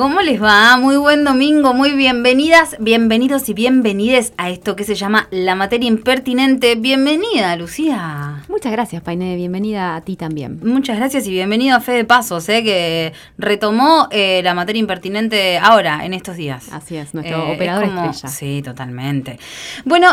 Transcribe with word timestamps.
¿Cómo 0.00 0.22
les 0.22 0.42
va? 0.42 0.78
Muy 0.78 0.96
buen 0.96 1.24
domingo, 1.24 1.74
muy 1.74 1.92
bienvenidas, 1.92 2.74
bienvenidos 2.80 3.50
y 3.50 3.52
bienvenides 3.52 4.32
a 4.38 4.48
esto 4.48 4.74
que 4.74 4.84
se 4.84 4.94
llama 4.94 5.28
La 5.30 5.54
Materia 5.54 5.88
Impertinente. 5.88 6.74
Bienvenida, 6.74 7.54
Lucía. 7.56 8.29
Muchas 8.60 8.72
gracias, 8.72 9.02
Painé. 9.02 9.36
Bienvenida 9.36 9.96
a 9.96 10.02
ti 10.02 10.16
también. 10.16 10.60
Muchas 10.62 10.98
gracias 10.98 11.26
y 11.26 11.30
bienvenido 11.30 11.78
a 11.78 11.80
Fede 11.80 12.04
Pasos, 12.04 12.46
eh, 12.50 12.62
que 12.62 13.14
retomó 13.38 14.06
eh, 14.10 14.42
la 14.44 14.52
materia 14.52 14.78
impertinente 14.78 15.56
ahora, 15.56 16.04
en 16.04 16.12
estos 16.12 16.36
días. 16.36 16.70
Así 16.70 16.98
es, 16.98 17.14
nuestro 17.14 17.38
eh, 17.38 17.54
operador 17.54 17.84
estrella. 17.84 18.28
Sí, 18.28 18.60
totalmente. 18.62 19.38
Bueno, 19.86 20.08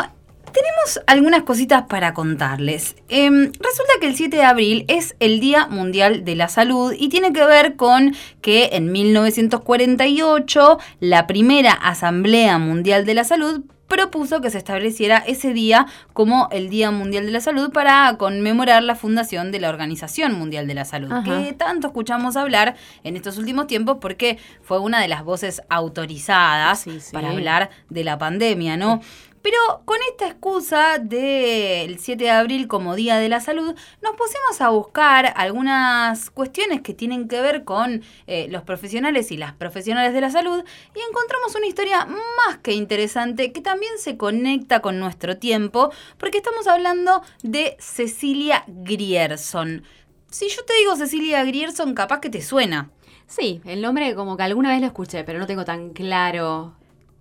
tenemos 0.54 1.02
algunas 1.08 1.44
cositas 1.44 1.88
para 1.90 2.14
contarles. 2.14 2.96
Em, 3.10 3.52
resulta 3.52 3.92
que 4.00 4.08
el 4.08 4.16
7 4.16 4.38
de 4.38 4.44
abril 4.44 4.86
es 4.88 5.18
el 5.20 5.42
Día 5.42 5.68
Mundial 5.68 6.24
de 6.24 6.38
la 6.38 6.48
Salud 6.48 6.94
y 6.98 7.10
tiene 7.10 7.34
que 7.34 7.46
ver 7.46 7.76
con 7.76 8.16
que 8.40 8.70
en 8.72 8.94
1948 8.94 10.78
la 11.02 11.28
primera 11.28 11.74
Asamblea 11.74 12.60
Mundial 12.60 13.06
de 13.06 13.14
la 13.14 13.26
Salud 13.26 13.66
propuso 13.88 14.42
que 14.42 14.50
se 14.50 14.58
estableciera 14.58 15.18
ese 15.26 15.54
día 15.54 15.88
como 16.14 16.50
el 16.52 16.70
Día 16.70 16.92
Mundial 16.92 17.26
de 17.26 17.32
la 17.32 17.42
Salud 17.42 17.72
para 17.72 18.16
conmemorar 18.18 18.84
la 18.84 18.96
fundación 18.96 19.52
de 19.52 19.60
la 19.60 19.70
Organización 19.70 20.34
Mundial 20.34 20.68
de 20.68 20.74
la 20.74 20.86
Salud, 20.86 21.12
que 21.24 21.54
tanto 21.54 21.88
escuchamos 21.88 22.36
hablar 22.36 22.76
en 23.04 23.16
estos 23.16 23.38
últimos 23.38 23.68
tiempos 23.68 23.98
porque 24.02 24.38
fue 24.62 24.80
una 24.80 25.00
de 25.02 25.08
las 25.08 25.24
voces 25.24 25.62
autorizadas 25.70 26.86
para 27.12 27.30
hablar 27.32 27.70
de 27.90 28.04
la 28.04 28.18
pandemia, 28.18 28.78
¿no? 28.78 29.02
Pero 29.48 29.82
con 29.86 29.96
esta 30.12 30.28
excusa 30.28 30.98
del 31.00 32.00
7 32.00 32.22
de 32.22 32.30
abril 32.32 32.68
como 32.68 32.98
Día 32.98 33.16
de 33.16 33.30
la 33.30 33.40
Salud, 33.40 33.76
nos 34.02 34.16
pusimos 34.18 34.60
a 34.60 34.68
buscar 34.68 35.32
algunas 35.38 36.30
cuestiones 36.32 36.82
que 36.82 36.94
tienen 36.94 37.30
que 37.30 37.40
ver 37.40 37.64
con 37.64 38.04
eh, 38.26 38.48
los 38.50 38.64
profesionales 38.64 39.32
y 39.32 39.38
las 39.38 39.54
profesionales 39.54 40.14
de 40.14 40.20
la 40.20 40.32
salud 40.32 40.66
y 40.94 41.00
encontramos 41.00 41.56
una 41.56 41.66
historia 41.66 42.06
más 42.06 42.58
que 42.58 42.74
interesante 42.74 43.54
que 43.54 43.62
también 43.62 43.94
se 44.00 44.18
conecta 44.18 44.82
con 44.82 45.00
nuestro 45.00 45.38
tiempo 45.38 45.94
porque 46.18 46.40
estamos 46.40 46.68
hablando 46.68 47.22
de 47.42 47.78
Cecilia 47.80 48.66
Grierson. 48.68 49.84
Si 50.30 50.50
yo 50.50 50.66
te 50.66 50.74
digo 50.74 50.98
Cecilia 50.98 51.46
Grierson, 51.46 51.94
capaz 51.94 52.20
que 52.20 52.30
te 52.30 52.42
suena. 52.42 52.90
Sí, 53.28 53.62
el 53.64 53.82
nombre 53.82 54.14
como 54.14 54.36
que 54.36 54.44
alguna 54.44 54.72
vez 54.72 54.82
lo 54.82 54.88
escuché, 54.88 55.24
pero 55.24 55.40
no 55.40 55.48
tengo 55.48 55.64
tan 55.64 55.92
claro. 55.92 56.76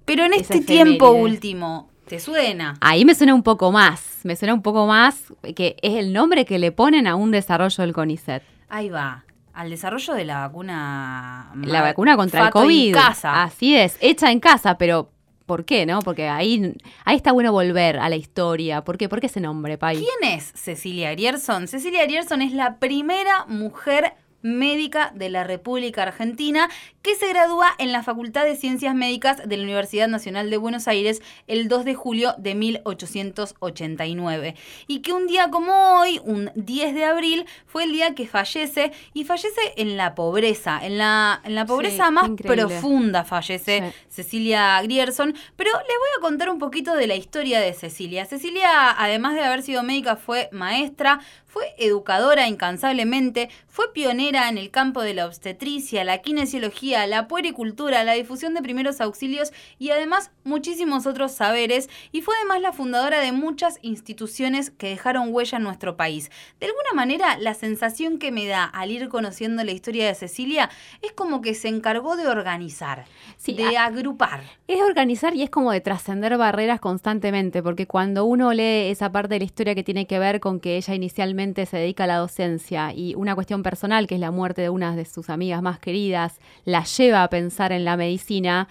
Pero 0.05 0.25
en 0.25 0.33
este 0.33 0.61
tiempo 0.61 1.11
último, 1.11 1.91
¿Te 2.07 2.21
suena? 2.21 2.77
Ahí 2.81 3.05
me 3.05 3.17
suena 3.17 3.35
un 3.35 3.43
poco 3.43 3.73
más, 3.73 4.21
me 4.23 4.37
suena 4.37 4.55
un 4.55 4.62
poco 4.62 4.87
más 4.87 5.33
que 5.57 5.77
es 5.83 5.97
el 5.97 6.13
nombre 6.13 6.45
que 6.45 6.61
le 6.61 6.71
ponen 6.71 7.09
a 7.09 7.17
un 7.17 7.33
desarrollo 7.33 7.83
del 7.83 7.93
CONICET. 7.93 8.45
Ahí 8.69 8.91
va, 8.91 9.25
al 9.53 9.71
desarrollo 9.71 10.15
de 10.15 10.25
la 10.25 10.47
vacuna. 10.47 11.51
La 11.65 11.83
vacuna 11.83 12.17
contra 12.17 12.47
el 12.47 12.51
COVID. 12.51 12.89
En 12.89 12.95
casa. 12.95 13.43
Así 13.43 13.77
es, 13.77 13.98
hecha 14.01 14.31
en 14.31 14.39
casa, 14.39 14.79
pero 14.79 15.11
¿por 15.47 15.65
qué, 15.65 15.85
no? 15.85 15.98
Porque 15.98 16.29
ahí, 16.29 16.77
ahí 17.05 17.17
está 17.17 17.33
bueno 17.33 17.51
volver 17.51 17.98
a 17.98 18.09
la 18.09 18.15
historia. 18.17 18.85
¿Por 18.85 18.98
qué? 18.98 19.09
¿Por 19.09 19.19
qué 19.19 19.27
ese 19.27 19.41
nombre, 19.41 19.77
Pai? 19.77 19.97
¿Quién 19.97 20.33
es 20.33 20.53
Cecilia 20.55 21.11
Grierson? 21.11 21.67
Cecilia 21.67 22.05
Grierson 22.05 22.41
es 22.41 22.53
la 22.53 22.77
primera 22.77 23.47
mujer 23.47 24.15
médica 24.47 25.12
de 25.14 25.28
la 25.28 25.44
República 25.44 26.02
Argentina, 26.02 26.70
que 27.02 27.14
se 27.14 27.28
gradúa 27.28 27.68
en 27.79 27.92
la 27.92 28.02
Facultad 28.02 28.45
de 28.45 28.57
Ciencias 28.57 28.95
Médicas 28.95 29.46
de 29.46 29.57
la 29.57 29.64
Universidad 29.64 30.08
Nacional 30.08 30.51
de 30.51 30.57
Buenos 30.57 30.89
Aires 30.89 31.20
el 31.46 31.68
2 31.68 31.84
de 31.84 31.95
julio 31.95 32.34
de 32.39 32.55
1889. 32.55 34.55
Y 34.86 35.01
que 35.01 35.12
un 35.12 35.27
día 35.27 35.51
como 35.51 35.98
hoy, 35.98 36.20
un 36.24 36.51
10 36.55 36.95
de 36.95 37.05
abril, 37.05 37.45
fue 37.67 37.85
el 37.85 37.92
día 37.92 38.14
que 38.14 38.27
fallece 38.27 38.92
y 39.14 39.24
fallece 39.24 39.61
en 39.77 39.96
la 39.96 40.14
pobreza, 40.14 40.79
en 40.83 40.98
la, 40.98 41.40
en 41.45 41.55
la 41.55 41.64
pobreza 41.67 42.11
más 42.11 42.30
profunda 42.30 43.24
fallece 43.24 43.92
Cecilia 44.08 44.80
Grierson. 44.83 45.35
Pero 45.56 45.70
les 45.70 45.86
voy 45.86 46.08
a 46.18 46.20
contar 46.20 46.51
un 46.51 46.58
poquito 46.58 46.95
de 46.95 47.06
la 47.06 47.14
historia 47.14 47.61
de 47.61 47.73
Cecilia. 47.73 48.27
Cecilia, 48.27 48.90
además 48.90 49.35
de 49.35 49.42
haber 49.42 49.62
sido 49.62 49.83
médica, 49.83 50.17
fue 50.17 50.48
maestra, 50.52 51.20
fue 51.56 51.74
educadora 51.78 52.48
incansablemente, 52.48 53.48
fue 53.67 53.90
pionera 53.94 54.50
en 54.50 54.58
el 54.58 54.70
campo 54.70 55.00
de 55.00 55.14
la 55.14 55.24
obstetricia, 55.24 56.05
la 56.05 56.18
kinesiología, 56.18 57.06
la 57.06 57.28
puericultura, 57.28 58.05
la 58.05 58.12
difusión 58.12 58.52
de 58.52 58.61
primeros 58.61 59.00
auxilios 59.00 59.55
y 59.78 59.89
además 59.89 60.30
muchísimos 60.44 61.06
otros 61.06 61.33
saberes 61.33 61.89
y 62.12 62.20
fue 62.20 62.34
además 62.36 62.61
la 62.61 62.74
fundadora 62.74 63.20
de 63.20 63.33
muchas 63.33 63.78
instituciones 63.80 64.68
que 64.70 64.90
dejaron 64.90 65.33
huella 65.33 65.56
en 65.56 65.64
nuestro 65.64 65.96
país. 65.96 66.30
De 66.61 66.67
alguna 66.67 66.92
manera, 66.94 67.39
la 67.39 67.55
sensación 67.55 68.18
que 68.18 68.33
me 68.33 68.46
da 68.46 68.64
al 68.64 68.90
ir 68.90 69.08
conociendo 69.08 69.64
la 69.64 69.73
historia 69.73 70.06
de 70.08 70.14
Cecilia 70.14 70.68
es 71.00 71.12
como 71.12 71.40
que 71.40 71.55
se 71.55 71.68
encargó 71.68 72.17
de 72.17 72.28
organizar, 72.28 73.06
de 73.46 73.78
agrupar. 73.78 74.42
Es 74.68 74.83
organizar 74.83 75.34
y 75.34 75.42
es 75.42 75.48
como 75.48 75.73
de 75.73 75.80
trascender 75.80 76.36
barreras 76.36 76.80
constantemente, 76.80 77.62
porque 77.62 77.86
cuando 77.86 78.27
uno 78.27 78.52
lee 78.52 78.90
esa 78.90 79.11
parte 79.11 79.36
de 79.36 79.38
la 79.38 79.44
historia 79.46 79.74
que 79.74 79.84
tiene 79.84 80.06
que 80.06 80.18
ver 80.18 80.40
con 80.40 80.61
que 80.61 80.77
ella 80.77 80.94
inicialmente 80.94 81.45
se 81.55 81.77
dedica 81.77 82.05
a 82.05 82.07
la 82.07 82.17
docencia 82.17 82.92
y 82.92 83.14
una 83.14 83.34
cuestión 83.34 83.62
personal, 83.62 84.07
que 84.07 84.17
es 84.17 84.20
la 84.20 84.30
muerte 84.30 84.62
de 84.62 84.70
una 84.70 84.96
de 84.96 85.05
sus 85.05 85.30
amigas 85.30 85.62
más 85.62 85.79
queridas, 85.79 86.40
la 86.64 86.84
lleva 86.84 87.23
a 87.23 87.30
pensar 87.30 87.73
en 87.73 87.84
la 87.84 87.96
medicina, 87.96 88.68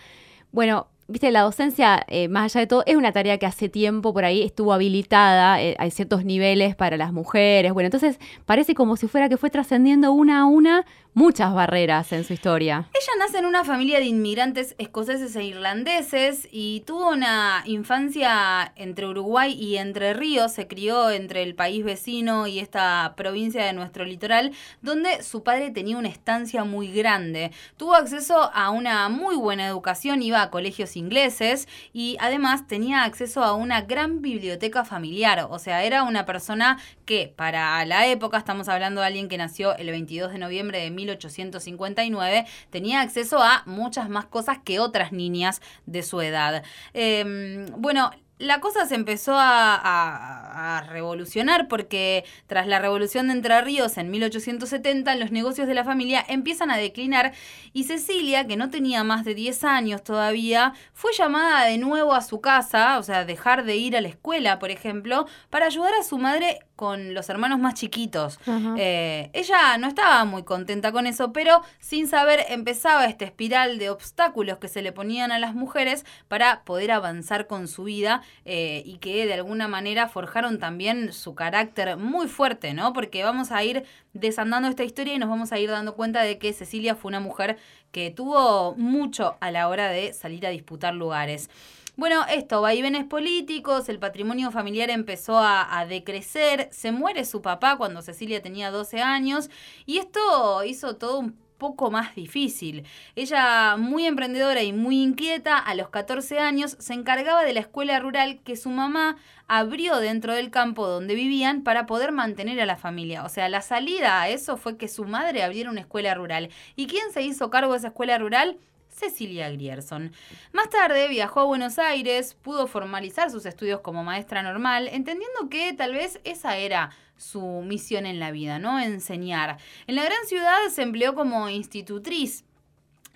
bueno, 0.52 0.88
viste, 1.08 1.32
la 1.32 1.42
docencia, 1.42 2.04
eh, 2.08 2.28
más 2.28 2.56
allá 2.56 2.62
de 2.62 2.68
todo, 2.68 2.84
es 2.86 2.96
una 2.96 3.12
tarea 3.12 3.38
que 3.38 3.46
hace 3.46 3.70
tiempo 3.70 4.14
por 4.14 4.26
ahí 4.26 4.42
estuvo 4.42 4.74
habilitada, 4.74 5.62
eh, 5.62 5.76
hay 5.78 5.92
ciertos 5.92 6.26
niveles 6.26 6.76
para 6.76 6.98
las 6.98 7.14
mujeres, 7.14 7.74
bueno, 7.74 7.88
entonces 7.88 8.20
parece 8.46 8.74
como 8.74 8.98
si 8.98 9.08
fuera 9.08 9.30
que 9.30 9.38
fue 9.38 9.50
trascendiendo 9.50 10.12
una 10.12 10.42
a 10.42 10.46
una 10.46 10.86
muchas 11.16 11.54
barreras 11.54 12.12
en 12.12 12.26
su 12.26 12.34
historia. 12.34 12.90
Ella 12.94 13.12
nace 13.18 13.38
en 13.40 13.46
una 13.46 13.64
familia 13.64 14.00
de 14.00 14.06
inmigrantes 14.06 14.76
escoceses 14.78 15.34
e 15.38 15.46
irlandeses 15.46 16.48
y 16.52 16.82
tuvo 16.82 17.10
una 17.10 17.64
infancia 17.66 18.74
entre 18.76 19.08
Uruguay 19.08 19.54
y 19.54 19.78
Entre 19.78 20.14
Ríos, 20.14 20.52
se 20.52 20.68
crió 20.68 21.10
entre 21.10 21.42
el 21.42 21.56
país 21.56 21.86
vecino 21.86 22.48
y 22.48 22.60
esta 22.60 23.14
provincia 23.16 23.64
de 23.64 23.72
nuestro 23.72 24.04
litoral, 24.04 24.52
donde 24.82 25.24
su 25.24 25.42
padre 25.42 25.72
tenía 25.72 25.98
una 25.98 26.10
estancia 26.10 26.66
muy 26.66 26.92
grande. 26.92 27.52
Tuvo 27.78 27.96
acceso 27.96 28.52
a 28.54 28.70
una 28.70 29.08
muy 29.08 29.38
buena 29.38 29.66
educación, 29.68 30.22
iba 30.22 30.42
a 30.42 30.50
colegios 30.50 30.98
ingleses 30.98 31.70
y 31.94 32.18
además 32.20 32.68
tenía 32.68 33.06
acceso 33.06 33.42
a 33.42 33.54
una 33.54 33.82
gran 33.82 34.22
biblioteca 34.22 34.84
familiar, 34.84 35.48
o 35.50 35.60
sea, 35.60 35.86
era 35.86 36.04
una 36.04 36.26
persona 36.26 36.78
que 37.06 37.32
para 37.34 37.86
la 37.86 38.06
época, 38.08 38.38
estamos 38.38 38.68
hablando 38.68 39.00
de 39.00 39.08
alguien 39.08 39.30
que 39.30 39.38
nació 39.38 39.78
el 39.78 39.90
22 39.92 40.34
de 40.34 40.40
noviembre 40.40 40.82
de 40.82 40.92
1859, 41.06 42.46
tenía 42.70 43.02
acceso 43.02 43.42
a 43.42 43.64
muchas 43.66 44.10
más 44.10 44.26
cosas 44.26 44.60
que 44.64 44.80
otras 44.80 45.12
niñas 45.12 45.62
de 45.86 46.04
su 46.04 46.22
edad. 46.22 46.64
Em, 46.94 47.66
bueno, 47.78 48.12
la 48.38 48.60
cosa 48.60 48.86
se 48.86 48.96
empezó 48.96 49.36
a, 49.38 50.84
revolucionar 50.90 51.68
porque 51.68 52.26
tras 52.48 52.68
la 52.68 52.80
revolución 52.80 53.28
de 53.28 53.34
Entre 53.34 53.62
Ríos 53.62 53.98
en 53.98 54.12
1870 54.12 55.16
los 55.16 55.32
negocios 55.32 55.68
de 55.68 55.74
la 55.74 55.84
familia 55.84 56.24
empiezan 56.28 56.70
a 56.70 56.78
declinar 56.78 57.34
y 57.74 57.86
Cecilia, 57.86 58.46
que 58.46 58.58
no 58.58 58.70
tenía 58.70 59.04
más 59.04 59.26
de 59.26 59.36
10 59.36 59.64
años 59.64 60.04
todavía, 60.04 60.74
fue 60.94 61.12
llamada 61.14 61.66
de 61.66 61.78
nuevo 61.78 62.14
a 62.14 62.22
su 62.22 62.42
casa, 62.42 63.00
o 63.00 63.04
sea, 63.04 63.26
dejar 63.26 63.64
de 63.64 63.76
ir 63.76 63.96
a 63.96 64.02
la 64.02 64.10
escuela, 64.10 64.60
por 64.60 64.72
ejemplo, 64.72 65.28
para 65.50 65.66
ayudar 65.68 65.94
a 66.00 66.04
su 66.04 66.18
madre 66.18 66.60
con 66.76 67.14
los 67.14 67.30
hermanos 67.30 67.60
más 67.60 67.76
chiquitos. 67.76 68.40
Eh, 68.78 69.30
ella 69.34 69.78
no 69.78 69.88
estaba 69.88 70.26
muy 70.26 70.44
contenta 70.44 70.92
con 70.92 71.08
eso, 71.08 71.32
pero 71.32 71.62
sin 71.80 72.08
saber 72.08 72.46
empezaba 72.50 73.06
esta 73.06 73.26
espiral 73.26 73.78
de 73.78 73.90
obstáculos 73.90 74.58
que 74.58 74.68
se 74.68 74.82
le 74.82 74.92
ponían 74.92 75.32
a 75.32 75.40
las 75.40 75.56
mujeres 75.56 76.06
para 76.28 76.64
poder 76.64 76.92
avanzar 76.92 77.48
con 77.48 77.68
su 77.68 77.86
vida 77.86 78.22
eh, 78.44 78.84
y 78.86 78.98
que 78.98 79.26
de 79.26 79.34
alguna 79.34 79.68
manera 79.68 80.10
forjaron 80.10 80.60
también 80.60 81.14
su 81.14 81.36
carácter 81.36 81.98
muy 81.98 82.28
fuerte, 82.28 82.74
¿no? 82.74 82.94
Porque 82.94 83.24
vamos 83.24 83.52
a 83.52 83.64
ir 83.64 83.86
desandando 84.14 84.68
esta 84.68 84.84
historia 84.84 85.14
y 85.14 85.20
nos 85.20 85.30
vamos 85.30 85.52
a 85.52 85.60
ir 85.60 85.70
dando 85.70 85.96
cuenta 85.96 86.24
de 86.24 86.38
que 86.38 86.54
Cecilia 86.54 86.96
fue 86.96 87.10
una 87.10 87.20
mujer 87.20 87.58
que 87.92 88.12
tuvo 88.12 88.76
mucho 88.76 89.38
a 89.40 89.52
la 89.52 89.70
hora 89.70 89.90
de 89.90 90.14
salir 90.14 90.46
a 90.46 90.50
disputar 90.50 90.94
lugares. 90.94 91.50
Bueno, 91.98 92.26
esto, 92.30 92.62
vaivenes 92.62 93.06
políticos, 93.06 93.88
el 93.88 94.00
patrimonio 94.00 94.52
familiar 94.52 94.90
empezó 94.90 95.40
a, 95.40 95.86
decrecer, 95.88 96.68
se 96.72 96.92
muere 96.92 97.24
su 97.24 97.42
papá 97.42 97.78
cuando 97.78 98.02
Cecilia 98.02 98.42
tenía 98.42 98.70
12 98.70 99.02
años 99.02 99.50
y 99.86 100.00
esto 100.00 100.66
hizo 100.66 100.98
todo 100.98 101.20
un 101.20 101.38
poco 101.58 101.92
más 101.92 102.14
difícil. 102.14 102.86
Ella, 103.16 103.78
muy 103.78 104.06
emprendedora 104.06 104.62
y 104.62 104.74
muy 104.74 105.02
inquieta, 105.02 105.58
a 105.58 105.74
los 105.74 105.88
14 105.88 106.38
años 106.40 106.76
se 106.80 106.94
encargaba 106.94 107.46
de 107.46 107.54
la 107.54 107.62
escuela 107.62 107.98
rural 108.00 108.42
que 108.44 108.58
su 108.58 108.70
mamá 108.72 109.16
abrió 109.48 109.98
dentro 110.00 110.34
del 110.34 110.52
campo 110.52 110.88
donde 110.88 111.16
vivían 111.16 111.64
para 111.64 111.86
poder 111.86 112.12
mantener 112.12 112.60
a 112.60 112.66
la 112.66 112.76
familia. 112.76 113.24
O 113.24 113.30
sea, 113.30 113.48
la 113.48 113.62
salida 113.62 114.22
a 114.22 114.28
eso 114.28 114.58
fue 114.58 114.76
que 114.76 114.90
su 114.90 115.06
madre 115.06 115.44
abriera 115.44 115.72
una 115.72 115.82
escuela 115.82 116.14
rural. 116.14 116.50
¿Y 116.76 116.88
quién 116.88 117.14
se 117.14 117.22
hizo 117.22 117.50
cargo 117.50 117.72
de 117.72 117.78
esa 117.78 117.88
escuela 117.88 118.18
rural? 118.18 118.58
Cecilia 118.96 119.50
Grierson. 119.50 120.14
Más 120.54 120.70
tarde 120.70 121.08
viajó 121.08 121.42
a 121.42 121.46
Buenos 121.46 121.80
Aires, 121.80 122.36
pudo 122.42 122.66
formalizar 122.66 123.30
sus 123.30 123.46
estudios 123.46 123.82
como 123.82 124.04
maestra 124.04 124.42
normal, 124.42 124.88
entendiendo 124.88 125.50
que 125.50 125.74
tal 125.74 125.94
vez 125.94 126.20
esa 126.24 126.58
era 126.58 126.92
su 127.18 127.42
misión 127.62 128.06
en 128.06 128.20
la 128.20 128.32
vida, 128.32 128.58
¿no? 128.58 128.80
Enseñar. 128.80 129.58
En 129.88 129.96
la 129.96 130.04
gran 130.04 130.26
ciudad 130.28 130.58
se 130.72 130.82
empleó 130.82 131.14
como 131.14 131.50
institutriz. 131.50 132.46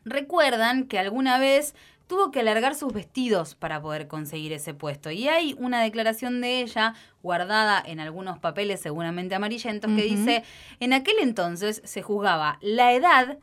Recuerdan 0.03 0.85
que 0.85 0.99
alguna 0.99 1.39
vez 1.39 1.75
tuvo 2.07 2.31
que 2.31 2.39
alargar 2.39 2.73
sus 2.75 2.91
vestidos 2.91 3.53
para 3.53 3.81
poder 3.81 4.07
conseguir 4.07 4.51
ese 4.51 4.73
puesto. 4.73 5.11
Y 5.11 5.27
hay 5.27 5.55
una 5.59 5.81
declaración 5.81 6.41
de 6.41 6.61
ella 6.61 6.95
guardada 7.21 7.81
en 7.85 7.99
algunos 7.99 8.39
papeles 8.39 8.81
seguramente 8.81 9.35
amarillentos 9.35 9.91
que 9.95 10.03
dice, 10.03 10.43
en 10.79 10.93
aquel 10.93 11.19
entonces 11.19 11.81
se 11.85 12.01
juzgaba 12.01 12.57
la 12.61 12.93
edad, 12.93 13.37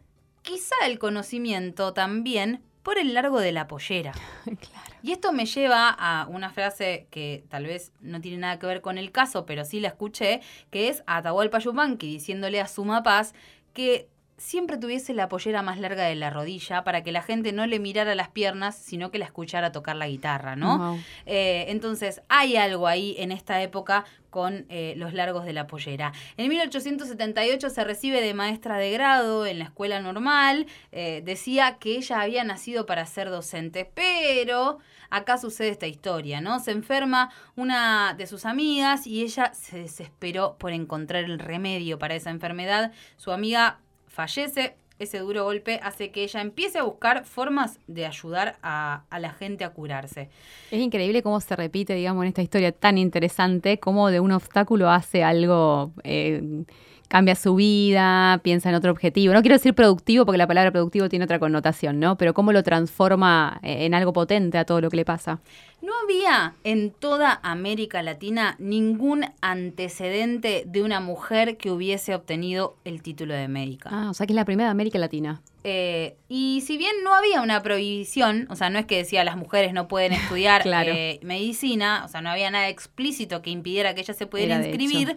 quizá 0.46 0.76
el 0.87 0.98
conocimiento 0.98 1.93
también, 1.93 2.62
por 2.82 2.98
el 2.98 3.14
largo 3.14 3.40
de 3.40 3.52
la 3.52 3.66
pollera. 3.66 4.12
Y 5.02 5.12
esto 5.12 5.32
me 5.32 5.46
lleva 5.46 5.90
a 5.90 6.26
una 6.26 6.50
frase 6.50 7.06
que 7.12 7.44
tal 7.48 7.66
vez 7.66 7.93
no 8.00 8.20
tiene 8.20 8.38
nada 8.38 8.58
que 8.58 8.66
ver 8.66 8.81
con 8.81 8.98
el 8.98 9.12
caso, 9.12 9.46
pero 9.46 9.64
sí 9.64 9.78
la 9.78 9.88
escuché, 9.88 10.40
que 10.72 10.88
es 10.88 11.04
a 11.06 11.19
Atahualpa 11.19 11.60
Yupanqui 11.60 12.08
diciéndole 12.08 12.60
a 12.60 12.66
Suma 12.66 13.04
Paz 13.04 13.32
que 13.72 14.08
siempre 14.38 14.77
tuviese 14.77 15.15
la 15.15 15.29
pollera 15.29 15.62
más 15.62 15.79
larga 15.79 16.05
de 16.05 16.15
la 16.15 16.31
rodilla 16.31 16.85
para 16.85 17.03
que 17.03 17.12
la 17.12 17.23
gente 17.23 17.53
no 17.53 17.67
le 17.67 17.79
mirara 17.79 18.15
las 18.15 18.29
piernas, 18.29 18.77
sino 18.77 19.11
que 19.11 19.19
la 19.19 19.25
escuchara 19.25 19.73
tocar 19.73 19.97
la 19.97 20.09
guitarra, 20.09 20.56
¿no? 20.56 20.99
Eh, 21.25 21.67
entonces, 21.69 22.23
hay 22.29 22.56
algo 22.56 22.87
ahí 22.87 23.15
en 23.19 23.33
esta 23.33 23.62
época 23.62 24.05
con 24.31 24.67
eh, 24.69 24.93
los 24.99 25.15
largos 25.15 25.47
de 25.47 25.55
la 25.55 25.67
pollera. 25.67 26.12
En 26.37 26.49
1878 26.49 27.71
se 27.71 27.85
recibe 27.85 28.21
de 28.21 28.35
maestra 28.35 28.77
de 28.77 28.91
grado 28.91 29.47
en 29.47 29.59
la 29.59 29.65
escuela 29.65 30.00
normal. 30.00 30.67
Eh, 30.93 31.23
decía 31.25 31.79
que 31.79 31.97
ella 31.97 32.21
había 32.21 32.44
nacido 32.44 32.85
para 32.85 33.06
ser 33.06 33.31
docente, 33.31 33.91
pero 33.94 34.79
acá 35.09 35.39
sucede 35.39 35.71
esta 35.71 35.87
historia, 35.87 36.43
¿no? 36.43 36.61
Se 36.61 36.73
enferma 36.73 37.31
una 37.55 38.12
de 38.12 38.27
sus 38.27 38.44
amigas 38.44 39.06
y 39.06 39.23
ella 39.23 39.55
se 39.55 39.79
desesperó 39.79 40.56
por 40.59 40.73
encontrar 40.73 41.25
el 41.25 41.39
remedio 41.39 41.99
para 41.99 42.15
esa 42.15 42.29
enfermedad. 42.29 42.93
Su 43.17 43.32
amiga 43.32 43.81
fallece, 44.17 44.75
ese 44.99 45.19
duro 45.19 45.45
golpe 45.45 45.79
hace 45.83 46.11
que 46.11 46.25
ella 46.25 46.41
empiece 46.41 46.79
a 46.79 46.85
buscar 46.85 47.27
formas 47.27 47.79
de 47.87 48.07
ayudar 48.07 48.57
a, 48.63 49.05
la 49.21 49.31
gente 49.31 49.63
a 49.65 49.71
curarse. 49.71 50.31
Es 50.71 50.81
increíble 50.81 51.23
cómo 51.23 51.39
se 51.41 51.55
repite, 51.55 51.93
digamos, 51.95 52.23
en 52.23 52.29
esta 52.29 52.41
historia 52.41 52.73
tan 52.73 52.97
interesante, 52.97 53.79
cómo 53.79 54.11
de 54.11 54.21
un 54.21 54.33
obstáculo 54.33 54.91
hace 54.91 55.23
algo... 55.23 55.93
Eh, 56.03 56.65
cambia 57.08 57.35
su 57.35 57.55
vida, 57.55 58.41
piensa 58.43 58.69
en 58.69 58.75
otro 58.75 58.91
objetivo. 58.91 59.32
No 59.32 59.43
quiero 59.43 59.56
decir 59.56 59.75
productivo 59.75 60.25
porque 60.25 60.38
la 60.38 60.47
palabra 60.47 60.70
productivo 60.70 61.08
tiene 61.08 61.25
otra 61.25 61.38
connotación, 61.38 62.00
¿no? 62.00 62.17
Pero 62.17 62.35
cómo 62.35 62.53
lo 62.53 62.62
transforma 62.62 63.61
eh, 63.62 63.87
en 63.87 63.94
algo 63.94 64.12
potente 64.12 64.58
a 64.58 64.64
todo 64.64 64.81
lo 64.81 64.91
que 64.91 64.97
le 64.97 65.05
pasa. 65.05 65.41
No 65.82 65.93
había 66.03 66.55
en 66.64 66.91
toda 66.91 67.38
América 67.43 68.03
Latina 68.03 68.56
ningún 68.58 69.26
antecedente 69.41 70.64
de 70.67 70.82
una 70.82 71.00
mujer 71.00 71.58
que 71.58 71.70
hubiese 71.70 72.14
obtenido 72.14 72.76
el 72.85 73.03
título 73.03 73.35
de 73.35 73.47
médica. 73.47 73.91
Ah, 73.93 74.11
o 74.11 74.14
sea 74.14 74.26
que 74.26 74.32
es 74.32 74.37
la 74.37 74.44
primera 74.44 74.69
de 74.69 74.73
América 74.73 74.99
Latina. 74.99 75.43
Eh, 75.64 76.17
y 76.29 76.62
si 76.64 76.76
bien 76.76 76.93
no 77.05 77.14
había 77.14 77.43
una 77.43 77.62
prohibición, 77.62 78.47
o 78.50 78.56
sea, 78.56 78.70
no 78.70 78.79
es 78.79 78.87
que 78.87 78.97
decía 78.99 79.25
las 79.25 79.37
mujeres 79.37 79.73
no 79.73 79.88
pueden 79.88 80.12
estudiar 80.14 80.62
eh, 80.64 81.20
medicina, 81.23 82.03
o 82.05 82.08
sea, 82.08 82.20
no 82.20 82.31
había 82.31 82.50
nada 82.50 82.69
explícito 82.69 83.43
que 83.43 83.50
impidiera 83.50 83.94
que 83.94 84.00
ella 84.00 84.14
se 84.14 84.26
pudiera 84.26 84.56
inscribir 84.64 85.17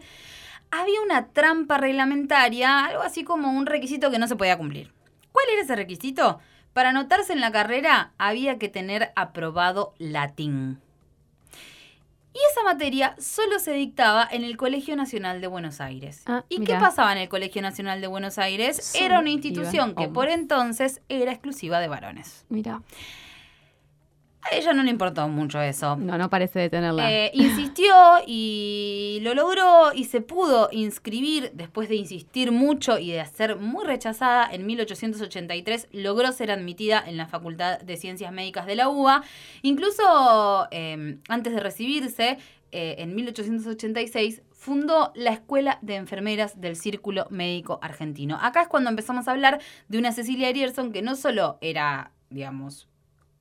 había 0.72 1.02
una 1.02 1.28
trampa 1.28 1.78
reglamentaria, 1.78 2.86
algo 2.86 3.02
así 3.02 3.24
como 3.24 3.52
un 3.52 3.66
requisito 3.66 4.12
que 4.12 4.20
no 4.20 4.28
se 4.28 4.36
podía 4.36 4.58
cumplir. 4.58 4.92
¿Cuál 5.32 5.46
era 5.52 5.62
ese 5.62 5.76
requisito? 5.76 6.40
Para 6.74 6.90
anotarse 6.90 7.34
en 7.34 7.42
la 7.42 7.52
carrera 7.52 8.14
había 8.18 8.58
que 8.60 8.70
tener 8.70 9.12
aprobado 9.16 9.94
latín. 9.98 10.80
Y 12.32 12.38
esa 12.52 12.64
materia 12.64 13.16
solo 13.18 13.58
se 13.60 13.74
dictaba 13.74 14.28
en 14.30 14.44
el 14.44 14.56
Colegio 14.56 14.96
Nacional 14.96 15.42
de 15.42 15.48
Buenos 15.48 15.82
Aires. 15.82 16.24
Ah, 16.28 16.46
¿Y 16.48 16.64
qué 16.64 16.76
pasaba 16.76 17.12
en 17.12 17.18
el 17.18 17.28
Colegio 17.28 17.62
Nacional 17.62 18.02
de 18.02 18.08
Buenos 18.08 18.38
Aires? 18.38 18.94
era 18.96 19.20
una 19.20 19.30
institución 19.30 19.96
que 19.96 20.08
por 20.08 20.30
entonces 20.30 21.02
era 21.10 21.32
exclusiva 21.32 21.80
de 21.80 21.88
varones. 21.88 22.46
Mira. 22.50 22.82
A 24.42 24.56
ella 24.56 24.74
no 24.74 24.84
le 24.84 24.90
importó 24.90 25.28
mucho 25.28 25.62
eso. 25.62 25.98
No, 25.98 26.18
no 26.18 26.30
parece 26.30 26.60
detenerla. 26.60 27.12
Eh, 27.12 27.32
insistió 27.34 27.94
y 28.26 29.20
lo 29.22 29.34
logró 29.34 29.92
y 29.94 30.06
se 30.06 30.22
pudo 30.22 30.70
inscribir 30.72 31.52
después 31.54 31.90
de 31.90 31.96
insistir 31.96 32.52
mucho 32.52 32.98
y 33.00 33.12
de 33.12 33.26
ser 33.26 33.58
muy 33.58 33.86
rechazada. 33.86 34.50
En 34.52 34.66
1883 34.66 35.90
logró 35.92 36.32
ser 36.32 36.52
admitida 36.52 37.04
en 37.06 37.18
la 37.18 37.28
Facultad 37.28 37.80
de 37.80 37.98
Ciencias 37.98 38.32
Médicas 38.32 38.66
de 38.66 38.76
la 38.76 38.88
UBA. 38.88 39.24
Incluso 39.62 40.68
em, 40.72 41.20
antes 41.28 41.54
de 41.54 41.60
recibirse, 41.60 42.38
eh, 42.72 42.96
en 43.00 43.16
1886 43.16 44.42
fundó 44.52 45.12
la 45.16 45.32
Escuela 45.32 45.80
de 45.82 45.96
Enfermeras 45.96 46.60
del 46.60 46.76
Círculo 46.76 47.28
Médico 47.30 47.80
Argentino. 47.82 48.38
Acá 48.42 48.64
es 48.64 48.68
cuando 48.68 48.90
empezamos 48.90 49.28
a 49.28 49.32
hablar 49.32 49.60
de 49.88 49.98
una 49.98 50.12
Cecilia 50.12 50.52
Rierson 50.52 50.92
que 50.92 51.02
no 51.02 51.16
solo 51.16 51.58
era, 51.62 52.12
digamos, 52.30 52.89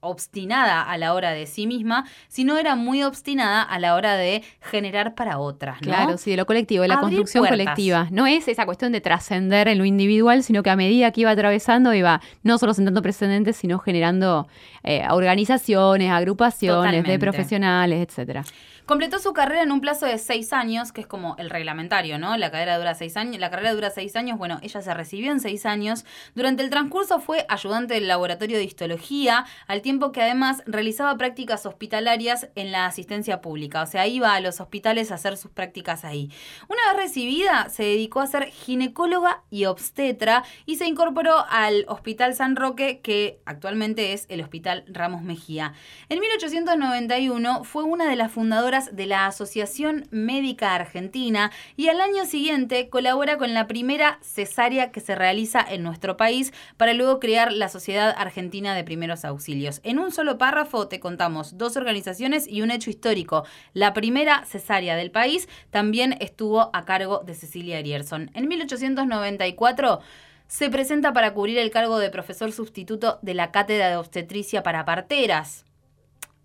obstinada 0.01 0.81
a 0.81 0.97
la 0.97 1.13
hora 1.13 1.31
de 1.31 1.45
sí 1.45 1.67
misma, 1.67 2.05
sino 2.27 2.57
era 2.57 2.75
muy 2.75 3.03
obstinada 3.03 3.61
a 3.61 3.79
la 3.79 3.95
hora 3.95 4.15
de 4.15 4.43
generar 4.61 5.15
para 5.15 5.39
otras. 5.39 5.79
Claro, 5.79 6.17
sí, 6.17 6.31
de 6.31 6.37
lo 6.37 6.45
colectivo, 6.45 6.83
de 6.83 6.87
la 6.87 6.99
construcción 6.99 7.45
colectiva. 7.45 8.07
No 8.11 8.27
es 8.27 8.47
esa 8.47 8.65
cuestión 8.65 8.91
de 8.91 9.01
trascender 9.01 9.67
en 9.67 9.77
lo 9.77 9.85
individual, 9.85 10.43
sino 10.43 10.63
que 10.63 10.69
a 10.69 10.75
medida 10.75 11.11
que 11.11 11.21
iba 11.21 11.31
atravesando 11.31 11.93
iba 11.93 12.21
no 12.43 12.57
solo 12.57 12.73
sentando 12.73 13.01
precedentes, 13.01 13.57
sino 13.57 13.79
generando 13.79 14.47
eh, 14.83 15.05
organizaciones, 15.09 16.11
agrupaciones 16.11 17.03
de 17.03 17.19
profesionales, 17.19 18.07
etcétera. 18.07 18.43
Completó 18.89 19.19
su 19.19 19.33
carrera 19.33 19.61
en 19.61 19.71
un 19.71 19.81
plazo 19.81 20.07
de 20.07 20.17
seis 20.17 20.51
años, 20.51 20.91
que 20.91 21.01
es 21.01 21.05
como 21.05 21.35
el 21.37 21.51
reglamentario, 21.51 22.17
¿no? 22.17 22.35
La 22.37 22.49
carrera 22.49 22.79
dura 22.79 22.95
seis 22.95 23.17
años. 23.17 23.39
La 23.39 23.51
carrera 23.51 23.75
dura 23.75 23.91
seis 23.91 24.15
años. 24.15 24.39
Bueno, 24.39 24.57
ella 24.63 24.81
se 24.81 24.91
recibió 24.95 25.31
en 25.31 25.39
seis 25.39 25.67
años. 25.67 26.05
Durante 26.33 26.63
el 26.63 26.71
transcurso 26.71 27.19
fue 27.19 27.45
ayudante 27.49 27.93
del 27.93 28.07
laboratorio 28.07 28.57
de 28.57 28.63
histología, 28.63 29.45
al 29.67 29.83
tiempo 29.83 30.11
que 30.11 30.23
además 30.23 30.63
realizaba 30.65 31.15
prácticas 31.19 31.67
hospitalarias 31.67 32.49
en 32.55 32.71
la 32.71 32.87
asistencia 32.87 33.41
pública. 33.41 33.83
O 33.83 33.85
sea, 33.85 34.07
iba 34.07 34.33
a 34.33 34.39
los 34.39 34.59
hospitales 34.59 35.11
a 35.11 35.15
hacer 35.15 35.37
sus 35.37 35.51
prácticas 35.51 36.03
ahí. 36.03 36.31
Una 36.67 36.81
vez 36.91 37.03
recibida, 37.03 37.69
se 37.69 37.83
dedicó 37.83 38.21
a 38.21 38.25
ser 38.25 38.45
ginecóloga 38.45 39.43
y 39.51 39.65
obstetra 39.65 40.43
y 40.65 40.77
se 40.77 40.87
incorporó 40.87 41.45
al 41.51 41.85
Hospital 41.89 42.33
San 42.33 42.55
Roque, 42.55 43.01
que 43.01 43.39
actualmente 43.45 44.13
es 44.13 44.25
el 44.29 44.41
Hospital 44.41 44.83
Ramos 44.87 45.21
Mejía. 45.21 45.73
En 46.09 46.19
1891 46.19 47.63
fue 47.65 47.83
una 47.83 48.09
de 48.09 48.15
las 48.15 48.31
fundadoras 48.31 48.78
de 48.85 49.05
la 49.05 49.25
Asociación 49.25 50.07
Médica 50.11 50.73
Argentina 50.73 51.51
y 51.75 51.89
al 51.89 52.01
año 52.01 52.25
siguiente 52.25 52.89
colabora 52.89 53.37
con 53.37 53.53
la 53.53 53.67
primera 53.67 54.19
cesárea 54.21 54.91
que 54.91 55.01
se 55.01 55.15
realiza 55.15 55.59
en 55.67 55.83
nuestro 55.83 56.17
país 56.17 56.53
para 56.77 56.93
luego 56.93 57.19
crear 57.19 57.51
la 57.51 57.69
Sociedad 57.69 58.15
Argentina 58.17 58.73
de 58.73 58.83
Primeros 58.83 59.25
Auxilios. 59.25 59.81
En 59.83 59.99
un 59.99 60.11
solo 60.11 60.37
párrafo 60.37 60.87
te 60.87 60.99
contamos 60.99 61.57
dos 61.57 61.77
organizaciones 61.77 62.47
y 62.47 62.61
un 62.61 62.71
hecho 62.71 62.89
histórico. 62.89 63.45
La 63.73 63.93
primera 63.93 64.45
cesárea 64.45 64.95
del 64.95 65.11
país 65.11 65.49
también 65.69 66.15
estuvo 66.19 66.69
a 66.73 66.85
cargo 66.85 67.21
de 67.25 67.35
Cecilia 67.35 67.81
Rierson. 67.81 68.31
En 68.33 68.47
1894 68.47 69.99
se 70.47 70.69
presenta 70.69 71.13
para 71.13 71.33
cubrir 71.33 71.57
el 71.57 71.69
cargo 71.69 71.99
de 71.99 72.09
profesor 72.09 72.51
sustituto 72.51 73.19
de 73.21 73.33
la 73.33 73.51
Cátedra 73.51 73.89
de 73.89 73.97
Obstetricia 73.97 74.63
para 74.63 74.85
Parteras. 74.85 75.65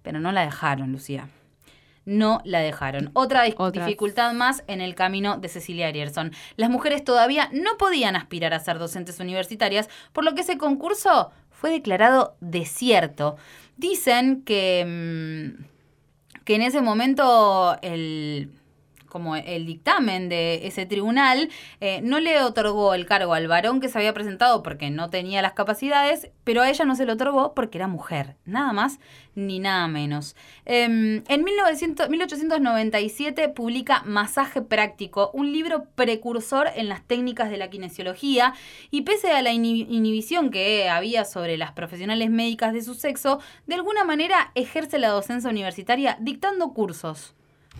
Pero 0.02 0.20
no 0.20 0.32
la 0.32 0.42
dejaron, 0.42 0.92
Lucía 0.92 1.28
no 2.04 2.40
la 2.44 2.60
dejaron. 2.60 3.10
Otra 3.14 3.44
dificultad 3.44 4.32
más 4.32 4.64
en 4.66 4.80
el 4.80 4.94
camino 4.94 5.38
de 5.38 5.48
Cecilia 5.48 5.90
Rierson. 5.90 6.32
Las 6.56 6.70
mujeres 6.70 7.04
todavía 7.04 7.48
no 7.52 7.76
podían 7.78 8.16
aspirar 8.16 8.54
a 8.54 8.60
ser 8.60 8.78
docentes 8.78 9.20
universitarias, 9.20 9.88
por 10.12 10.24
lo 10.24 10.34
que 10.34 10.42
ese 10.42 10.58
concurso 10.58 11.30
fue 11.50 11.70
declarado 11.70 12.36
desierto. 12.40 13.36
Dicen 13.76 14.42
que, 14.42 14.84
mm, 14.86 15.64
que 16.44 16.54
en 16.54 16.62
ese 16.62 16.80
momento 16.80 17.78
el 17.82 18.50
como 19.14 19.36
el 19.36 19.64
dictamen 19.64 20.28
de 20.28 20.66
ese 20.66 20.86
tribunal, 20.86 21.48
eh, 21.80 22.00
no 22.02 22.18
le 22.18 22.42
otorgó 22.42 22.94
el 22.94 23.06
cargo 23.06 23.32
al 23.32 23.46
varón 23.46 23.78
que 23.78 23.88
se 23.88 23.96
había 23.96 24.12
presentado 24.12 24.64
porque 24.64 24.90
no 24.90 25.08
tenía 25.08 25.40
las 25.40 25.52
capacidades, 25.52 26.30
pero 26.42 26.62
a 26.62 26.68
ella 26.68 26.84
no 26.84 26.96
se 26.96 27.06
lo 27.06 27.12
otorgó 27.12 27.54
porque 27.54 27.78
era 27.78 27.86
mujer, 27.86 28.34
nada 28.44 28.72
más 28.72 28.98
ni 29.36 29.60
nada 29.60 29.86
menos. 29.86 30.34
Em, 30.64 31.22
en 31.28 31.44
1897 31.44 33.48
publica 33.50 34.02
Masaje 34.04 34.62
Práctico, 34.62 35.30
un 35.32 35.52
libro 35.52 35.84
precursor 35.94 36.66
en 36.74 36.88
las 36.88 37.06
técnicas 37.06 37.50
de 37.50 37.58
la 37.58 37.70
kinesiología, 37.70 38.54
y 38.90 39.02
pese 39.02 39.30
a 39.30 39.42
la 39.42 39.52
inhibición 39.52 40.50
que 40.50 40.88
había 40.88 41.24
sobre 41.24 41.56
las 41.56 41.70
profesionales 41.70 42.30
médicas 42.30 42.72
de 42.72 42.82
su 42.82 42.94
sexo, 42.94 43.38
de 43.68 43.76
alguna 43.76 44.02
manera 44.02 44.50
ejerce 44.56 44.98
la 44.98 45.10
docencia 45.10 45.50
universitaria 45.50 46.18
dictando 46.20 46.72
cursos 46.72 47.36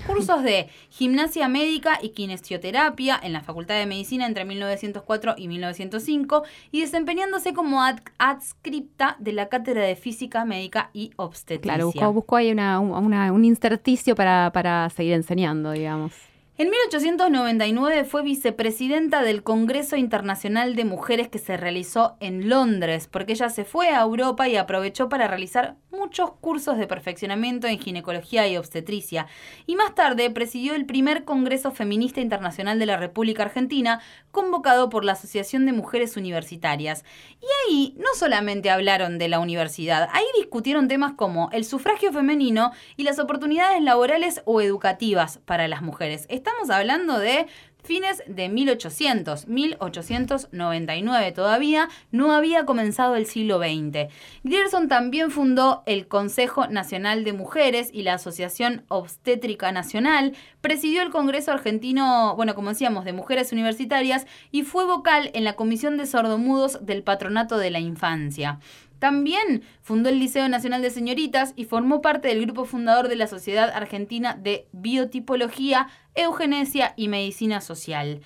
cursos 0.07 0.43
de 0.43 0.69
gimnasia 0.91 1.49
médica 1.49 1.99
y 2.03 2.11
kinesioterapia 2.11 3.19
en 3.23 3.33
la 3.33 3.41
Facultad 3.41 3.77
de 3.77 3.87
Medicina 3.87 4.27
entre 4.27 4.45
1904 4.45 5.35
y 5.37 5.49
1905 5.49 6.45
y 6.73 6.81
desempeñándose 6.81 7.55
como 7.55 7.83
adscripta 8.19 9.17
de 9.19 9.33
la 9.33 9.49
Cátedra 9.49 9.83
de 9.83 9.97
Física 9.97 10.45
Médica 10.45 10.91
y 10.93 11.11
Obstetricia. 11.17 11.91
Claro, 11.93 12.13
buscó, 12.13 12.37
ahí 12.37 12.53
un 12.53 13.45
intersticio 13.45 14.15
para, 14.15 14.51
para 14.53 14.91
seguir 14.91 15.15
enseñando, 15.15 15.73
digamos. 15.73 16.13
En 16.57 16.71
1899 16.71 18.05
fue 18.05 18.23
vicepresidenta 18.23 19.23
del 19.23 19.43
Congreso 19.43 19.97
Internacional 19.97 20.77
de 20.77 20.85
Mujeres 20.85 21.27
que 21.27 21.41
se 21.41 21.57
realizó 21.57 22.17
en 22.21 22.49
Londres, 22.49 23.09
porque 23.11 23.33
ella 23.33 23.49
se 23.49 23.65
fue 23.65 23.89
a 23.89 24.03
Europa 24.03 24.47
y 24.47 24.55
aprovechó 24.55 25.09
para 25.09 25.27
realizar 25.27 25.75
muchos 25.91 26.31
cursos 26.41 26.79
de 26.79 26.87
perfeccionamiento 26.87 27.67
en 27.67 27.81
ginecología 27.81 28.47
y 28.47 28.57
obstetricia. 28.57 29.27
Y 29.67 29.75
más 29.75 29.97
tarde 29.97 30.31
presidió 30.31 30.77
el 30.77 30.87
primer 30.87 31.25
Congreso 31.25 31.73
Feminista 31.73 32.21
Internacional 32.21 32.79
de 32.79 32.87
la 32.87 32.99
República 32.99 33.43
Argentina, 33.43 34.01
convocado 34.31 34.91
por 34.91 35.05
la 35.05 35.13
Asociación 35.13 35.67
de 35.67 35.73
Mujeres 35.73 36.17
Universitarias. 36.17 37.05
Y 37.41 37.47
ahí 37.67 37.95
no 37.97 38.15
solamente 38.15 38.71
hablaron 38.71 39.19
de 39.19 39.29
la 39.29 39.41
universidad, 39.41 40.09
ahí 40.13 40.25
discutieron 40.39 40.87
temas 40.87 41.15
como 41.15 41.51
el 41.51 41.65
sufragio 41.65 42.13
femenino 42.13 42.71
y 42.97 43.03
las 43.03 43.19
oportunidades 43.19 43.83
laborales 43.83 44.43
o 44.45 44.61
educativas 44.61 45.39
para 45.45 45.67
las 45.67 45.83
mujeres 45.83 46.27
estamos 46.45 46.69
hablando 46.69 47.19
de 47.19 47.47
fines 47.83 48.23
de 48.27 48.51
1800, 48.51 49.49
1899 49.49 51.33
todavía, 51.33 51.89
no 52.13 52.33
había 52.33 52.67
comenzado 52.67 53.17
el 53.17 53.25
siglo 53.25 53.59
XX. 53.59 54.13
Grierson 54.43 54.89
también 54.89 55.31
fundó 55.31 55.83
el 55.87 56.07
Consejo 56.07 56.67
Nacional 56.67 57.25
de 57.25 57.33
Mujeres 57.33 57.89
y 57.95 58.03
la 58.03 58.15
Asociación 58.15 58.85
Obstétrica 58.89 59.73
Nacional, 59.73 60.35
presidió 60.61 61.01
el 61.03 61.11
Congreso 61.11 61.51
Argentino, 61.51 62.37
bueno, 62.37 62.55
como 62.55 62.69
decíamos, 62.69 63.07
de 63.07 63.15
Mujeres 63.15 63.51
Universitarias 63.53 64.27
y 64.51 64.65
fue 64.65 64.85
vocal 64.85 65.31
en 65.33 65.45
la 65.45 65.55
Comisión 65.55 65.97
de 65.97 66.05
Sordomudos 66.05 66.85
del 66.85 67.03
Patronato 67.03 67.57
de 67.57 67.71
la 67.71 67.81
Infancia. 67.81 68.59
También 68.99 69.63
fundó 69.83 70.09
el 70.09 70.19
Liceo 70.19 70.49
Nacional 70.49 70.81
de 70.81 70.89
Señoritas 70.89 71.53
y 71.57 71.67
formó 71.67 72.01
parte 72.01 72.29
del 72.29 72.41
grupo 72.41 72.65
fundador 72.65 73.09
de 73.09 73.17
la 73.17 73.27
Sociedad 73.27 73.69
Argentina 73.69 74.35
de 74.35 74.67
Biotipología, 74.73 75.89
Eugenesia 76.15 76.95
y 76.97 77.09
Medicina 77.09 77.61
Social. 77.61 78.21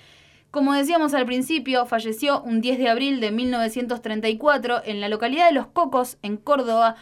Como 0.51 0.73
decíamos 0.73 1.13
al 1.13 1.25
principio, 1.25 1.85
falleció 1.85 2.41
un 2.41 2.61
10 2.61 2.79
de 2.79 2.89
abril 2.89 3.19
de 3.19 3.31
1934 3.31 4.81
en 4.85 4.99
la 4.99 5.09
localidad 5.09 5.47
de 5.47 5.53
Los 5.53 5.67
Cocos, 5.67 6.17
en 6.23 6.37
Córdoba, 6.37 6.95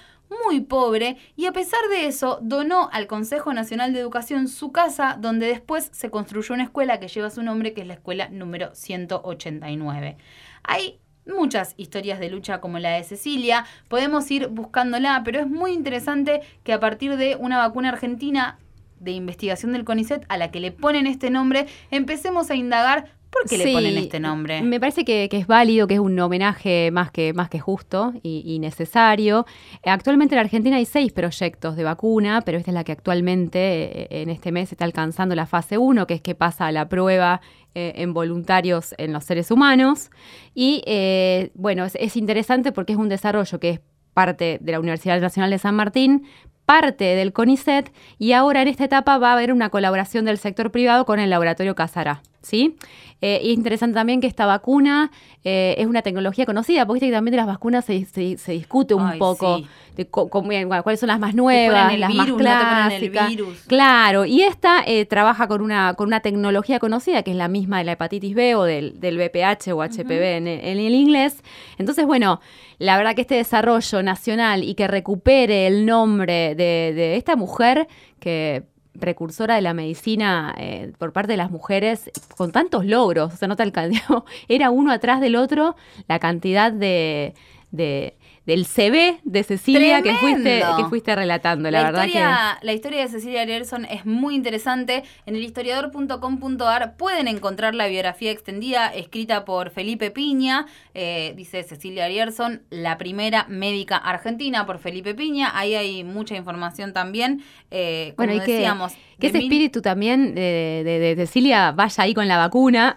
muy 0.46 0.60
pobre, 0.60 1.17
y 1.38 1.46
a 1.46 1.53
pesar 1.53 1.79
de 1.89 2.08
eso 2.08 2.39
donó 2.41 2.89
al 2.91 3.08
Consejo 3.08 3.53
Nacional 3.53 3.94
de 3.94 4.01
Educación 4.01 4.50
su 4.50 4.74
casa, 4.74 5.17
donde 5.20 5.48
después 5.48 5.89
se 5.94 6.10
construyó 6.10 6.53
una 6.56 6.65
escuela 6.65 7.00
que 7.00 7.08
lleva 7.08 7.29
su 7.29 7.44
nombre, 7.44 7.74
que 7.74 7.82
es 7.82 7.88
la 7.88 7.94
escuela 7.94 8.27
número 8.29 8.75
189. 8.75 10.17
Hay 10.63 11.00
muchas 11.25 11.74
historias 11.77 12.20
de 12.20 12.29
lucha 12.29 12.60
como 12.60 12.79
la 12.79 12.91
de 12.91 13.03
Cecilia. 13.03 13.65
Podemos 13.88 14.29
ir 14.32 14.48
buscándola, 14.48 15.22
pero 15.24 15.39
es 15.39 15.48
muy 15.48 15.72
interesante 15.72 16.41
que 16.63 16.74
a 16.74 16.79
partir 16.79 17.17
de 17.17 17.36
una 17.36 17.58
vacuna 17.58 17.89
argentina 17.89 18.60
de 19.00 19.12
investigación 19.12 19.74
del 19.74 19.84
CONICET 19.84 20.25
a 20.30 20.38
la 20.38 20.51
que 20.51 20.60
le 20.60 20.72
ponen 20.72 21.08
este 21.08 21.30
nombre, 21.30 21.68
empecemos 21.92 22.50
a 22.50 22.56
indagar 22.56 23.18
¿Por 23.30 23.50
qué 23.50 23.58
le 23.58 23.74
ponen 23.74 23.98
este 23.98 24.20
nombre? 24.20 24.62
Me 24.62 24.80
parece 24.80 25.04
que, 25.04 25.27
es 25.30 25.48
válido, 25.48 25.88
que 25.88 25.96
es 25.96 26.00
un 26.00 26.18
homenaje 26.20 26.92
más 26.92 27.12
que, 27.12 27.34
más 27.34 27.50
que 27.50 27.60
justo 27.60 28.13
y, 28.24 28.58
necesario. 28.60 29.46
Actualmente 29.84 30.36
en 30.36 30.39
Argentina 30.39 30.77
hay 30.77 30.86
seis 30.86 31.12
proyectos 31.12 31.75
de 31.75 31.84
vacuna, 31.84 32.42
pero 32.42 32.58
esta 32.58 32.72
es 32.72 32.75
la 32.75 32.84
que 32.84 32.94
actualmente 32.94 33.60
eh, 33.60 34.22
en 34.22 34.30
este 34.30 34.51
mes 34.51 34.72
está 34.72 34.86
alcanzando 34.86 35.36
la 35.36 35.46
fase 35.46 35.77
1, 35.77 36.08
que 36.08 36.16
es 36.16 36.22
que 36.22 36.36
pasa 36.36 36.68
a 36.68 36.72
la 36.72 36.88
prueba 36.89 37.42
eh, 37.75 37.94
en 37.98 38.13
voluntarios 38.13 38.96
en 38.98 39.13
los 39.13 39.25
seres 39.25 39.51
humanos. 39.51 40.10
Y 40.56 40.82
eh, 40.86 41.51
bueno, 41.54 41.86
es, 41.86 42.18
interesante 42.18 42.72
porque 42.72 42.94
es 42.94 43.00
un 43.00 43.10
desarrollo 43.10 43.60
que 43.60 43.70
es 43.70 43.82
parte 44.13 44.58
de 44.62 44.72
la 44.72 44.80
Universidad 44.80 45.20
Nacional 45.22 45.51
de 45.51 45.60
San 45.60 45.75
Martín, 45.75 46.25
parte 46.68 47.16
del 47.16 47.32
CONICET 47.32 47.94
y 48.20 48.34
ahora 48.34 48.62
en 48.62 48.68
esta 48.68 48.84
etapa 48.84 49.18
va 49.18 49.30
a 49.30 49.34
haber 49.34 49.54
una 49.54 49.70
colaboración 49.70 50.26
del 50.26 50.38
sector 50.38 50.70
privado 50.70 51.06
con 51.06 51.18
el 51.18 51.30
laboratorio 51.30 51.76
Casará. 51.76 52.22
¿Sí? 52.48 52.77
Eh, 53.20 53.39
y 53.44 53.51
es 53.51 53.58
interesante 53.58 53.96
también 53.96 54.22
que 54.22 54.27
esta 54.27 54.46
vacuna 54.46 55.12
eh, 55.44 55.75
es 55.80 55.88
una 55.88 56.04
tecnología 56.04 56.46
conocida, 56.46 56.86
porque 56.86 57.08
que 57.08 57.12
también 57.12 57.32
de 57.32 57.38
las 57.38 57.48
vacunas 57.48 57.84
se, 57.84 58.06
se, 58.06 58.51
discute 58.51 58.94
un 58.94 59.18
poco 59.18 59.63
de 59.96 60.06
cuáles 60.08 61.00
son 61.00 61.08
las 61.08 61.20
más 61.20 61.34
nuevas, 61.34 61.98
las 61.98 62.13
más 62.13 62.32
clásicas. 62.32 63.34
Claro, 63.66 64.25
y 64.25 64.44
esta 64.44 64.84
eh, 64.86 65.06
trabaja 65.06 65.48
con 65.48 65.62
una, 65.62 65.96
con 65.96 66.08
una 66.08 66.20
tecnología 66.20 66.77
conocida, 66.77 67.24
que 67.24 67.32
es 67.32 67.38
la 67.38 67.48
misma 67.48 67.80
de 67.80 67.86
la 67.86 67.94
hepatitis 67.94 68.36
B 68.36 68.54
o 68.54 68.63
del, 68.63 69.00
del 69.00 69.18
BPH 69.18 69.72
o 69.74 69.82
HPV 69.82 70.38
en, 70.38 70.48
el 70.48 70.94
inglés. 70.94 71.44
Entonces, 71.80 72.06
bueno, 72.06 72.39
la 72.77 72.98
verdad 72.98 73.16
que 73.16 73.22
este 73.22 73.36
desarrollo 73.36 74.04
nacional 74.04 74.63
y 74.63 74.75
que 74.75 74.88
recupere 74.88 75.66
el 75.66 75.88
nombre 75.88 76.54
de, 76.54 76.94
de 76.94 77.16
esta 77.16 77.36
mujer 77.36 77.88
que 78.20 78.63
precursora 79.00 79.56
de 79.56 79.62
la 79.62 79.74
medicina 79.74 80.54
eh, 80.58 80.92
por 80.98 81.13
parte 81.13 81.34
de 81.34 81.38
las 81.38 81.51
mujeres 81.51 82.12
con 82.36 82.51
tantos 82.51 82.86
logros, 82.86 83.34
o 83.34 83.38
sea, 83.38 83.48
no 83.48 83.56
te 83.56 83.63
alcanzó, 83.63 84.25
era 84.48 84.70
uno 84.70 84.92
atrás 84.92 85.22
del 85.22 85.36
otro 85.36 85.75
la 86.08 86.20
cantidad 86.20 86.72
de, 86.72 87.34
del 88.48 88.66
CV 88.66 89.20
de 89.25 89.44
Cecilia 89.44 90.01
que 90.01 90.16
fuiste, 90.16 90.63
que 90.77 90.86
fuiste 90.86 91.13
relatando, 91.13 91.70
la, 91.70 91.84
verdad 91.84 92.06
que... 92.06 92.66
La 92.66 92.74
historia 92.74 93.01
de 93.01 93.10
Cecilia 93.10 93.42
Arierson 93.42 93.84
es 93.84 94.06
muy 94.06 94.36
interesante. 94.36 95.04
En 95.25 95.36
el 95.36 95.44
historiador.com.ar 95.44 96.96
pueden 96.96 97.27
encontrar 97.27 97.75
la 97.75 97.88
biografía 97.88 98.32
extendida 98.32 98.88
escrita 98.88 99.44
por 99.44 99.70
Felipe 99.70 100.12
Piña, 100.12 100.66
eh, 100.94 101.34
dice 101.36 101.62
Cecilia 101.63 102.06
Arierson, 102.06 102.62
la 102.70 102.98
primera 102.98 103.46
médica 103.50 103.98
argentina 103.98 104.66
por 104.66 104.80
Felipe 104.80 105.13
Piña. 105.13 105.51
Ahí 105.54 105.75
hay 105.75 106.06
mucha 106.06 106.38
información 106.38 106.94
también. 106.94 107.44
Eh, 107.70 108.13
como 108.16 108.30
bueno, 108.30 108.42
y 108.42 108.50
decíamos... 108.50 108.94
Que, 109.20 109.27
ese 109.27 109.39
espíritu 109.39 109.82
también 109.82 110.36
de, 110.36 111.16
Cecilia 111.18 111.72
vaya 111.72 112.04
ahí 112.04 112.13
con 112.13 112.27
la 112.27 112.38
vacuna. 112.38 112.94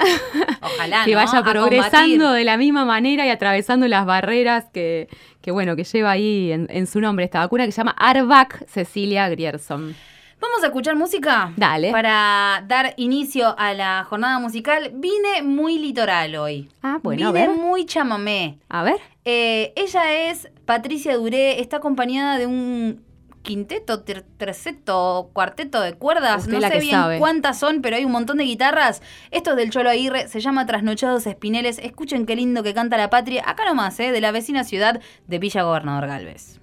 Ojalá. 0.61 1.03
que 1.07 1.15
vaya 1.15 1.43
progresando 1.43 2.33
de 2.33 2.45
la 2.45 2.59
misma 2.59 2.85
manera 2.85 3.27
y 3.27 3.31
atravesando 3.31 3.89
las 3.89 4.05
barreras 4.05 4.67
que 4.71 5.09
que 5.41 5.51
bueno, 5.51 5.77
que 5.77 5.85
lleva 5.85 6.11
ahí 6.11 6.53
en, 6.53 6.87
su 6.87 7.01
nombre 7.01 7.25
esta 7.25 7.41
vacuna 7.41 7.67
que 7.67 7.73
se 7.73 7.79
llama 7.79 7.95
Arvac 7.99 8.67
Cecilia 8.67 9.29
Grierson. 9.29 9.95
Vamos 10.41 10.63
a 10.63 10.67
escuchar 10.67 10.97
música. 10.97 11.53
Dale. 11.57 11.91
Para 11.91 12.65
dar 12.67 12.95
inicio 12.97 13.55
a 13.59 13.75
la 13.75 14.05
jornada 14.09 14.39
musical. 14.39 14.91
Vine 14.95 15.43
muy 15.43 15.79
litoral 15.79 16.35
hoy. 16.37 16.71
Ah, 16.83 16.99
bueno. 17.03 17.31
Vine 17.33 17.51
muy 17.51 17.85
chamamé. 17.85 18.59
A 18.71 18.83
ver. 18.83 18.97
Eh, 19.27 19.75
ella 19.77 20.31
es 20.31 20.49
Patricia 20.65 21.15
Duré, 21.17 21.61
está 21.61 21.77
acompañada 21.77 22.39
de 22.39 22.47
un 22.47 23.05
quinteto, 23.51 24.05
terceto, 24.05 25.31
cuarteto 25.33 25.81
de 25.81 25.95
cuerdas. 25.95 26.47
no 26.47 26.61
sé 26.61 26.79
bien 26.79 27.19
cuántas 27.19 27.59
son, 27.59 27.83
pero 27.83 27.97
hay 27.97 28.05
un 28.05 28.13
montón 28.13 28.37
de 28.37 28.45
guitarras. 28.45 29.03
Esto 29.33 29.51
es 29.51 29.57
del 29.57 29.71
Cholo 29.71 29.91
Aguirre, 29.91 30.29
se 30.29 30.41
llama 30.41 30.67
Trasnochados 30.67 31.27
Espineles. 31.27 31.81
Escuchen 31.81 32.27
qué 32.27 32.37
lindo 32.37 32.63
que 32.63 32.75
canta 32.75 32.97
la 32.97 33.11
patria. 33.11 33.43
Acá 33.45 33.65
nomás, 33.65 33.99
¿eh? 33.99 34.13
de 34.13 34.21
la 34.21 34.31
vecina 34.31 34.63
ciudad 34.63 35.01
de 35.27 35.39
Villa 35.41 35.65
Gobernador 35.65 36.07
Galvez. 36.07 36.60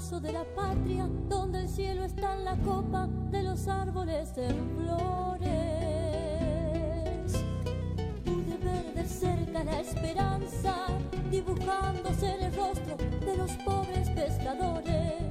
De 0.00 0.32
la 0.32 0.44
patria, 0.56 1.06
donde 1.28 1.60
el 1.60 1.68
cielo 1.68 2.04
está 2.04 2.34
en 2.34 2.46
la 2.46 2.56
copa 2.56 3.06
de 3.30 3.42
los 3.42 3.68
árboles 3.68 4.32
en 4.38 4.70
flores. 4.78 5.44
Pude 8.24 8.56
ver 8.64 8.94
de 8.94 9.04
cerca 9.06 9.62
la 9.62 9.78
esperanza, 9.78 10.74
dibujándose 11.30 12.34
en 12.34 12.44
el 12.44 12.54
rostro 12.54 12.96
de 12.96 13.36
los 13.36 13.52
pobres 13.58 14.08
pescadores. 14.10 15.22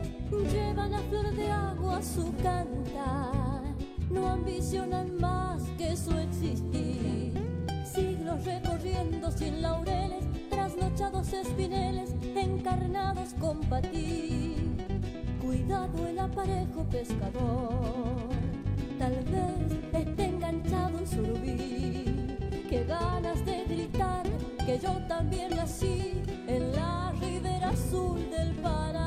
Llevan 0.51 0.91
la 0.91 0.99
flor 0.99 1.31
de 1.35 1.51
agua 1.51 1.97
a 1.97 2.03
su 2.03 2.31
cantar, 2.35 3.63
no 4.11 4.27
ambicionan 4.27 5.17
más 5.19 5.63
que 5.79 5.97
su 5.97 6.11
existir. 6.11 7.33
Siglos 7.91 8.45
recorriendo 8.45 9.31
sin 9.31 9.63
laureles, 9.63 10.25
trasnochados 10.99 11.31
espineles, 11.31 12.09
encarnados 12.35 13.33
con 13.39 13.61
Cuidado 15.41 16.07
el 16.07 16.19
aparejo 16.19 16.83
pescador, 16.91 18.29
tal 18.97 19.15
vez 19.23 20.01
esté 20.07 20.25
enganchado 20.25 20.97
un 20.97 21.07
surubí. 21.07 22.03
Qué 22.69 22.83
ganas 22.85 23.45
de 23.45 23.63
gritar 23.63 24.25
que 24.65 24.77
yo 24.77 24.91
también 25.07 25.55
nací 25.55 26.21
en 26.47 26.73
la 26.73 27.13
ribera 27.21 27.69
azul 27.69 28.29
del 28.29 28.53
Paraná. 28.55 28.98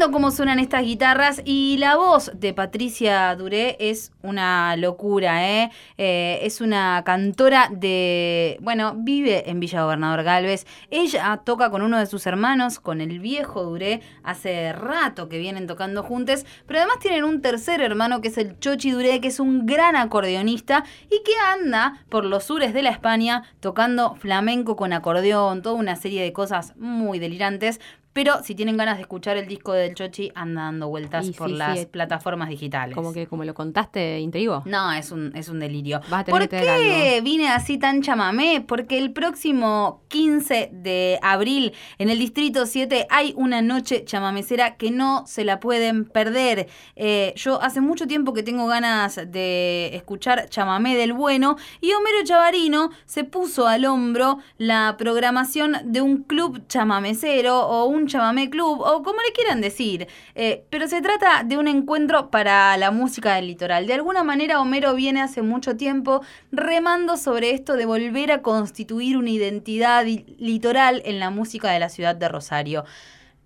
Cómo 0.00 0.30
suenan 0.30 0.58
estas 0.58 0.82
guitarras 0.82 1.42
y 1.44 1.76
la 1.76 1.94
voz 1.94 2.32
de 2.34 2.54
Patricia 2.54 3.36
Duré 3.36 3.76
es 3.78 4.12
una 4.22 4.74
locura, 4.76 5.46
¿eh? 5.46 5.70
Eh, 5.98 6.38
es 6.42 6.62
una 6.62 7.02
cantora 7.04 7.68
de, 7.70 8.56
bueno, 8.60 8.94
vive 8.96 9.50
en 9.50 9.60
Villa 9.60 9.82
Gobernador 9.82 10.22
Galvez. 10.22 10.66
Ella 10.90 11.42
toca 11.44 11.70
con 11.70 11.82
uno 11.82 11.98
de 11.98 12.06
sus 12.06 12.26
hermanos, 12.26 12.80
con 12.80 13.02
el 13.02 13.20
viejo 13.20 13.62
Duré, 13.62 14.00
hace 14.24 14.72
rato 14.72 15.28
que 15.28 15.38
vienen 15.38 15.66
tocando 15.66 16.02
juntos, 16.02 16.46
pero 16.66 16.80
además 16.80 16.98
tienen 16.98 17.24
un 17.24 17.42
tercer 17.42 17.82
hermano 17.82 18.22
que 18.22 18.28
es 18.28 18.38
el 18.38 18.58
Chochi 18.58 18.92
Duré, 18.92 19.20
que 19.20 19.28
es 19.28 19.38
un 19.38 19.66
gran 19.66 19.96
acordeonista 19.96 20.82
y 21.10 21.22
que 21.22 21.32
anda 21.52 22.02
por 22.08 22.24
los 22.24 22.44
sures 22.44 22.72
de 22.72 22.82
la 22.82 22.90
España 22.90 23.44
tocando 23.60 24.14
flamenco 24.16 24.76
con 24.76 24.94
acordeón, 24.94 25.60
toda 25.60 25.76
una 25.76 25.94
serie 25.94 26.22
de 26.22 26.32
cosas 26.32 26.74
muy 26.78 27.18
delirantes. 27.18 27.80
Pero 28.12 28.42
si 28.42 28.54
tienen 28.56 28.76
ganas 28.76 28.96
de 28.96 29.02
escuchar 29.02 29.36
el 29.36 29.46
disco 29.46 29.72
del 29.72 29.94
Chochi, 29.94 30.32
anda 30.34 30.62
dando 30.62 30.88
vueltas 30.88 31.26
Y 31.28 31.32
por 31.32 31.48
sí, 31.48 31.54
las 31.56 31.78
sí. 31.80 31.86
plataformas 31.86 32.48
digitales. 32.48 32.94
Como 32.94 33.12
que 33.12 33.26
como 33.28 33.44
lo 33.44 33.54
contaste, 33.54 34.18
intrigo. 34.18 34.62
No, 34.66 34.92
es 34.92 35.12
un, 35.12 35.30
es 35.36 35.48
un 35.48 35.60
delirio. 35.60 36.00
Vas 36.10 36.22
a 36.22 36.24
tener 36.24 36.40
¿Por 36.40 36.48
que 36.48 36.60
qué 36.60 36.68
algo. 37.16 37.24
vine 37.24 37.48
así 37.48 37.78
tan 37.78 38.02
chamamé? 38.02 38.64
Porque 38.66 38.98
el 38.98 39.12
próximo 39.12 40.02
15 40.08 40.70
de 40.72 41.18
abril 41.22 41.72
en 41.98 42.10
el 42.10 42.18
Distrito 42.18 42.66
7 42.66 43.06
hay 43.10 43.32
una 43.36 43.62
noche 43.62 44.04
chamamecera 44.04 44.76
que 44.76 44.90
no 44.90 45.24
se 45.26 45.44
la 45.44 45.60
pueden 45.60 46.04
perder. 46.04 46.68
Eh, 46.96 47.32
yo 47.36 47.62
hace 47.62 47.80
mucho 47.80 48.06
tiempo 48.08 48.32
que 48.32 48.42
tengo 48.42 48.66
ganas 48.66 49.20
de 49.30 49.90
escuchar 49.94 50.48
chamamé 50.48 50.96
del 50.96 51.12
bueno 51.12 51.56
y 51.80 51.92
Homero 51.92 52.24
Chavarino 52.24 52.90
se 53.04 53.22
puso 53.24 53.68
al 53.68 53.84
hombro 53.84 54.38
la 54.58 54.96
programación 54.98 55.76
de 55.84 56.00
un 56.00 56.24
club 56.24 56.66
chamamecero 56.66 57.60
o 57.68 57.84
un 57.86 57.99
chamamé 58.06 58.50
club 58.50 58.80
o 58.80 59.02
como 59.02 59.20
le 59.20 59.32
quieran 59.32 59.60
decir. 59.60 60.08
Eh, 60.34 60.64
pero 60.70 60.88
se 60.88 61.00
trata 61.02 61.42
de 61.44 61.58
un 61.58 61.68
encuentro 61.68 62.30
para 62.30 62.76
la 62.76 62.90
música 62.90 63.34
del 63.34 63.46
litoral. 63.46 63.86
De 63.86 63.94
alguna 63.94 64.22
manera 64.24 64.60
Homero 64.60 64.94
viene 64.94 65.20
hace 65.22 65.42
mucho 65.42 65.76
tiempo 65.76 66.22
remando 66.52 67.16
sobre 67.16 67.50
esto 67.52 67.74
de 67.76 67.86
volver 67.86 68.32
a 68.32 68.42
constituir 68.42 69.16
una 69.16 69.30
identidad 69.30 70.04
li- 70.04 70.36
litoral 70.38 71.02
en 71.04 71.18
la 71.18 71.30
música 71.30 71.70
de 71.70 71.80
la 71.80 71.88
ciudad 71.88 72.14
de 72.16 72.28
Rosario. 72.28 72.84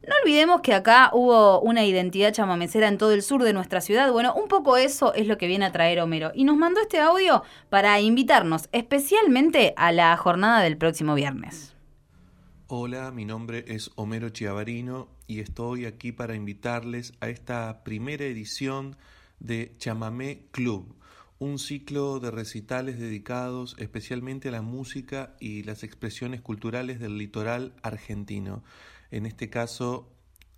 No 0.07 0.13
olvidemos 0.23 0.61
que 0.61 0.75
acá 0.75 1.09
hubo 1.15 1.61
una 1.63 1.83
identidad 1.87 2.31
chamamecera 2.31 2.89
en 2.89 2.99
todo 2.99 3.13
el 3.13 3.23
sur 3.23 3.43
de 3.43 3.55
nuestra 3.55 3.81
ciudad. 3.81 4.13
Bueno, 4.13 4.35
un 4.35 4.49
poco 4.49 4.77
eso 4.77 5.15
es 5.15 5.27
lo 5.27 5.39
que 5.39 5.47
viene 5.47 5.65
a 5.65 5.73
traer 5.73 5.99
Homero. 6.01 6.31
Y 6.35 6.45
nos 6.45 6.59
mandó 6.59 6.83
este 6.83 7.01
audio 7.01 7.43
para 7.71 7.99
invitarnos 8.01 8.69
especialmente 8.73 9.73
a 9.79 9.93
la 9.93 10.15
jornada 10.19 10.61
del 10.61 10.77
próximo 10.77 11.15
viernes. 11.15 11.74
Hola, 12.67 13.11
mi 13.11 13.27
nombre 13.27 13.67
es 13.69 13.91
Homero 13.95 14.31
Chiavarino 14.31 15.11
y 15.27 15.41
estoy 15.41 15.85
aquí 15.85 16.13
para 16.13 16.35
invitarles 16.35 17.13
a 17.21 17.29
esta 17.29 17.85
primera 17.85 18.25
edición 18.25 18.97
de 19.39 19.75
Chamamé 19.77 20.47
Club, 20.51 20.97
un 21.39 21.59
ciclo 21.59 22.21
de 22.21 22.31
recitales 22.31 22.99
dedicados 22.99 23.77
especialmente 23.79 24.49
a 24.49 24.53
la 24.53 24.63
música 24.63 25.37
y 25.41 25.63
las 25.65 25.83
expresiones 25.83 26.41
culturales 26.41 27.01
del 27.01 27.19
litoral 27.19 27.75
argentino, 27.83 28.65
en 29.11 29.27
este 29.27 29.51
caso 29.51 30.11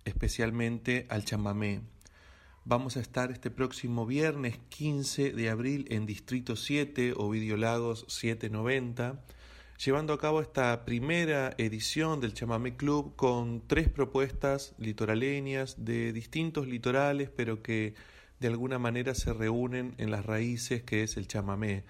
especialmente 0.05 1.07
al 1.09 1.25
chamamé. 1.25 1.81
Vamos 2.63 2.95
a 2.95 3.01
estar 3.01 3.31
este 3.31 3.51
próximo 3.51 4.05
viernes 4.05 4.57
15 4.69 5.33
de 5.33 5.49
abril 5.49 5.85
en 5.89 6.05
Distrito 6.05 6.55
7, 6.55 7.15
Ovidio 7.17 7.57
Lagos 7.57 8.05
790, 8.07 9.21
llevando 9.83 10.13
a 10.13 10.17
cabo 10.17 10.41
esta 10.41 10.85
primera 10.85 11.53
edición 11.57 12.19
del 12.19 12.33
Chamamé 12.33 12.75
Club 12.75 13.15
con 13.15 13.61
tres 13.67 13.89
propuestas 13.89 14.73
litoraleñas 14.79 15.85
de 15.85 16.13
distintos 16.13 16.67
litorales, 16.67 17.29
pero 17.29 17.61
que 17.61 17.93
de 18.39 18.47
alguna 18.47 18.79
manera 18.79 19.13
se 19.13 19.33
reúnen 19.33 19.93
en 19.97 20.09
las 20.09 20.25
raíces 20.25 20.83
que 20.83 21.03
es 21.03 21.17
el 21.17 21.27
chamamé. 21.27 21.83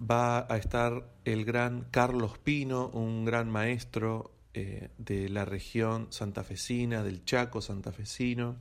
Va 0.00 0.46
a 0.52 0.56
estar 0.56 1.04
el 1.24 1.44
gran 1.44 1.86
Carlos 1.90 2.38
Pino, 2.38 2.88
un 2.88 3.24
gran 3.24 3.50
maestro 3.50 4.32
eh, 4.54 4.88
de 4.98 5.28
la 5.28 5.44
región 5.44 6.06
santafesina, 6.10 7.02
del 7.02 7.24
Chaco 7.24 7.60
santafesino, 7.60 8.56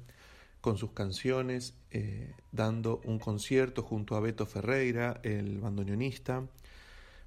con 0.59 0.77
sus 0.77 0.91
canciones, 0.91 1.75
eh, 1.91 2.33
dando 2.51 2.99
un 3.05 3.19
concierto 3.19 3.83
junto 3.83 4.15
a 4.15 4.19
Beto 4.19 4.45
Ferreira, 4.45 5.21
el 5.23 5.59
bandoneonista. 5.59 6.43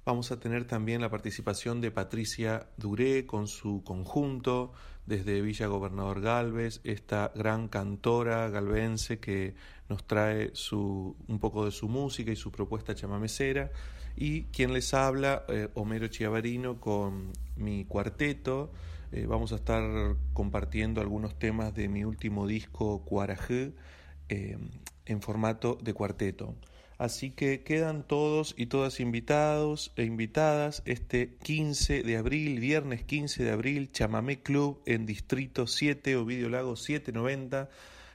Vamos 0.05 0.33
a 0.33 0.39
tener 0.39 0.65
también 0.65 0.99
la 0.99 1.09
participación 1.09 1.79
de 1.79 1.89
Patricia 1.89 2.67
Duré 2.75 3.25
con 3.25 3.47
su 3.47 3.85
conjunto 3.85 4.73
desde 5.05 5.41
Villa 5.41 5.67
Gobernador 5.67 6.19
Galvez, 6.19 6.81
esta 6.83 7.31
gran 7.33 7.69
cantora 7.69 8.49
galvense 8.49 9.19
que 9.19 9.55
nos 9.87 10.05
trae 10.05 10.51
su, 10.55 11.15
un 11.29 11.39
poco 11.39 11.63
de 11.63 11.71
su 11.71 11.87
música 11.87 12.33
y 12.33 12.35
su 12.35 12.51
propuesta 12.51 12.93
chamamecera. 12.95 13.71
Y 14.17 14.43
quien 14.45 14.73
les 14.73 14.93
habla, 14.93 15.45
eh, 15.47 15.69
Homero 15.73 16.09
Chiavarino, 16.09 16.81
con 16.81 17.31
mi 17.55 17.85
cuarteto. 17.85 18.73
Eh, 19.13 19.25
vamos 19.25 19.53
a 19.53 19.55
estar 19.55 20.17
compartiendo 20.33 20.99
algunos 20.99 21.39
temas 21.39 21.73
de 21.73 21.87
mi 21.87 22.03
último 22.03 22.45
disco, 22.45 23.05
Cuarajé, 23.05 23.73
eh, 24.27 24.57
en 25.05 25.21
formato 25.21 25.77
de 25.81 25.93
cuarteto. 25.93 26.55
Así 26.97 27.31
que 27.31 27.63
quedan 27.63 28.03
todos 28.07 28.53
y 28.57 28.67
todas 28.67 28.99
invitados 28.99 29.91
e 29.95 30.03
invitadas 30.03 30.83
este 30.85 31.35
15 31.43 32.03
de 32.03 32.17
abril, 32.17 32.59
viernes 32.59 33.03
15 33.03 33.43
de 33.43 33.51
abril, 33.51 33.91
Chamamé 33.91 34.41
Club 34.41 34.81
en 34.85 35.05
Distrito 35.05 35.67
7, 35.67 36.15
Ovidio 36.15 36.49
Lago 36.49 36.75
790. 36.75 37.69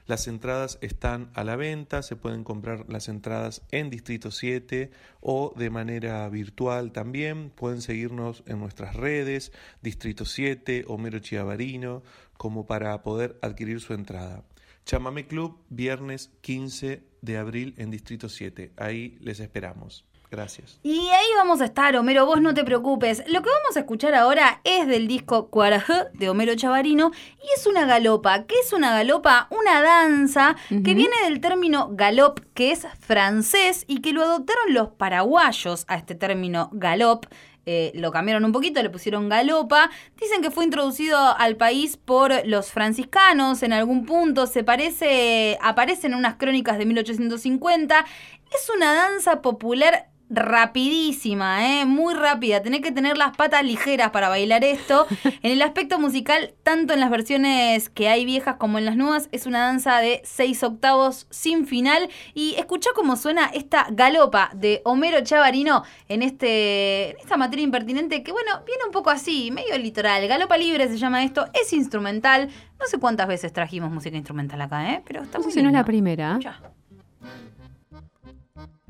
Las 0.09 0.27
entradas 0.27 0.79
están 0.81 1.29
a 1.35 1.43
la 1.43 1.55
venta, 1.55 2.01
se 2.01 2.15
pueden 2.15 2.43
comprar 2.43 2.85
las 2.89 3.09
entradas 3.09 3.61
en 3.69 3.91
Distrito 3.91 4.31
7 4.31 4.89
o 5.21 5.53
de 5.55 5.69
manera 5.69 6.27
virtual 6.29 6.91
también. 6.91 7.51
Pueden 7.51 7.83
seguirnos 7.83 8.41
en 8.47 8.57
nuestras 8.59 8.95
redes, 8.95 9.51
Distrito 9.83 10.25
7, 10.25 10.85
Homero 10.87 11.19
Chiavarino, 11.19 12.01
como 12.37 12.65
para 12.65 13.03
poder 13.03 13.37
adquirir 13.43 13.81
su 13.81 13.93
entrada. 13.93 14.43
Chamamé 14.83 15.27
Club, 15.27 15.59
viernes 15.69 16.31
15 16.41 17.03
de 17.21 17.37
abril 17.37 17.73
en 17.77 17.91
Distrito 17.91 18.29
7. 18.29 18.73
Ahí 18.77 19.17
les 19.21 19.39
esperamos. 19.39 20.05
Gracias. 20.31 20.79
Y 20.83 20.99
ahí 21.07 21.25
vamos 21.37 21.59
a 21.59 21.65
estar, 21.65 21.95
Homero, 21.95 22.23
vos 22.27 22.39
no 22.39 22.53
te 22.53 22.63
preocupes. 22.63 23.23
Lo 23.27 23.41
que 23.41 23.49
vamos 23.49 23.75
a 23.75 23.79
escuchar 23.79 24.13
ahora 24.13 24.61
es 24.63 24.85
del 24.85 25.07
disco 25.07 25.49
Cuarajé 25.49 26.05
de 26.13 26.29
Homero 26.29 26.53
Chavarino 26.55 27.11
y 27.41 27.59
es 27.59 27.65
una 27.65 27.85
galopa. 27.85 28.43
¿Qué 28.43 28.53
es 28.63 28.71
una 28.71 28.91
galopa? 28.91 29.47
Una 29.49 29.81
danza 29.81 30.55
que 30.69 30.93
viene 30.93 31.15
del 31.23 31.41
término 31.41 31.89
galop, 31.93 32.41
que 32.53 32.71
es 32.71 32.85
francés 32.99 33.85
y 33.87 34.01
que 34.01 34.13
lo 34.13 34.21
adoptaron 34.21 34.73
los 34.75 34.89
paraguayos 34.89 35.85
a 35.87 35.95
este 35.95 36.13
término 36.13 36.69
galop. 36.73 37.25
Eh, 37.71 37.91
lo 37.93 38.11
cambiaron 38.11 38.45
un 38.45 38.51
poquito, 38.51 38.81
le 38.81 38.89
pusieron 38.89 39.29
galopa. 39.29 39.91
Dicen 40.19 40.41
que 40.41 40.49
fue 40.49 40.63
introducido 40.63 41.19
al 41.19 41.55
país 41.55 41.97
por 41.97 42.31
los 42.47 42.71
franciscanos 42.71 43.61
en 43.61 43.73
algún 43.73 44.07
punto. 44.07 44.47
Se 44.47 44.63
parece, 44.63 45.55
aparece 45.61 46.07
en 46.07 46.15
unas 46.15 46.37
crónicas 46.37 46.79
de 46.79 46.87
1850. 46.87 48.07
Es 48.51 48.71
una 48.75 48.91
danza 48.95 49.43
popular 49.43 50.09
rapidísima, 50.29 51.67
¿eh? 51.67 51.85
muy 51.85 52.13
rápida. 52.13 52.61
Tenés 52.61 52.81
que 52.81 52.91
tener 52.91 53.17
las 53.17 53.35
patas 53.35 53.63
ligeras 53.63 54.11
para 54.11 54.29
bailar 54.29 54.63
esto. 54.63 55.07
en 55.41 55.51
el 55.51 55.61
aspecto 55.61 55.99
musical, 55.99 56.53
tanto 56.63 56.93
en 56.93 56.99
las 56.99 57.09
versiones 57.09 57.89
que 57.89 58.09
hay 58.09 58.25
viejas 58.25 58.57
como 58.57 58.77
en 58.77 58.85
las 58.85 58.95
nuevas, 58.95 59.27
es 59.31 59.45
una 59.45 59.59
danza 59.59 59.99
de 59.99 60.21
seis 60.23 60.63
octavos 60.63 61.27
sin 61.29 61.65
final. 61.65 62.09
Y 62.33 62.55
escuchá 62.57 62.91
cómo 62.95 63.15
suena 63.15 63.47
esta 63.47 63.87
galopa 63.91 64.51
de 64.53 64.81
Homero 64.85 65.21
Chavarino 65.21 65.83
en, 66.07 66.21
este, 66.21 67.11
en 67.11 67.17
esta 67.17 67.37
materia 67.37 67.63
impertinente 67.63 68.23
que, 68.23 68.31
bueno, 68.31 68.61
viene 68.65 68.83
un 68.85 68.91
poco 68.91 69.09
así, 69.09 69.51
medio 69.51 69.77
litoral. 69.77 70.27
Galopa 70.27 70.57
libre 70.57 70.87
se 70.87 70.97
llama 70.97 71.23
esto, 71.23 71.47
es 71.59 71.73
instrumental. 71.73 72.49
No 72.79 72.85
sé 72.85 72.99
cuántas 72.99 73.27
veces 73.27 73.51
trajimos 73.51 73.91
música 73.91 74.15
instrumental 74.15 74.61
acá, 74.61 74.93
¿eh? 74.93 75.03
pero 75.05 75.23
está 75.23 75.39
No 75.39 75.43
muy 75.45 75.51
sé 75.51 75.59
si 75.59 75.63
no 75.63 75.69
es 75.69 75.73
la 75.73 75.83
primera. 75.83 76.37
Ya. 76.39 76.61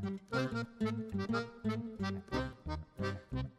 Thank 0.02 0.20
you. 3.32 3.49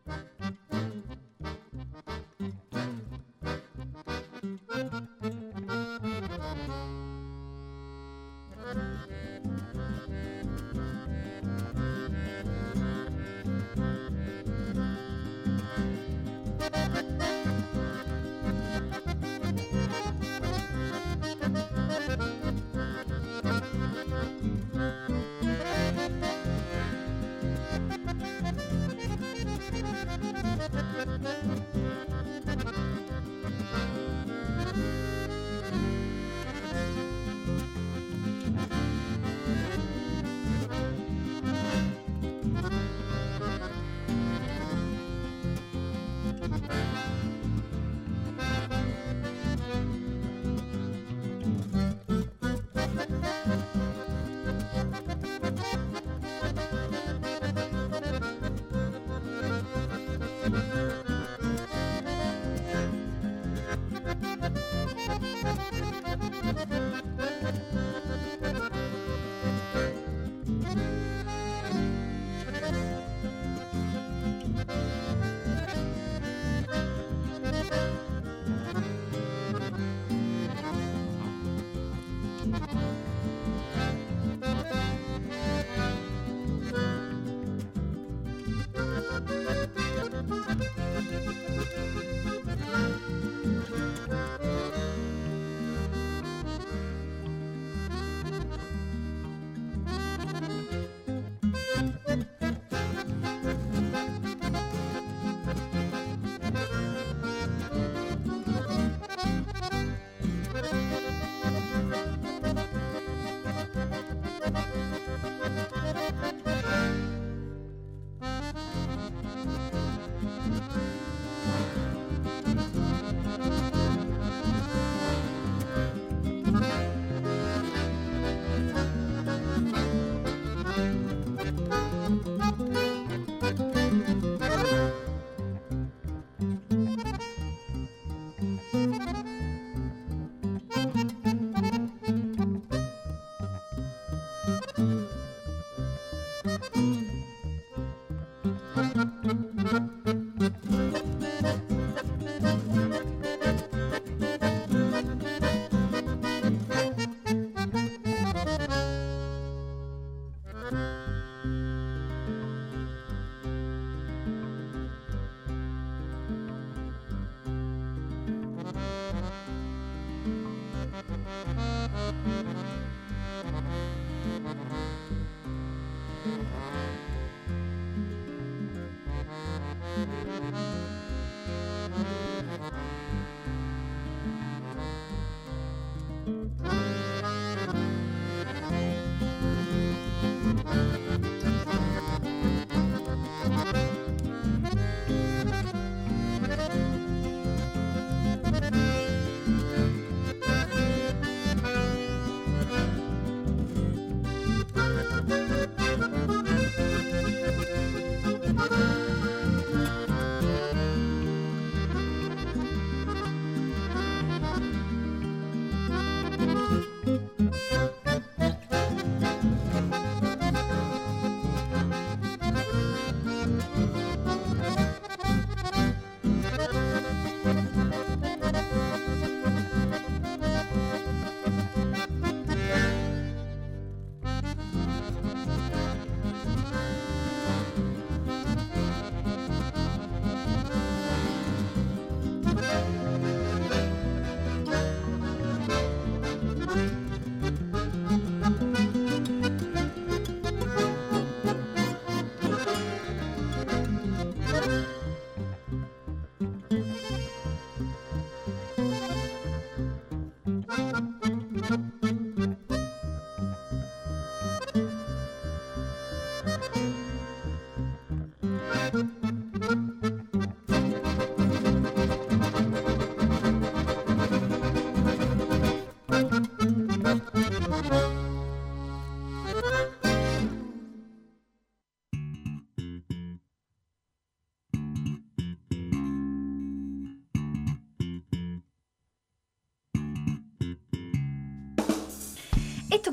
Esto 268.92 269.08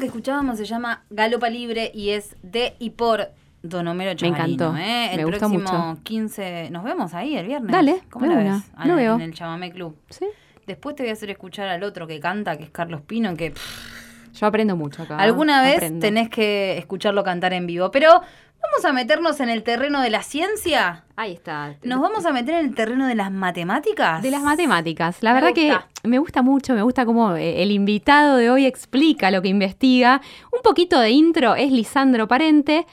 que 0.01 0.07
escuchábamos 0.07 0.59
se 0.59 0.65
llama 0.65 1.05
Galopa 1.09 1.49
Libre 1.49 1.93
y 1.95 2.11
es 2.11 2.35
de 2.43 2.75
y 2.81 2.91
por 2.91 3.31
Don 3.63 3.87
Homero 3.89 4.15
Chamarino. 4.15 4.45
encantó, 4.55 4.77
¿eh? 4.77 5.11
El 5.13 5.17
me 5.19 5.25
gusta 5.25 5.39
próximo 5.49 5.89
mucho. 5.89 6.01
15. 6.05 6.69
Nos 6.71 6.85
vemos 6.85 7.13
ahí 7.15 7.37
el 7.37 7.47
viernes. 7.47 7.73
Dale, 7.73 8.01
¿Cómo 8.11 8.27
la 8.27 8.37
ves? 8.37 8.63
lo 8.85 8.95
veo. 8.97 9.15
En 9.17 9.21
el 9.23 9.35
Chamamé 9.35 9.73
Club. 9.73 9.97
¿Sí? 10.11 10.27
Después 10.67 10.95
te 10.97 11.03
voy 11.03 11.11
a 11.11 11.13
hacer 11.15 11.31
escuchar 11.31 11.69
al 11.69 11.83
otro 11.83 12.07
que 12.07 12.21
canta, 12.21 12.57
que 12.57 12.65
es 12.65 12.71
Carlos 12.71 13.01
Pino, 13.01 13.35
que 13.37 13.51
pff, 13.53 14.35
Yo 14.39 14.47
aprendo 14.47 14.77
mucho 14.77 15.03
acá. 15.03 15.17
alguna 15.17 15.63
vez 15.63 15.77
aprendo. 15.77 16.01
tenés 16.01 16.29
que 16.29 16.79
escucharlo 16.79 17.25
cantar 17.25 17.53
en 17.55 17.67
vivo. 17.67 17.91
Pero 17.91 18.11
vamos 18.13 18.85
a 18.85 18.93
meternos 18.93 19.41
en 19.41 19.49
el 19.49 19.63
terreno 19.65 20.03
de 20.03 20.11
la 20.11 20.23
ciencia. 20.23 21.05
Ahí 21.17 21.33
está. 21.33 21.75
Nos 21.83 22.01
vamos 22.01 22.27
a 22.27 22.33
meter 22.33 22.55
en 22.57 22.67
el 22.67 22.75
terreno 22.75 23.07
de 23.09 23.15
las 23.17 23.33
matemáticas. 23.33 24.23
De 24.23 24.31
las 24.31 24.43
matemáticas. 24.43 25.21
La 25.23 25.31
Me 25.33 25.41
verdad 25.41 25.49
gusta. 25.57 25.89
que 26.03 26.09
me 26.09 26.19
gusta 26.19 26.43
mucho, 26.43 26.75
me 26.75 26.83
gusta 26.83 27.05
cómo 27.07 27.35
eh, 27.35 27.63
el 27.63 27.73
invitado 27.73 28.37
de 28.37 28.51
hoy 28.51 28.67
explica 28.67 29.31
lo 29.33 29.43
que 29.43 29.49
investiga. 29.49 30.21
Un 30.53 30.61
poquito 30.63 31.01
de 31.01 31.11
intro 31.11 31.55
es 31.57 31.73
Lisandro 31.73 32.29
Parente. 32.29 32.87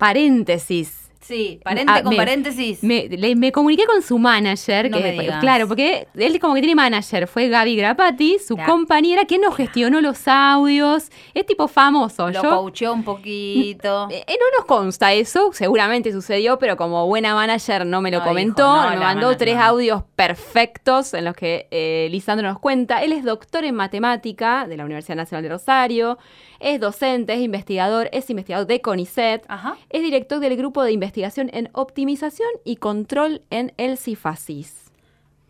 Paréntesis. 0.00 0.96
Sí, 1.22 1.60
parente 1.62 1.92
Ah, 1.94 2.02
con 2.02 2.10
me- 2.10 2.16
paréntesis. 2.16 2.82
Me, 2.82 3.06
le- 3.06 3.36
me 3.36 3.52
comuniqué 3.52 3.84
con 3.86 4.02
su 4.02 4.18
manager, 4.18 4.90
No 4.90 4.96
que 4.96 5.02
me 5.04 5.12
digas. 5.12 5.38
claro, 5.40 5.68
porque 5.68 6.08
él 6.16 6.40
como 6.40 6.54
que 6.54 6.60
tiene 6.60 6.74
manager, 6.74 7.28
fue 7.28 7.48
Gaby 7.48 7.76
Grapati, 7.76 8.38
su 8.44 8.56
La- 8.56 8.64
compañera, 8.66 9.24
que 9.26 9.38
nos 9.38 9.54
gestionó 9.54 10.00
los 10.00 10.26
audios, 10.26 11.10
es 11.34 11.46
tipo 11.46 11.68
famoso. 11.68 12.30
Lo 12.30 12.40
coacheó 12.42 12.92
un 12.94 13.04
poquito. 13.04 14.08
eh, 14.10 14.24
no 14.28 14.58
nos 14.58 14.64
consta 14.66 15.12
eso, 15.12 15.50
seguramente 15.52 16.10
sucedió, 16.10 16.58
pero 16.58 16.76
como 16.76 17.06
buena 17.06 17.34
manager 17.36 17.86
no 17.86 18.00
me 18.00 18.10
lo 18.10 18.18
No 18.20 18.24
comentó, 18.24 18.64
dijo, 18.72 18.84
no, 18.86 18.90
me 18.90 18.96
la 18.96 19.00
mandó 19.02 19.36
tres 19.36 19.56
audios 19.56 20.02
perfectos 20.16 21.14
en 21.14 21.26
los 21.26 21.36
que 21.36 21.68
eh, 21.70 22.08
Lisandro 22.10 22.48
nos 22.48 22.58
cuenta. 22.58 23.04
Él 23.04 23.12
es 23.12 23.22
doctor 23.22 23.64
en 23.64 23.76
matemática 23.76 24.66
de 24.66 24.76
la 24.76 24.84
Universidad 24.84 25.16
Nacional 25.16 25.42
de 25.44 25.48
Rosario, 25.50 26.18
es 26.60 26.78
docente, 26.80 27.34
es 27.34 27.40
investigador, 27.40 28.08
es 28.12 28.30
investigador 28.30 28.66
de 28.66 28.80
CONICET, 28.80 29.44
Ajá. 29.48 29.76
es 29.88 30.02
director 30.02 30.38
del 30.40 30.56
grupo 30.56 30.82
de 30.84 30.92
investigación 30.92 31.50
en 31.52 31.70
optimización 31.72 32.48
y 32.64 32.76
control 32.76 33.42
en 33.50 33.72
el 33.76 33.98
CIFASIS. 33.98 34.90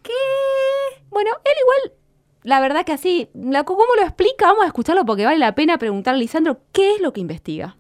¿Qué? 0.03 0.13
Bueno, 1.11 1.31
él 1.45 1.53
igual, 1.61 1.99
la 2.45 2.61
verdad 2.61 2.85
que 2.85 2.93
así, 2.93 3.29
la- 3.35 3.65
¿cómo 3.65 3.83
lo 3.97 4.03
explica? 4.03 4.47
Vamos 4.47 4.65
a 4.65 4.69
escucharlo 4.69 5.05
porque 5.05 5.25
vale 5.25 5.39
la 5.39 5.55
pena 5.55 5.77
preguntarle 5.79 6.19
a 6.19 6.23
Lisandro 6.23 6.59
qué 6.73 6.95
es 6.95 7.01
lo 7.01 7.13
que 7.13 7.21
investiga. 7.21 7.77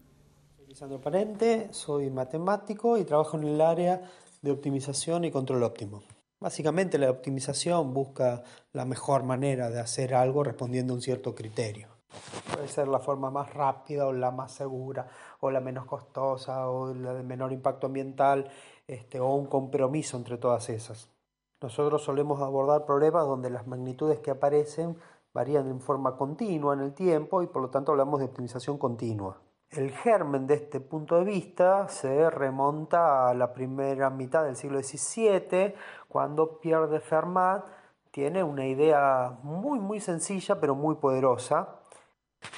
Soy 0.56 0.66
Lisandro 0.66 1.00
Parente, 1.00 1.68
soy 1.72 2.10
matemático 2.10 2.98
y 2.98 3.04
trabajo 3.04 3.36
en 3.38 3.44
el 3.44 3.60
área 3.60 4.02
de 4.42 4.50
optimización 4.50 5.24
y 5.24 5.30
control 5.30 5.62
óptimo. 5.62 6.02
Básicamente 6.40 6.96
la 6.98 7.10
optimización 7.10 7.92
busca 7.92 8.42
la 8.72 8.86
mejor 8.86 9.22
manera 9.24 9.68
de 9.70 9.78
hacer 9.78 10.14
algo 10.14 10.42
respondiendo 10.42 10.92
a 10.94 10.96
un 10.96 11.02
cierto 11.02 11.34
criterio. 11.34 11.88
Puede 12.52 12.68
ser 12.68 12.88
la 12.88 12.98
forma 12.98 13.30
más 13.30 13.54
rápida 13.54 14.06
o 14.06 14.12
la 14.12 14.30
más 14.30 14.52
segura 14.52 15.06
o 15.40 15.50
la 15.50 15.60
menos 15.60 15.86
costosa 15.86 16.68
o 16.68 16.92
la 16.94 17.14
de 17.14 17.22
menor 17.22 17.52
impacto 17.52 17.86
ambiental 17.86 18.50
este, 18.86 19.20
o 19.20 19.34
un 19.34 19.46
compromiso 19.46 20.16
entre 20.16 20.36
todas 20.36 20.68
esas. 20.68 21.08
Nosotros 21.60 22.02
solemos 22.02 22.40
abordar 22.40 22.86
problemas 22.86 23.26
donde 23.26 23.50
las 23.50 23.66
magnitudes 23.66 24.18
que 24.20 24.30
aparecen 24.30 24.96
varían 25.32 25.68
en 25.68 25.80
forma 25.80 26.16
continua 26.16 26.74
en 26.74 26.80
el 26.80 26.94
tiempo 26.94 27.42
y 27.42 27.46
por 27.46 27.62
lo 27.62 27.70
tanto 27.70 27.92
hablamos 27.92 28.20
de 28.20 28.26
optimización 28.26 28.78
continua. 28.78 29.38
El 29.70 29.92
germen 29.92 30.48
de 30.48 30.54
este 30.54 30.80
punto 30.80 31.16
de 31.16 31.24
vista 31.24 31.86
se 31.88 32.28
remonta 32.28 33.28
a 33.28 33.34
la 33.34 33.52
primera 33.52 34.10
mitad 34.10 34.42
del 34.42 34.56
siglo 34.56 34.82
XVII, 34.82 35.74
cuando 36.08 36.58
Pierre 36.58 36.88
de 36.88 36.98
Fermat 36.98 37.64
tiene 38.10 38.42
una 38.42 38.66
idea 38.66 39.38
muy 39.44 39.78
muy 39.78 40.00
sencilla 40.00 40.58
pero 40.60 40.74
muy 40.74 40.96
poderosa. 40.96 41.79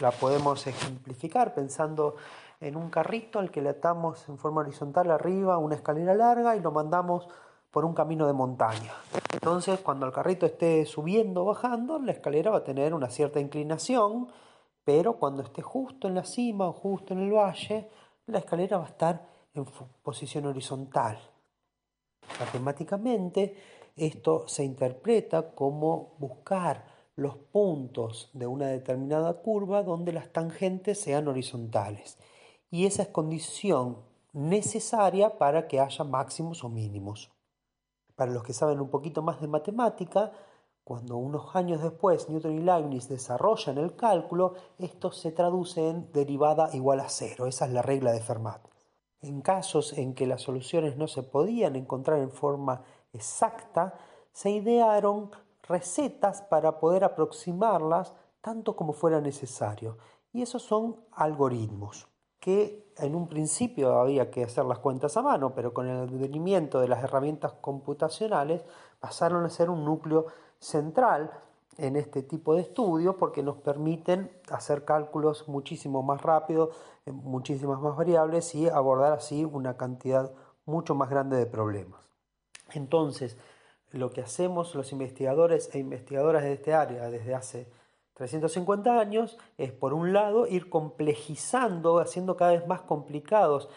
La 0.00 0.10
podemos 0.10 0.66
ejemplificar 0.66 1.54
pensando 1.54 2.16
en 2.60 2.76
un 2.76 2.90
carrito 2.90 3.38
al 3.38 3.50
que 3.50 3.60
le 3.60 3.70
atamos 3.70 4.28
en 4.28 4.38
forma 4.38 4.60
horizontal 4.60 5.10
arriba 5.10 5.58
una 5.58 5.74
escalera 5.74 6.14
larga 6.14 6.56
y 6.56 6.60
lo 6.60 6.70
mandamos 6.70 7.28
por 7.70 7.84
un 7.84 7.94
camino 7.94 8.26
de 8.26 8.32
montaña. 8.32 8.92
Entonces, 9.32 9.80
cuando 9.80 10.06
el 10.06 10.12
carrito 10.12 10.46
esté 10.46 10.84
subiendo 10.84 11.42
o 11.42 11.46
bajando, 11.46 11.98
la 11.98 12.12
escalera 12.12 12.50
va 12.50 12.58
a 12.58 12.64
tener 12.64 12.94
una 12.94 13.08
cierta 13.08 13.40
inclinación, 13.40 14.28
pero 14.84 15.14
cuando 15.14 15.42
esté 15.42 15.62
justo 15.62 16.06
en 16.06 16.14
la 16.14 16.24
cima 16.24 16.68
o 16.68 16.72
justo 16.72 17.14
en 17.14 17.20
el 17.20 17.32
valle, 17.32 17.88
la 18.26 18.38
escalera 18.38 18.76
va 18.76 18.84
a 18.84 18.88
estar 18.88 19.26
en 19.54 19.64
posición 20.02 20.46
horizontal. 20.46 21.18
Matemáticamente, 22.38 23.56
esto 23.96 24.46
se 24.46 24.64
interpreta 24.64 25.50
como 25.54 26.14
buscar 26.18 26.84
los 27.16 27.36
puntos 27.36 28.30
de 28.32 28.46
una 28.46 28.66
determinada 28.68 29.34
curva 29.34 29.82
donde 29.82 30.12
las 30.12 30.32
tangentes 30.32 31.00
sean 31.00 31.28
horizontales. 31.28 32.18
Y 32.70 32.86
esa 32.86 33.02
es 33.02 33.08
condición 33.08 33.98
necesaria 34.32 35.38
para 35.38 35.68
que 35.68 35.80
haya 35.80 36.04
máximos 36.04 36.64
o 36.64 36.68
mínimos. 36.68 37.30
Para 38.16 38.32
los 38.32 38.42
que 38.42 38.54
saben 38.54 38.80
un 38.80 38.88
poquito 38.88 39.22
más 39.22 39.40
de 39.40 39.48
matemática, 39.48 40.32
cuando 40.84 41.16
unos 41.16 41.54
años 41.54 41.82
después 41.82 42.28
Newton 42.28 42.58
y 42.58 42.60
Leibniz 42.60 43.08
desarrollan 43.08 43.78
el 43.78 43.94
cálculo, 43.94 44.54
esto 44.78 45.12
se 45.12 45.32
traduce 45.32 45.88
en 45.88 46.10
derivada 46.12 46.70
igual 46.72 47.00
a 47.00 47.08
cero. 47.08 47.46
Esa 47.46 47.66
es 47.66 47.72
la 47.72 47.82
regla 47.82 48.12
de 48.12 48.20
Fermat. 48.20 48.66
En 49.20 49.42
casos 49.42 49.96
en 49.96 50.14
que 50.14 50.26
las 50.26 50.42
soluciones 50.42 50.96
no 50.96 51.06
se 51.06 51.22
podían 51.22 51.76
encontrar 51.76 52.18
en 52.18 52.32
forma 52.32 52.82
exacta, 53.12 53.94
se 54.32 54.50
idearon 54.50 55.30
recetas 55.72 56.42
para 56.42 56.78
poder 56.78 57.02
aproximarlas 57.02 58.12
tanto 58.42 58.76
como 58.76 58.92
fuera 58.92 59.20
necesario. 59.20 59.96
Y 60.32 60.42
esos 60.42 60.62
son 60.62 60.96
algoritmos 61.12 62.08
que 62.38 62.92
en 62.98 63.14
un 63.14 63.28
principio 63.28 64.00
había 64.00 64.30
que 64.30 64.44
hacer 64.44 64.64
las 64.64 64.80
cuentas 64.80 65.16
a 65.16 65.22
mano, 65.22 65.54
pero 65.54 65.72
con 65.72 65.88
el 65.88 65.96
advenimiento 65.96 66.80
de 66.80 66.88
las 66.88 67.02
herramientas 67.02 67.52
computacionales 67.60 68.64
pasaron 69.00 69.44
a 69.44 69.48
ser 69.48 69.70
un 69.70 69.84
núcleo 69.84 70.26
central 70.58 71.30
en 71.78 71.96
este 71.96 72.22
tipo 72.22 72.54
de 72.54 72.62
estudios 72.62 73.14
porque 73.14 73.42
nos 73.42 73.58
permiten 73.58 74.30
hacer 74.50 74.84
cálculos 74.84 75.48
muchísimo 75.48 76.02
más 76.02 76.20
rápido, 76.20 76.70
en 77.06 77.14
muchísimas 77.14 77.80
más 77.80 77.96
variables 77.96 78.54
y 78.54 78.68
abordar 78.68 79.12
así 79.12 79.44
una 79.44 79.76
cantidad 79.76 80.32
mucho 80.66 80.94
más 80.94 81.10
grande 81.10 81.36
de 81.36 81.46
problemas. 81.46 82.08
Entonces, 82.74 83.36
lo 83.92 84.10
que 84.10 84.22
hacemos 84.22 84.74
los 84.74 84.92
investigadores 84.92 85.70
e 85.74 85.78
investigadoras 85.78 86.42
de 86.42 86.54
este 86.54 86.74
área 86.74 87.10
desde 87.10 87.34
hace 87.34 87.66
350 88.14 88.98
años 88.98 89.38
es, 89.58 89.72
por 89.72 89.94
un 89.94 90.12
lado, 90.12 90.46
ir 90.46 90.68
complejizando, 90.68 91.98
haciendo 91.98 92.36
cada 92.36 92.52
vez 92.52 92.66
más 92.66 92.82
complicados 92.82 93.68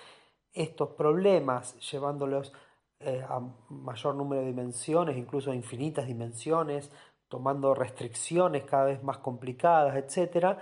estos 0.53 0.89
problemas, 0.91 1.77
llevándolos 1.91 2.53
eh, 2.99 3.25
a 3.27 3.41
mayor 3.69 4.15
número 4.15 4.41
de 4.41 4.47
dimensiones, 4.47 5.17
incluso 5.17 5.51
a 5.51 5.55
infinitas 5.55 6.07
dimensiones, 6.07 6.91
tomando 7.27 7.73
restricciones 7.73 8.63
cada 8.63 8.85
vez 8.85 9.03
más 9.03 9.17
complicadas, 9.17 9.95
etcétera, 9.95 10.59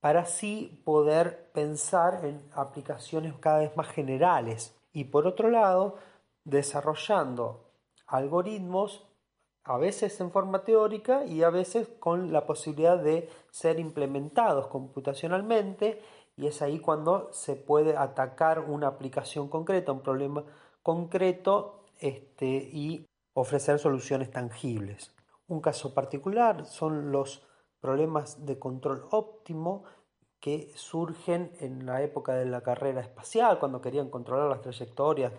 para 0.00 0.20
así 0.20 0.82
poder 0.84 1.50
pensar 1.52 2.24
en 2.24 2.42
aplicaciones 2.52 3.34
cada 3.40 3.58
vez 3.58 3.76
más 3.76 3.88
generales. 3.88 4.74
Y 4.92 5.04
por 5.04 5.26
otro 5.26 5.50
lado, 5.50 5.96
desarrollando 6.44 7.65
algoritmos 8.06 9.06
a 9.64 9.78
veces 9.78 10.20
en 10.20 10.30
forma 10.30 10.62
teórica 10.62 11.24
y 11.24 11.42
a 11.42 11.50
veces 11.50 11.88
con 11.98 12.32
la 12.32 12.46
posibilidad 12.46 12.98
de 12.98 13.28
ser 13.50 13.80
implementados 13.80 14.68
computacionalmente 14.68 16.00
y 16.36 16.46
es 16.46 16.62
ahí 16.62 16.78
cuando 16.78 17.32
se 17.32 17.56
puede 17.56 17.96
atacar 17.96 18.60
una 18.60 18.88
aplicación 18.88 19.48
concreta, 19.48 19.92
un 19.92 20.02
problema 20.02 20.44
concreto 20.82 21.84
este, 21.98 22.46
y 22.46 23.06
ofrecer 23.34 23.78
soluciones 23.78 24.30
tangibles. 24.30 25.14
Un 25.48 25.60
caso 25.60 25.94
particular 25.94 26.66
son 26.66 27.10
los 27.10 27.42
problemas 27.80 28.44
de 28.44 28.58
control 28.58 29.06
óptimo 29.10 29.84
que 30.38 30.70
surgen 30.76 31.52
en 31.60 31.86
la 31.86 32.02
época 32.02 32.34
de 32.34 32.46
la 32.46 32.60
carrera 32.60 33.00
espacial, 33.00 33.58
cuando 33.58 33.80
querían 33.80 34.10
controlar 34.10 34.48
las 34.48 34.60
trayectorias 34.60 35.32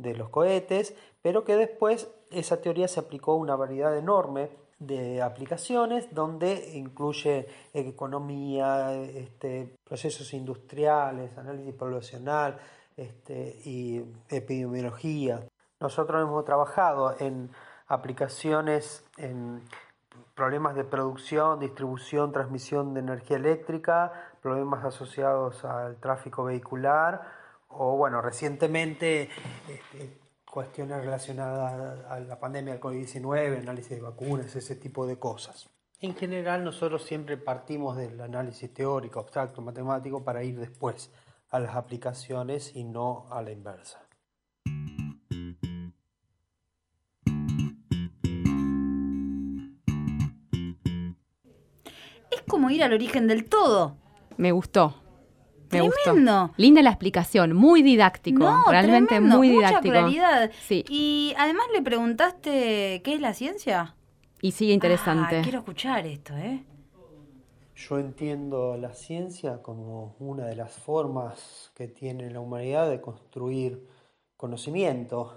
de 0.00 0.14
los 0.14 0.28
cohetes, 0.30 0.94
pero 1.22 1.44
que 1.44 1.56
después 1.56 2.08
esa 2.30 2.60
teoría 2.60 2.88
se 2.88 3.00
aplicó 3.00 3.32
a 3.32 3.36
una 3.36 3.56
variedad 3.56 3.96
enorme 3.96 4.50
de 4.78 5.20
aplicaciones 5.20 6.12
donde 6.14 6.72
incluye 6.74 7.46
economía, 7.74 8.94
este, 8.94 9.76
procesos 9.84 10.32
industriales, 10.32 11.36
análisis 11.36 11.74
poblacional, 11.74 12.58
este, 12.96 13.60
y 13.64 14.02
epidemiología. 14.28 15.46
Nosotros 15.80 16.22
hemos 16.22 16.44
trabajado 16.44 17.14
en 17.18 17.50
aplicaciones 17.88 19.04
en 19.16 19.62
problemas 20.34 20.74
de 20.74 20.84
producción, 20.84 21.60
distribución, 21.60 22.32
transmisión 22.32 22.94
de 22.94 23.00
energía 23.00 23.36
eléctrica, 23.36 24.12
problemas 24.42 24.84
asociados 24.84 25.64
al 25.64 25.96
tráfico 25.96 26.44
vehicular 26.44 27.39
o, 27.70 27.96
bueno, 27.96 28.20
recientemente 28.20 29.28
este, 29.68 30.18
cuestiones 30.44 31.02
relacionadas 31.04 32.04
a 32.08 32.20
la 32.20 32.38
pandemia 32.38 32.74
del 32.74 32.82
COVID-19, 32.82 33.58
análisis 33.58 33.90
de 33.90 34.00
vacunas, 34.00 34.54
ese 34.56 34.76
tipo 34.76 35.06
de 35.06 35.18
cosas. 35.18 35.68
En 36.00 36.14
general, 36.14 36.64
nosotros 36.64 37.04
siempre 37.04 37.36
partimos 37.36 37.96
del 37.96 38.20
análisis 38.20 38.72
teórico, 38.72 39.20
abstracto, 39.20 39.60
matemático, 39.60 40.24
para 40.24 40.42
ir 40.42 40.58
después 40.58 41.10
a 41.50 41.60
las 41.60 41.76
aplicaciones 41.76 42.74
y 42.74 42.84
no 42.84 43.26
a 43.30 43.42
la 43.42 43.50
inversa. 43.50 44.00
Es 52.30 52.42
como 52.48 52.70
ir 52.70 52.82
al 52.82 52.92
origen 52.92 53.26
del 53.26 53.48
todo. 53.48 53.96
Me 54.36 54.52
gustó. 54.52 54.99
Me 55.72 55.88
Tremendo. 55.88 55.92
gustó. 56.48 56.54
Linda 56.56 56.82
la 56.82 56.90
explicación, 56.90 57.54
muy 57.54 57.82
didáctico, 57.82 58.40
No, 58.40 58.64
realmente 58.68 59.08
tremendo, 59.10 59.36
muy 59.38 59.50
mucha 59.50 59.68
didáctico. 59.68 59.92
claridad. 59.92 60.50
Sí, 60.66 60.84
Y 60.88 61.34
además 61.38 61.66
le 61.72 61.80
preguntaste 61.82 63.00
qué 63.04 63.14
es 63.14 63.20
la 63.20 63.34
ciencia. 63.34 63.94
y 64.42 64.52
sigue 64.52 64.72
interesante. 64.72 65.38
Ah, 65.38 65.42
quiero 65.42 65.58
escuchar 65.60 66.06
esto, 66.06 66.34
¿eh? 66.36 66.64
Yo 67.76 67.98
entiendo 67.98 68.76
la 68.76 68.92
ciencia 68.94 69.62
como 69.62 70.14
una 70.18 70.46
de 70.46 70.56
las 70.56 70.72
formas 70.72 71.70
que 71.74 71.88
tiene 71.88 72.30
la 72.30 72.40
humanidad 72.40 72.88
de 72.90 73.00
construir 73.00 73.86
conocimiento, 74.36 75.34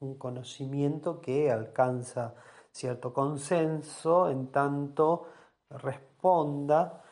un 0.00 0.16
conocimiento 0.16 1.20
que 1.20 1.50
alcanza 1.50 2.34
cierto 2.72 3.12
consenso 3.12 4.30
en 4.30 4.48
tanto 4.52 5.26
responda 5.70 7.02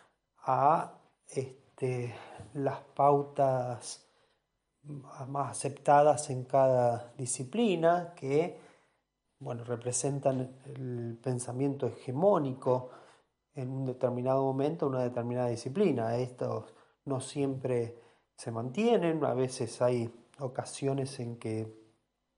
a 0.44 0.92
este, 1.28 2.14
las 2.54 2.80
pautas 2.94 4.04
más 5.28 5.50
aceptadas 5.50 6.30
en 6.30 6.44
cada 6.44 7.12
disciplina 7.16 8.14
que 8.14 8.58
bueno, 9.40 9.62
representan 9.64 10.58
el 10.64 11.18
pensamiento 11.22 11.87
hegemónico 11.87 12.90
en 13.54 13.70
un 13.70 13.87
determinado 13.87 14.42
momento, 14.42 14.87
una 14.87 15.02
determinada 15.02 15.48
disciplina. 15.48 16.16
Estos 16.16 16.74
no 17.04 17.20
siempre 17.20 17.98
se 18.37 18.50
mantienen, 18.50 19.24
a 19.24 19.34
veces 19.34 19.80
hay 19.80 20.12
ocasiones 20.38 21.18
en 21.20 21.38
que 21.38 21.72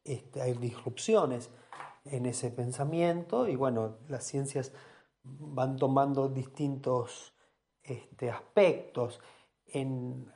este, 0.05 0.41
hay 0.41 0.55
disrupciones 0.55 1.51
en 2.05 2.27
ese 2.27 2.51
pensamiento 2.51 3.47
y 3.47 3.57
bueno, 3.57 3.99
las 4.09 4.25
ciencias 4.25 4.73
van 5.23 5.77
tomando 5.77 6.29
distintos 6.29 7.35
este, 7.83 8.31
aspectos. 8.31 9.21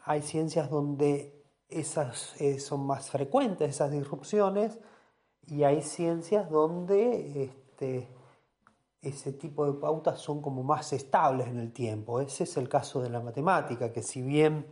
Hay 0.05 0.23
ciencias 0.23 0.71
donde 0.71 1.45
esas 1.69 2.41
eh, 2.41 2.59
son 2.61 2.87
más 2.87 3.11
frecuentes, 3.11 3.69
esas 3.69 3.91
disrupciones, 3.91 4.79
y 5.47 5.65
hay 5.65 5.83
ciencias 5.83 6.49
donde 6.51 7.45
este, 7.45 8.09
ese 9.03 9.33
tipo 9.33 9.67
de 9.67 9.79
pautas 9.79 10.21
son 10.21 10.41
como 10.41 10.63
más 10.63 10.93
estables 10.93 11.49
en 11.49 11.59
el 11.59 11.73
tiempo. 11.73 12.21
Ese 12.21 12.45
es 12.45 12.57
el 12.57 12.69
caso 12.69 13.03
de 13.03 13.11
la 13.11 13.21
matemática, 13.21 13.93
que 13.93 14.03
si 14.03 14.23
bien 14.23 14.67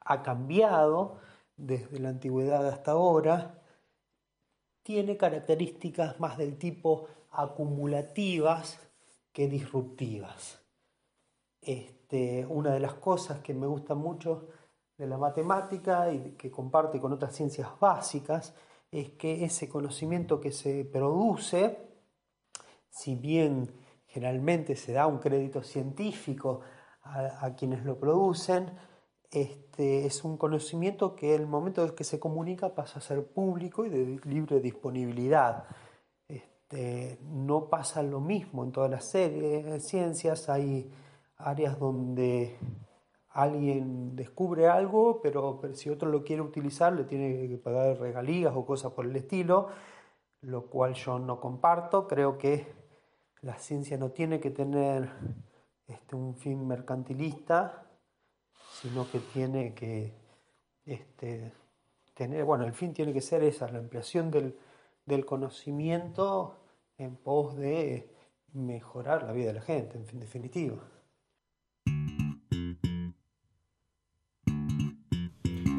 ha 0.00 0.22
cambiado 0.22 1.18
desde 1.56 1.98
la 1.98 2.10
antigüedad 2.10 2.66
hasta 2.68 2.92
ahora, 2.92 3.62
tiene 4.82 5.16
características 5.16 6.20
más 6.20 6.36
del 6.36 6.58
tipo 6.58 7.08
acumulativas 7.30 8.78
que 9.32 9.48
disruptivas. 9.48 10.60
Este, 11.60 11.95
una 12.48 12.72
de 12.72 12.80
las 12.80 12.94
cosas 12.94 13.40
que 13.40 13.54
me 13.54 13.66
gusta 13.66 13.94
mucho 13.94 14.48
de 14.96 15.06
la 15.06 15.18
matemática 15.18 16.12
y 16.12 16.32
que 16.32 16.50
comparte 16.50 17.00
con 17.00 17.12
otras 17.12 17.34
ciencias 17.34 17.68
básicas 17.78 18.54
es 18.90 19.10
que 19.10 19.44
ese 19.44 19.68
conocimiento 19.68 20.40
que 20.40 20.52
se 20.52 20.84
produce, 20.84 21.78
si 22.88 23.14
bien 23.14 23.70
generalmente 24.06 24.76
se 24.76 24.92
da 24.92 25.06
un 25.06 25.18
crédito 25.18 25.62
científico 25.62 26.60
a, 27.02 27.54
quienes 27.54 27.84
lo 27.84 27.98
producen, 27.98 28.70
este, 29.30 30.06
es 30.06 30.24
un 30.24 30.36
conocimiento 30.36 31.14
que 31.14 31.34
en 31.34 31.42
el 31.42 31.46
momento 31.46 31.84
en 31.84 31.94
que 31.94 32.04
se 32.04 32.18
comunica 32.18 32.74
pasa 32.74 32.98
a 32.98 33.02
ser 33.02 33.26
público 33.26 33.84
y 33.84 33.90
de 33.90 34.20
libre 34.24 34.60
disponibilidad. 34.60 35.64
Este, 36.26 37.18
no 37.22 37.68
pasa 37.68 38.02
lo 38.02 38.20
mismo 38.20 38.64
en 38.64 38.72
todas 38.72 38.90
las 38.90 39.84
ciencias, 39.84 40.48
hay 40.48 40.90
áreas 41.38 41.78
donde 41.78 42.58
alguien 43.36 44.16
descubre 44.16 44.66
algo, 44.66 45.20
pero, 45.20 45.60
si 45.74 45.90
otro 45.90 46.08
lo 46.08 46.24
quiere 46.24 46.40
utilizar 46.40 46.94
le 46.94 47.04
tiene 47.04 47.48
que 47.48 47.58
pagar 47.58 47.98
regalías 47.98 48.54
o 48.56 48.64
cosas 48.64 48.92
por 48.92 49.04
el 49.04 49.14
estilo, 49.14 49.68
lo 50.40 50.66
cual 50.66 50.94
yo 50.94 51.18
no 51.18 51.38
comparto. 51.38 52.08
Creo 52.08 52.38
que 52.38 52.66
la 53.42 53.58
ciencia 53.58 53.98
no 53.98 54.10
tiene 54.10 54.40
que 54.40 54.50
tener 54.50 55.10
este, 55.86 56.16
un 56.16 56.34
fin 56.34 56.66
mercantilista, 56.66 57.86
sino 58.72 59.10
que 59.10 59.18
tiene 59.18 59.74
que 59.74 60.14
este, 60.86 61.52
tener, 62.14 62.44
bueno, 62.44 62.64
el 62.64 62.72
fin 62.72 62.94
tiene 62.94 63.12
que 63.12 63.20
ser 63.20 63.42
esa, 63.42 63.68
la 63.68 63.78
ampliación 63.78 64.30
del, 64.30 64.58
del 65.04 65.26
conocimiento 65.26 66.56
en 66.96 67.16
pos 67.16 67.54
de 67.56 68.10
mejorar 68.54 69.24
la 69.24 69.32
vida 69.32 69.48
de 69.48 69.54
la 69.54 69.60
gente, 69.60 69.98
en 69.98 70.20
definitiva. 70.20 70.78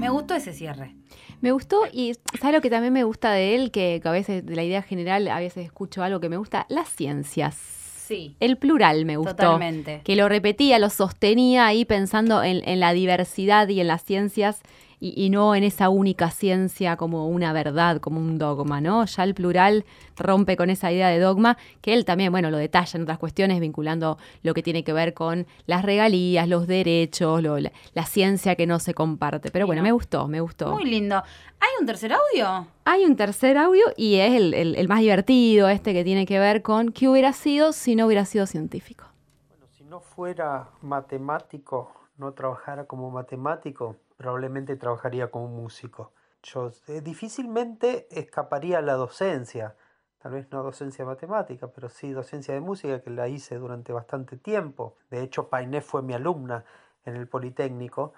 Me 0.07 0.11
gustó 0.11 0.35
ese 0.35 0.53
cierre. 0.53 0.95
Me 1.41 1.51
gustó 1.51 1.81
y 1.91 2.13
¿sabes 2.39 2.55
lo 2.55 2.61
que 2.61 2.69
también 2.69 2.93
me 2.93 3.03
gusta 3.03 3.33
de 3.33 3.55
él? 3.55 3.71
Que, 3.71 3.99
que 4.01 4.07
a 4.07 4.11
veces 4.13 4.45
de 4.45 4.55
la 4.55 4.63
idea 4.63 4.81
general, 4.81 5.27
a 5.27 5.39
veces 5.39 5.65
escucho 5.65 6.01
algo 6.01 6.21
que 6.21 6.29
me 6.29 6.37
gusta, 6.37 6.65
las 6.69 6.87
ciencias. 6.87 7.55
Sí. 7.55 8.37
El 8.39 8.57
plural 8.57 9.03
me 9.03 9.17
gustó. 9.17 9.35
Totalmente. 9.35 10.01
Que 10.05 10.15
lo 10.15 10.29
repetía, 10.29 10.79
lo 10.79 10.89
sostenía 10.89 11.65
ahí 11.65 11.83
pensando 11.83 12.41
en, 12.41 12.67
en 12.67 12.79
la 12.79 12.93
diversidad 12.93 13.67
y 13.67 13.81
en 13.81 13.87
las 13.87 14.01
ciencias 14.01 14.61
y, 14.99 15.13
y, 15.15 15.29
no 15.29 15.53
en 15.53 15.63
esa 15.63 15.89
única 15.89 16.31
ciencia 16.31 16.97
como 16.97 17.27
una 17.27 17.53
verdad, 17.53 17.99
como 17.99 18.19
un 18.19 18.39
dogma, 18.39 18.81
¿no? 18.81 19.05
Ya 19.05 19.23
el 19.23 19.35
plural 19.35 19.85
rompe 20.15 20.57
con 20.57 20.71
esa 20.71 20.91
idea 20.91 21.09
de 21.09 21.19
dogma, 21.19 21.57
que 21.81 21.93
él 21.93 22.03
también, 22.03 22.31
bueno, 22.31 22.49
lo 22.49 22.57
detalla 22.57 22.97
en 22.97 23.03
otras 23.03 23.19
cuestiones, 23.19 23.59
vinculando 23.59 24.17
lo 24.41 24.53
que 24.55 24.63
tiene 24.63 24.83
que 24.83 24.93
ver 24.93 25.13
con 25.13 25.45
las 25.67 25.83
regalías, 25.83 26.47
los 26.47 26.65
derechos, 26.65 27.43
lo, 27.43 27.59
la, 27.59 27.71
la, 27.93 28.05
ciencia 28.05 28.55
que 28.55 28.65
no 28.65 28.79
se 28.79 28.95
comparte. 28.95 29.51
Pero 29.51 29.67
bueno, 29.67 29.83
me 29.83 29.91
gustó, 29.91 30.27
me 30.27 30.41
gustó. 30.41 30.71
Muy 30.71 30.85
lindo. 30.85 31.21
¿Hay 31.59 31.69
un 31.79 31.85
tercer 31.85 32.13
audio? 32.13 32.67
Hay 32.85 33.05
un 33.05 33.15
tercer 33.15 33.57
audio 33.57 33.85
y 33.95 34.15
es 34.15 34.33
el, 34.33 34.53
el, 34.53 34.75
el 34.75 34.87
más 34.87 35.01
divertido, 35.01 35.69
este 35.69 35.93
que 35.93 36.03
tiene 36.03 36.25
que 36.25 36.39
ver 36.39 36.63
con 36.63 36.91
qué 36.91 37.07
hubiera 37.07 37.33
sido 37.33 37.71
si 37.71 37.95
no 37.95 38.07
hubiera 38.07 38.25
sido 38.25 38.47
científico. 38.47 39.05
Bueno, 39.49 39.65
si 39.77 39.83
no 39.83 39.99
fuera 39.99 40.69
matemático, 40.81 41.91
no 42.17 42.31
trabajara 42.31 42.85
como 42.85 43.11
matemático, 43.11 43.95
probablemente 44.17 44.75
trabajaría 44.75 45.31
como 45.31 45.47
músico. 45.47 46.11
Yo 46.43 46.71
eh, 46.87 47.01
difícilmente 47.01 48.07
escaparía 48.11 48.79
a 48.79 48.81
la 48.81 48.93
docencia, 48.93 49.75
tal 50.19 50.33
vez 50.33 50.51
no 50.51 50.63
docencia 50.63 51.05
matemática, 51.05 51.67
pero 51.67 51.89
sí 51.89 52.11
docencia 52.11 52.53
de 52.53 52.61
música 52.61 53.01
que 53.01 53.09
la 53.09 53.27
hice 53.27 53.55
durante 53.55 53.93
bastante 53.93 54.37
tiempo. 54.37 54.97
De 55.09 55.21
hecho, 55.21 55.49
Painé 55.49 55.81
fue 55.81 56.01
mi 56.01 56.13
alumna 56.13 56.65
en 57.05 57.15
el 57.15 57.27
Politécnico 57.27 58.13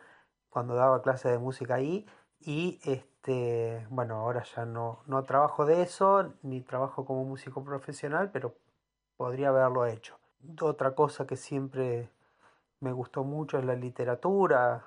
cuando 0.50 0.76
daba 0.76 1.02
clases 1.02 1.32
de 1.32 1.38
música 1.38 1.76
ahí 1.76 2.08
y 2.40 2.80
este, 2.84 3.86
bueno, 3.90 4.16
ahora 4.16 4.44
ya 4.44 4.66
no, 4.66 5.04
no 5.06 5.24
trabajo 5.24 5.66
de 5.66 5.82
eso, 5.82 6.34
ni 6.42 6.62
trabajo 6.62 7.06
como 7.06 7.26
músico 7.26 7.64
profesional, 7.64 8.32
pero 8.32 8.56
podría 9.18 9.50
haberlo 9.50 9.86
hecho. 9.86 10.18
Otra 10.62 10.96
cosa 10.96 11.28
que 11.28 11.36
siempre 11.36 12.10
me 12.80 12.94
gustó 12.94 13.24
mucho 13.24 13.58
es 13.58 13.66
la 13.66 13.76
literatura, 13.76 14.86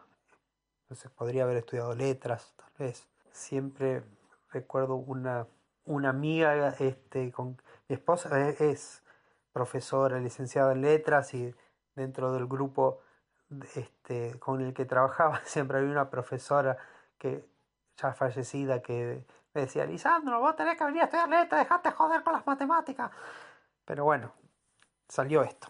entonces 0.92 1.10
podría 1.10 1.44
haber 1.44 1.56
estudiado 1.56 1.94
letras, 1.94 2.52
tal 2.54 2.70
vez. 2.78 3.08
Siempre 3.30 4.02
recuerdo 4.50 4.96
una, 4.96 5.46
una 5.86 6.10
amiga 6.10 6.68
este, 6.78 7.32
con 7.32 7.56
mi 7.88 7.94
esposa 7.94 8.46
es, 8.46 8.60
es 8.60 9.02
profesora, 9.54 10.18
licenciada 10.18 10.72
en 10.72 10.82
letras 10.82 11.32
y 11.32 11.54
dentro 11.94 12.30
del 12.34 12.46
grupo 12.46 13.00
este, 13.74 14.38
con 14.38 14.60
el 14.60 14.74
que 14.74 14.84
trabajaba 14.84 15.40
siempre 15.46 15.78
había 15.78 15.90
una 15.90 16.10
profesora 16.10 16.76
que 17.16 17.42
ya 17.96 18.12
fallecida 18.12 18.82
que 18.82 19.24
me 19.54 19.62
decía, 19.62 19.86
Lisandro, 19.86 20.40
vos 20.40 20.54
tenés 20.56 20.76
que 20.76 20.84
venir 20.84 21.00
a 21.00 21.04
estudiar 21.06 21.30
letras, 21.30 21.62
dejate 21.62 21.90
joder 21.90 22.22
con 22.22 22.34
las 22.34 22.46
matemáticas. 22.46 23.10
Pero 23.86 24.04
bueno, 24.04 24.30
salió 25.08 25.42
esto. 25.42 25.68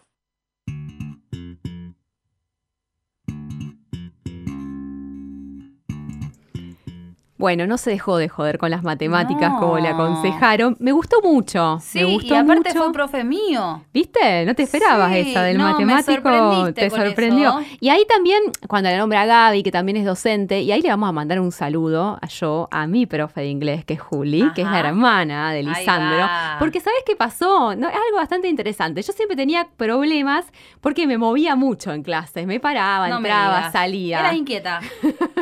Bueno, 7.43 7.67
no 7.67 7.77
se 7.77 7.89
dejó 7.89 8.15
de 8.15 8.29
joder 8.29 8.57
con 8.57 8.71
las 8.71 8.83
matemáticas 8.83 9.51
como 9.59 9.77
le 9.77 9.89
aconsejaron. 9.89 10.77
Me 10.79 10.93
gustó 10.93 11.21
mucho. 11.21 11.77
Sí, 11.81 11.99
me 11.99 12.05
gustó 12.13 12.35
y 12.35 12.37
aparte 12.37 12.69
mucho. 12.69 12.83
fue 12.85 12.93
profe 12.93 13.25
mío. 13.25 13.83
¿Viste? 13.93 14.45
No 14.45 14.55
te 14.55 14.63
esperabas 14.63 15.11
Sí, 15.11 15.31
esa 15.31 15.43
del 15.43 15.57
no, 15.57 15.69
matemático. 15.73 16.71
Te 16.73 16.89
sorprendió. 16.89 17.59
eso. 17.59 17.69
Y 17.81 17.89
ahí 17.89 18.05
también, 18.07 18.41
cuando 18.69 18.89
le 18.89 18.95
nombra 18.95 19.23
a 19.23 19.25
Gaby, 19.25 19.61
que 19.61 19.73
también 19.73 19.97
es 19.97 20.05
docente, 20.05 20.61
y 20.61 20.71
ahí 20.71 20.81
le 20.81 20.87
vamos 20.87 21.09
a 21.09 21.11
mandar 21.11 21.41
un 21.41 21.51
saludo 21.51 22.17
a 22.21 22.27
yo, 22.27 22.69
a 22.71 22.87
mi 22.87 23.05
profe 23.07 23.41
de 23.41 23.47
inglés, 23.47 23.83
que 23.83 23.95
es 23.95 23.99
Juli, 23.99 24.49
que 24.55 24.61
es 24.61 24.67
la 24.69 24.79
hermana 24.79 25.51
de 25.51 25.63
Lisandro. 25.63 26.25
Porque 26.59 26.79
¿sabes 26.79 27.01
qué 27.05 27.17
pasó? 27.17 27.75
No, 27.75 27.89
es 27.89 27.93
algo 27.95 28.15
bastante 28.19 28.47
interesante. 28.47 29.01
Yo 29.01 29.11
siempre 29.11 29.35
tenía 29.35 29.67
problemas 29.75 30.45
porque 30.79 31.07
me 31.07 31.17
movía 31.17 31.57
mucho 31.57 31.91
en 31.91 32.03
clases. 32.03 32.47
Me 32.47 32.61
paraba, 32.61 33.09
No 33.09 33.17
entraba, 33.17 33.69
salía. 33.69 34.21
Eras 34.21 34.35
inquieta. 34.35 34.79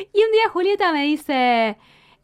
Y 0.12 0.22
un 0.24 0.32
día 0.32 0.48
Julieta 0.52 0.92
me 0.92 1.04
dice, 1.04 1.76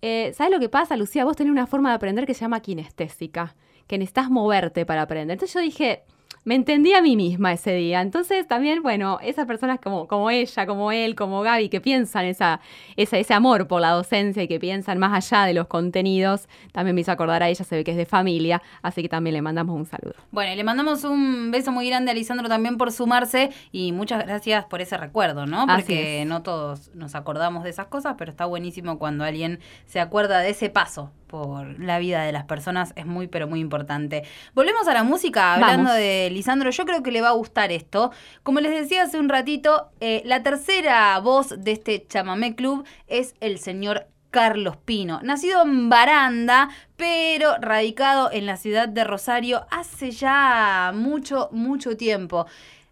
eh, 0.03 0.33
¿sabes 0.35 0.53
lo 0.53 0.61
que 0.61 0.69
pasa, 0.69 0.97
Lucía? 0.97 1.25
Vos 1.25 1.37
tenés 1.37 1.53
una 1.53 1.67
forma 1.67 1.91
de 1.91 1.97
aprender 1.97 2.27
que 2.27 2.35
se 2.35 2.41
llama 2.41 2.61
kinestésica, 2.61 3.55
que 3.87 3.99
necesitas 3.99 4.31
moverte 4.31 4.87
para 4.87 5.03
aprender. 5.03 5.35
Entonces 5.35 5.55
yo 5.55 5.61
dije, 5.61 6.05
me 6.47 6.55
entendí 6.55 6.95
a 6.95 7.03
mí 7.03 7.17
misma 7.17 7.53
ese 7.53 7.75
día. 7.75 8.01
Entonces 8.01 8.47
también, 8.47 8.81
bueno, 8.81 9.19
esas 9.21 9.47
personas 9.47 9.81
como, 9.81 10.07
como 10.07 10.31
ella, 10.31 10.65
como 10.65 10.93
él, 10.93 11.17
como 11.17 11.43
Gaby, 11.43 11.69
que 11.69 11.81
piensan 11.81 12.25
esa, 12.25 12.61
esa, 12.95 13.19
ese 13.19 13.35
amor 13.35 13.67
por 13.67 13.81
la 13.81 13.91
docencia 13.91 14.45
y 14.45 14.49
que 14.49 14.61
piensan 14.61 14.99
más 14.99 15.13
allá 15.13 15.45
de 15.45 15.55
los 15.55 15.67
contenidos, 15.67 16.49
también 16.71 16.95
me 16.95 17.01
hizo 17.01 17.11
acordar 17.11 17.43
a 17.43 17.49
ella, 17.49 17.65
se 17.65 17.75
ve 17.75 17.83
que 17.83 17.91
es 17.91 17.97
de 17.97 18.07
familia, 18.07 18.63
así 18.81 19.03
que 19.03 19.09
también 19.09 19.35
le 19.35 19.43
mandamos 19.43 19.77
un 19.77 19.87
saludo. 19.87 20.15
Bueno, 20.31 20.53
y 20.53 20.57
le 20.57 20.63
mandamos 20.63 21.03
un 21.03 21.51
beso 21.51 21.73
muy 21.73 21.89
grande 21.89 22.13
a 22.13 22.15
Lisandro 22.15 22.49
también 22.49 22.79
por 22.79 22.93
sumarse 22.93 23.51
y 23.73 23.91
muchas 23.91 24.25
gracias 24.25 24.67
por 24.67 24.81
ese 24.81 24.97
recuerdo, 24.97 25.47
¿no? 25.47 25.67
Porque 25.67 26.25
no 26.29 26.43
todos 26.43 26.95
nos 26.95 27.17
acordamos 27.17 27.65
de 27.65 27.71
esas 27.71 27.89
cosas, 27.89 28.15
pero 28.17 28.31
está 28.31 28.45
buenísimo 28.45 29.01
cuando 29.01 29.25
alguien 29.25 29.59
se 29.87 29.99
acuerda 29.99 30.39
de 30.39 30.51
ese 30.51 30.71
paso 30.71 31.11
por 31.27 31.79
la 31.79 31.99
vida 31.99 32.23
de 32.23 32.33
las 32.33 32.45
personas, 32.45 32.93
es 32.97 33.07
muy 33.07 33.27
pero 33.27 33.47
muy 33.47 33.61
importante. 33.61 34.25
Volvemos 34.55 34.87
a 34.89 34.95
la 34.95 35.05
música, 35.05 35.55
hablando 35.55 35.91
Vamos. 35.91 35.99
de 35.99 36.29
Lisandro, 36.31 36.71
yo 36.71 36.85
creo 36.85 37.03
que 37.03 37.11
le 37.11 37.21
va 37.21 37.29
a 37.29 37.33
gustar 37.33 37.73
esto. 37.73 38.13
Como 38.43 38.61
les 38.61 38.73
decía 38.73 39.03
hace 39.03 39.19
un 39.19 39.29
ratito, 39.29 39.91
eh, 40.01 40.23
la 40.25 40.43
tercera 40.43 41.19
voz 41.21 41.55
de 41.59 41.73
este 41.73 42.07
chamamé 42.07 42.55
club 42.55 42.87
es 43.07 43.35
el 43.41 43.59
señor 43.59 44.07
Carlos 44.31 44.77
Pino, 44.77 45.21
nacido 45.23 45.63
en 45.63 45.89
Baranda, 45.89 46.69
pero 46.97 47.57
radicado 47.59 48.31
en 48.31 48.47
la 48.47 48.57
ciudad 48.57 48.89
de 48.89 49.05
Rosario 49.05 49.67
hace 49.71 50.11
ya 50.11 50.93
mucho, 50.95 51.49
mucho 51.53 51.97
tiempo. 51.97 52.47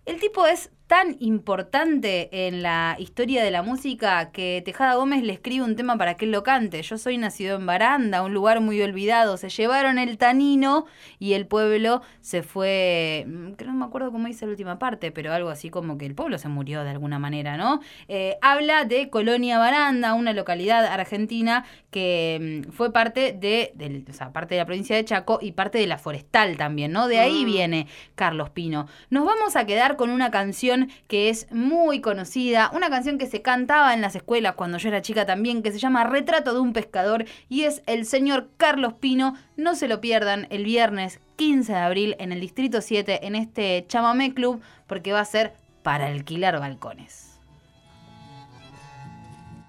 El 0.06 0.20
tipo 0.20 0.46
es 0.46 0.70
tan 0.86 1.16
importante 1.20 2.46
en 2.46 2.62
la 2.62 2.96
historia 2.98 3.42
de 3.42 3.50
la 3.50 3.62
música 3.62 4.30
que 4.32 4.62
Tejada 4.64 4.96
Gómez 4.96 5.22
le 5.22 5.32
escribe 5.32 5.64
un 5.64 5.76
tema 5.76 5.96
para 5.96 6.14
que 6.14 6.26
él 6.26 6.32
lo 6.32 6.42
cante. 6.42 6.82
Yo 6.82 6.98
soy 6.98 7.16
nacido 7.16 7.56
en 7.56 7.64
Baranda, 7.64 8.22
un 8.22 8.34
lugar 8.34 8.60
muy 8.60 8.80
olvidado. 8.82 9.38
Se 9.38 9.48
llevaron 9.48 9.98
el 9.98 10.18
tanino 10.18 10.84
y 11.18 11.32
el 11.32 11.46
pueblo 11.46 12.02
se 12.20 12.42
fue. 12.42 13.24
mm, 13.26 13.52
Que 13.54 13.64
no 13.64 13.72
me 13.72 13.86
acuerdo 13.86 14.12
cómo 14.12 14.26
dice 14.26 14.44
la 14.44 14.50
última 14.50 14.78
parte, 14.78 15.10
pero 15.10 15.32
algo 15.32 15.48
así 15.48 15.70
como 15.70 15.96
que 15.96 16.04
el 16.04 16.14
pueblo 16.14 16.36
se 16.36 16.48
murió 16.48 16.84
de 16.84 16.90
alguna 16.90 17.18
manera, 17.18 17.56
¿no? 17.56 17.80
Eh, 18.08 18.36
habla 18.42 18.84
de 18.84 19.08
Colonia 19.08 19.58
Baranda, 19.58 20.12
una 20.14 20.34
localidad 20.34 20.84
argentina 20.84 21.64
que 21.90 22.62
mm, 22.66 22.72
fue 22.72 22.92
parte 22.92 23.32
de, 23.32 24.04
o 24.08 24.12
sea, 24.12 24.32
parte 24.32 24.54
de 24.54 24.60
la 24.60 24.66
provincia 24.66 24.96
de 24.96 25.04
Chaco 25.04 25.38
y 25.40 25.52
parte 25.52 25.78
de 25.78 25.86
la 25.86 25.96
forestal 25.96 26.56
también, 26.58 26.92
¿no? 26.92 27.08
De 27.08 27.20
ahí 27.20 27.44
viene 27.46 27.86
Carlos 28.14 28.50
Pino. 28.50 28.86
Nos 29.08 29.24
vamos 29.24 29.56
a 29.56 29.64
quedar 29.64 29.96
con 29.96 30.10
una 30.10 30.30
canción 30.30 30.73
que 31.08 31.28
es 31.28 31.50
muy 31.50 32.00
conocida, 32.00 32.70
una 32.74 32.90
canción 32.90 33.18
que 33.18 33.26
se 33.26 33.42
cantaba 33.42 33.94
en 33.94 34.00
las 34.00 34.14
escuelas 34.16 34.54
cuando 34.54 34.78
yo 34.78 34.88
era 34.88 35.02
chica 35.02 35.26
también, 35.26 35.62
que 35.62 35.72
se 35.72 35.78
llama 35.78 36.04
Retrato 36.04 36.54
de 36.54 36.60
un 36.60 36.72
pescador 36.72 37.24
y 37.48 37.62
es 37.62 37.82
el 37.86 38.06
señor 38.06 38.48
Carlos 38.56 38.94
Pino. 38.94 39.34
No 39.56 39.74
se 39.74 39.88
lo 39.88 40.00
pierdan 40.00 40.46
el 40.50 40.64
viernes 40.64 41.20
15 41.36 41.72
de 41.72 41.78
abril 41.78 42.16
en 42.18 42.32
el 42.32 42.40
Distrito 42.40 42.80
7 42.80 43.26
en 43.26 43.34
este 43.34 43.84
Chamamé 43.88 44.34
Club 44.34 44.60
porque 44.86 45.12
va 45.12 45.20
a 45.20 45.24
ser 45.24 45.54
para 45.82 46.06
alquilar 46.06 46.58
balcones. 46.60 47.38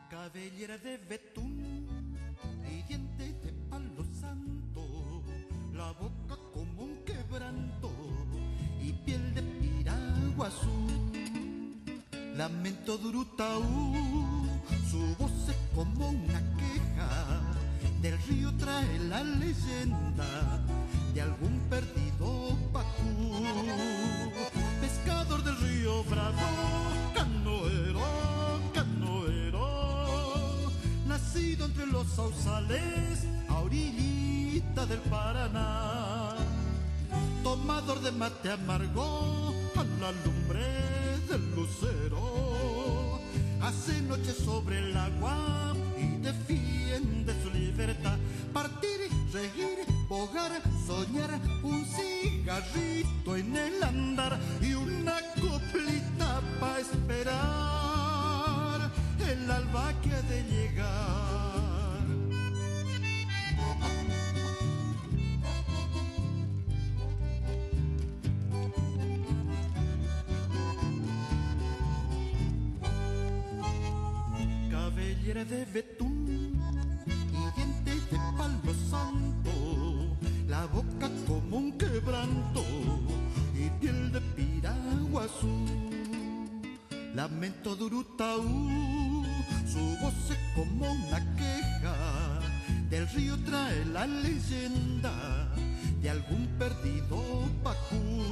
Cabellera 0.10 0.78
de 0.78 0.98
betún 0.98 1.66
de 3.18 3.52
palo 3.70 4.04
santo, 4.20 5.22
la 5.74 5.92
boca 5.94 6.38
como 6.54 6.84
un 6.84 6.98
quebranto 7.06 7.92
y 8.82 8.94
piel 8.94 9.34
de 9.34 9.42
piragua 9.42 10.48
azul. 10.48 10.75
Lamento 12.38 12.98
durutaú, 12.98 13.94
su 14.92 15.16
voz 15.18 15.32
es 15.48 15.56
como 15.74 16.10
una 16.10 16.42
queja, 16.58 17.42
del 18.02 18.22
río 18.24 18.52
trae 18.58 19.00
la 19.08 19.24
leyenda 19.24 20.60
de 21.14 21.22
algún 21.22 21.62
perdido 21.70 22.58
pacú. 22.74 23.42
Pescador 24.82 25.46
del 25.46 25.56
río 25.60 26.04
Bravo, 26.04 26.36
canoero, 27.14 28.02
canoero, 28.74 30.72
nacido 31.08 31.68
entre 31.68 31.88
los 31.88 32.06
sausales, 32.08 33.24
a 33.48 33.60
orillita 33.60 34.86
del 34.86 35.00
Paraná. 35.00 36.36
Tomador 37.44 38.02
de 38.02 38.12
mate 38.12 38.52
amargo, 38.52 39.54
a 39.78 39.84
la 40.02 40.12
lumbre 40.12 41.05
del 41.38 41.56
lucero, 41.56 43.20
hace 43.62 44.02
noche 44.04 44.32
sobre 44.32 44.80
el 44.80 44.96
agua 44.96 45.76
y 45.98 46.18
defiende 46.18 47.34
su 47.44 47.50
libertad. 47.50 48.18
Partir, 48.54 49.10
reír, 49.34 49.80
bogar, 50.08 50.62
soñar, 50.88 51.42
un 51.62 51.86
cigarrito 51.86 53.36
en 53.36 53.56
el 53.56 53.84
andar 53.84 54.40
y 54.62 54.76
una 54.76 55.18
coplita 55.42 56.42
para 56.60 56.80
esperar 56.80 57.32
el 59.30 59.52
alba 59.52 59.94
que 60.02 60.14
ha 60.14 60.22
de 60.22 60.44
llegar. 60.44 61.35
De 75.34 75.66
betún 75.66 76.54
y 76.96 77.58
dientes 77.58 78.12
de 78.12 78.18
palo 78.38 78.74
santo, 78.92 80.18
la 80.48 80.68
boca 80.68 81.10
como 81.28 81.58
un 81.58 81.78
quebranto 81.80 82.64
y 83.56 83.68
piel 83.82 84.12
de 84.12 84.22
piragua 84.22 85.24
azul. 85.24 85.66
Lamento 87.16 87.76
durutaú, 87.76 89.26
su 89.68 89.98
voz 90.00 90.14
es 90.30 90.38
como 90.54 90.92
una 90.92 91.20
queja, 91.36 92.40
del 92.92 93.08
río 93.10 93.36
trae 93.46 93.84
la 93.86 94.06
leyenda 94.06 95.52
de 96.04 96.10
algún 96.12 96.46
perdido 96.60 97.50
pacú. 97.64 98.24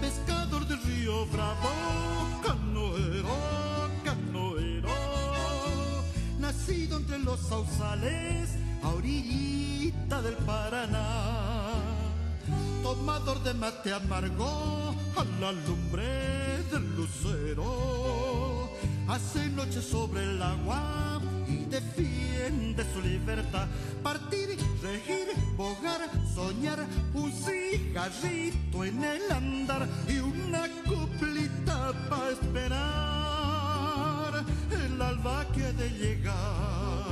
Pescador 0.00 0.66
del 0.66 0.82
río 0.82 1.26
Bravo, 1.26 1.68
canoero, 2.42 3.71
nacido 6.62 6.98
entre 6.98 7.18
los 7.18 7.40
sausales, 7.40 8.50
a 8.82 8.90
orillita 8.90 10.22
del 10.22 10.34
Paraná. 10.34 11.80
Tomador 12.82 13.42
de 13.42 13.54
mate 13.54 13.92
amargo, 13.92 14.94
a 15.16 15.24
la 15.40 15.52
lumbre 15.52 16.62
del 16.70 16.96
lucero, 16.96 18.70
hace 19.08 19.48
noche 19.48 19.82
sobre 19.82 20.22
el 20.22 20.42
agua 20.42 21.20
y 21.48 21.64
defiende 21.64 22.84
su 22.92 23.00
libertad. 23.00 23.66
Partir, 24.02 24.56
regir, 24.82 25.28
bogar, 25.56 26.10
soñar, 26.34 26.86
un 27.14 27.32
cigarrito 27.32 28.84
en 28.84 29.02
el 29.02 29.32
andar 29.32 29.88
y 30.08 30.18
una 30.18 30.68
coplita 30.86 31.92
para 32.08 32.30
esperar 32.30 33.21
el 35.02 35.08
alba 35.08 35.46
que 35.52 35.64
ha 35.64 35.72
de 35.72 35.90
llegar. 35.90 37.11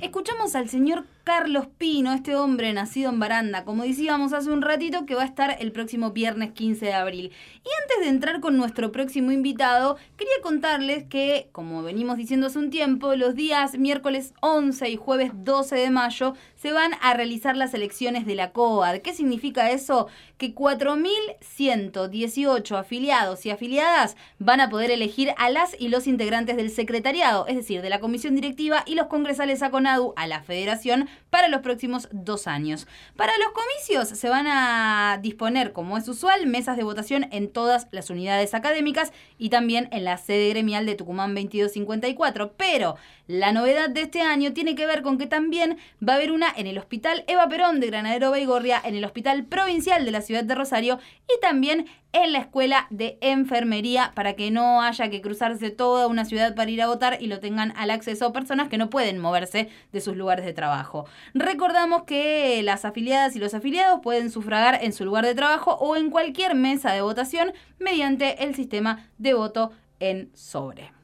Escuchamos 0.00 0.54
al 0.54 0.68
señor 0.70 1.04
Carlos 1.30 1.68
Pino, 1.78 2.12
este 2.12 2.34
hombre 2.34 2.72
nacido 2.72 3.08
en 3.08 3.20
Baranda, 3.20 3.64
como 3.64 3.84
decíamos 3.84 4.32
hace 4.32 4.50
un 4.50 4.62
ratito, 4.62 5.06
que 5.06 5.14
va 5.14 5.22
a 5.22 5.26
estar 5.26 5.58
el 5.60 5.70
próximo 5.70 6.10
viernes 6.10 6.50
15 6.50 6.86
de 6.86 6.92
abril. 6.92 7.30
Y 7.62 7.68
antes 7.82 8.00
de 8.00 8.08
entrar 8.08 8.40
con 8.40 8.56
nuestro 8.56 8.90
próximo 8.90 9.30
invitado, 9.30 9.96
quería 10.16 10.34
contarles 10.42 11.04
que, 11.04 11.48
como 11.52 11.84
venimos 11.84 12.16
diciendo 12.16 12.48
hace 12.48 12.58
un 12.58 12.70
tiempo, 12.70 13.14
los 13.14 13.36
días 13.36 13.78
miércoles 13.78 14.34
11 14.40 14.88
y 14.88 14.96
jueves 14.96 15.30
12 15.34 15.76
de 15.76 15.90
mayo 15.90 16.34
se 16.56 16.72
van 16.72 16.90
a 17.00 17.14
realizar 17.14 17.56
las 17.56 17.74
elecciones 17.74 18.26
de 18.26 18.34
la 18.34 18.50
COAD. 18.50 18.98
¿Qué 18.98 19.14
significa 19.14 19.70
eso? 19.70 20.08
Que 20.36 20.52
4.118 20.52 22.76
afiliados 22.76 23.46
y 23.46 23.50
afiliadas 23.50 24.16
van 24.40 24.60
a 24.60 24.68
poder 24.68 24.90
elegir 24.90 25.32
a 25.38 25.48
las 25.48 25.80
y 25.80 25.90
los 25.90 26.08
integrantes 26.08 26.56
del 26.56 26.70
secretariado, 26.70 27.46
es 27.46 27.54
decir, 27.54 27.82
de 27.82 27.90
la 27.90 28.00
comisión 28.00 28.34
directiva 28.34 28.82
y 28.84 28.96
los 28.96 29.06
congresales 29.06 29.62
a 29.62 29.70
CONADU, 29.70 30.12
a 30.16 30.26
la 30.26 30.42
federación, 30.42 31.08
para 31.28 31.48
los 31.48 31.60
próximos 31.60 32.08
dos 32.12 32.46
años. 32.46 32.86
Para 33.16 33.32
los 33.38 33.48
comicios 33.52 34.18
se 34.18 34.28
van 34.28 34.46
a 34.46 35.18
disponer, 35.22 35.72
como 35.72 35.98
es 35.98 36.08
usual, 36.08 36.46
mesas 36.46 36.76
de 36.76 36.84
votación 36.84 37.26
en 37.30 37.50
todas 37.50 37.88
las 37.90 38.10
unidades 38.10 38.54
académicas 38.54 39.12
y 39.38 39.50
también 39.50 39.88
en 39.92 40.04
la 40.04 40.16
sede 40.16 40.48
gremial 40.48 40.86
de 40.86 40.94
Tucumán 40.94 41.34
2254. 41.34 42.54
Pero 42.56 42.96
la 43.30 43.52
novedad 43.52 43.88
de 43.88 44.00
este 44.00 44.22
año 44.22 44.52
tiene 44.52 44.74
que 44.74 44.86
ver 44.86 45.02
con 45.02 45.16
que 45.16 45.26
también 45.28 45.78
va 46.06 46.14
a 46.14 46.16
haber 46.16 46.32
una 46.32 46.48
en 46.56 46.66
el 46.66 46.78
Hospital 46.78 47.22
Eva 47.28 47.48
Perón 47.48 47.78
de 47.78 47.86
Granadero 47.86 48.32
Baigorria, 48.32 48.80
en 48.84 48.96
el 48.96 49.04
Hospital 49.04 49.44
Provincial 49.44 50.04
de 50.04 50.10
la 50.10 50.20
Ciudad 50.20 50.42
de 50.42 50.56
Rosario 50.56 50.98
y 51.28 51.40
también 51.40 51.86
en 52.12 52.32
la 52.32 52.40
Escuela 52.40 52.88
de 52.90 53.18
Enfermería 53.20 54.10
para 54.16 54.34
que 54.34 54.50
no 54.50 54.82
haya 54.82 55.10
que 55.10 55.20
cruzarse 55.20 55.70
toda 55.70 56.08
una 56.08 56.24
ciudad 56.24 56.56
para 56.56 56.72
ir 56.72 56.82
a 56.82 56.88
votar 56.88 57.18
y 57.20 57.28
lo 57.28 57.38
tengan 57.38 57.72
al 57.76 57.92
acceso 57.92 58.32
personas 58.32 58.68
que 58.68 58.78
no 58.78 58.90
pueden 58.90 59.20
moverse 59.20 59.68
de 59.92 60.00
sus 60.00 60.16
lugares 60.16 60.44
de 60.44 60.52
trabajo. 60.52 61.06
Recordamos 61.32 62.02
que 62.02 62.60
las 62.64 62.84
afiliadas 62.84 63.36
y 63.36 63.38
los 63.38 63.54
afiliados 63.54 64.00
pueden 64.02 64.32
sufragar 64.32 64.80
en 64.82 64.92
su 64.92 65.04
lugar 65.04 65.24
de 65.24 65.36
trabajo 65.36 65.76
o 65.80 65.94
en 65.94 66.10
cualquier 66.10 66.56
mesa 66.56 66.92
de 66.92 67.02
votación 67.02 67.52
mediante 67.78 68.42
el 68.42 68.56
sistema 68.56 69.08
de 69.18 69.34
voto 69.34 69.70
en 70.00 70.32
sobre. 70.34 70.99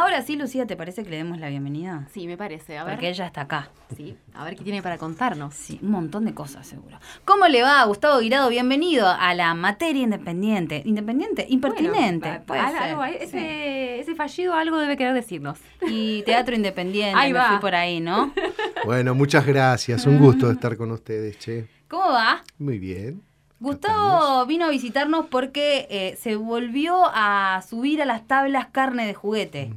Ahora 0.00 0.22
sí, 0.22 0.36
Lucía, 0.36 0.64
¿te 0.64 0.76
parece 0.76 1.02
que 1.02 1.10
le 1.10 1.16
demos 1.16 1.40
la 1.40 1.48
bienvenida? 1.48 2.06
Sí, 2.14 2.28
me 2.28 2.36
parece. 2.36 2.78
A 2.78 2.84
ver. 2.84 2.94
Porque 2.94 3.08
ella 3.08 3.26
está 3.26 3.40
acá. 3.40 3.68
Sí, 3.96 4.16
a 4.32 4.44
ver 4.44 4.54
qué 4.54 4.62
tiene 4.62 4.80
para 4.80 4.96
contarnos. 4.96 5.54
Sí, 5.54 5.80
un 5.82 5.90
montón 5.90 6.24
de 6.24 6.34
cosas, 6.34 6.68
seguro. 6.68 7.00
¿Cómo 7.24 7.48
le 7.48 7.62
va, 7.62 7.82
Gustavo 7.84 8.20
Guirado? 8.20 8.48
Bienvenido 8.48 9.08
a 9.08 9.34
la 9.34 9.54
materia 9.54 10.02
independiente. 10.04 10.82
¿Independiente? 10.84 11.46
Impertinente. 11.48 12.28
Bueno, 12.28 12.44
puede 12.46 12.60
algo- 12.60 12.72
ser. 12.78 12.82
algo 12.90 13.02
ahí, 13.02 13.16
ese, 13.20 13.98
ese 13.98 14.14
fallido 14.14 14.54
algo 14.54 14.78
debe 14.78 14.96
querer 14.96 15.14
decirnos. 15.14 15.58
Y 15.88 16.22
teatro 16.22 16.54
independiente, 16.54 17.18
Ahí 17.18 17.32
me 17.32 17.40
va. 17.40 17.48
fui 17.48 17.58
por 17.58 17.74
ahí, 17.74 17.98
¿no? 17.98 18.32
Bueno, 18.84 19.16
muchas 19.16 19.44
gracias. 19.44 20.06
Un 20.06 20.18
gusto 20.20 20.48
estar 20.52 20.76
con 20.76 20.92
ustedes, 20.92 21.36
che. 21.40 21.66
¿Cómo 21.88 22.12
va? 22.12 22.44
Muy 22.60 22.78
bien. 22.78 23.20
Gustavo 23.58 24.46
vino 24.46 24.66
a 24.66 24.70
visitarnos 24.70 25.26
porque 25.26 25.88
eh, 25.90 26.16
se 26.20 26.36
volvió 26.36 26.94
a 27.12 27.60
subir 27.68 28.00
a 28.00 28.04
las 28.04 28.28
tablas 28.28 28.68
carne 28.70 29.04
de 29.04 29.14
juguete. 29.14 29.72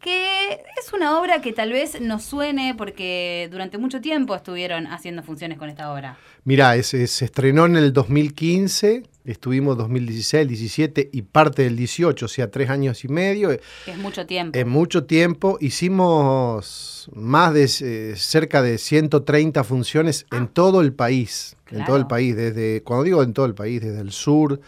Que 0.00 0.52
es 0.80 0.92
una 0.94 1.20
obra 1.20 1.42
que 1.42 1.52
tal 1.52 1.72
vez 1.72 2.00
nos 2.00 2.22
suene 2.24 2.74
porque 2.76 3.48
durante 3.50 3.76
mucho 3.76 4.00
tiempo 4.00 4.34
estuvieron 4.34 4.86
haciendo 4.86 5.22
funciones 5.22 5.58
con 5.58 5.68
esta 5.68 5.92
obra. 5.92 6.16
Mirá, 6.44 6.74
es- 6.76 6.94
es- 6.94 7.10
se 7.10 7.26
estrenó 7.26 7.66
en 7.66 7.76
el 7.76 7.92
2015, 7.92 9.02
estuvimos 9.26 9.76
2016, 9.76 10.48
17 10.48 11.10
y 11.12 11.20
parte 11.22 11.64
del 11.64 11.76
18, 11.76 12.24
o 12.24 12.28
sea, 12.28 12.50
tres 12.50 12.70
años 12.70 13.04
y 13.04 13.08
medio. 13.08 13.50
Es 13.50 13.60
mucho 13.98 14.24
tiempo. 14.26 14.58
En 14.58 14.68
mucho 14.70 15.04
tiempo 15.04 15.58
hicimos 15.60 17.10
más 17.14 17.52
de 17.54 17.64
eh, 17.82 18.14
cerca 18.16 18.62
de 18.62 18.78
130 18.78 19.64
funciones 19.64 20.26
en 20.32 20.48
todo 20.48 20.80
el 20.80 20.92
país. 20.92 21.56
En 21.70 21.84
todo 21.84 21.96
el 21.96 22.06
país, 22.08 22.34
desde, 22.34 22.82
cuando 22.82 23.04
digo 23.04 23.22
en 23.22 23.32
todo 23.32 23.46
el 23.46 23.54
país, 23.54 23.80
desde 23.80 24.00
el 24.00 24.10
sur, 24.10 24.60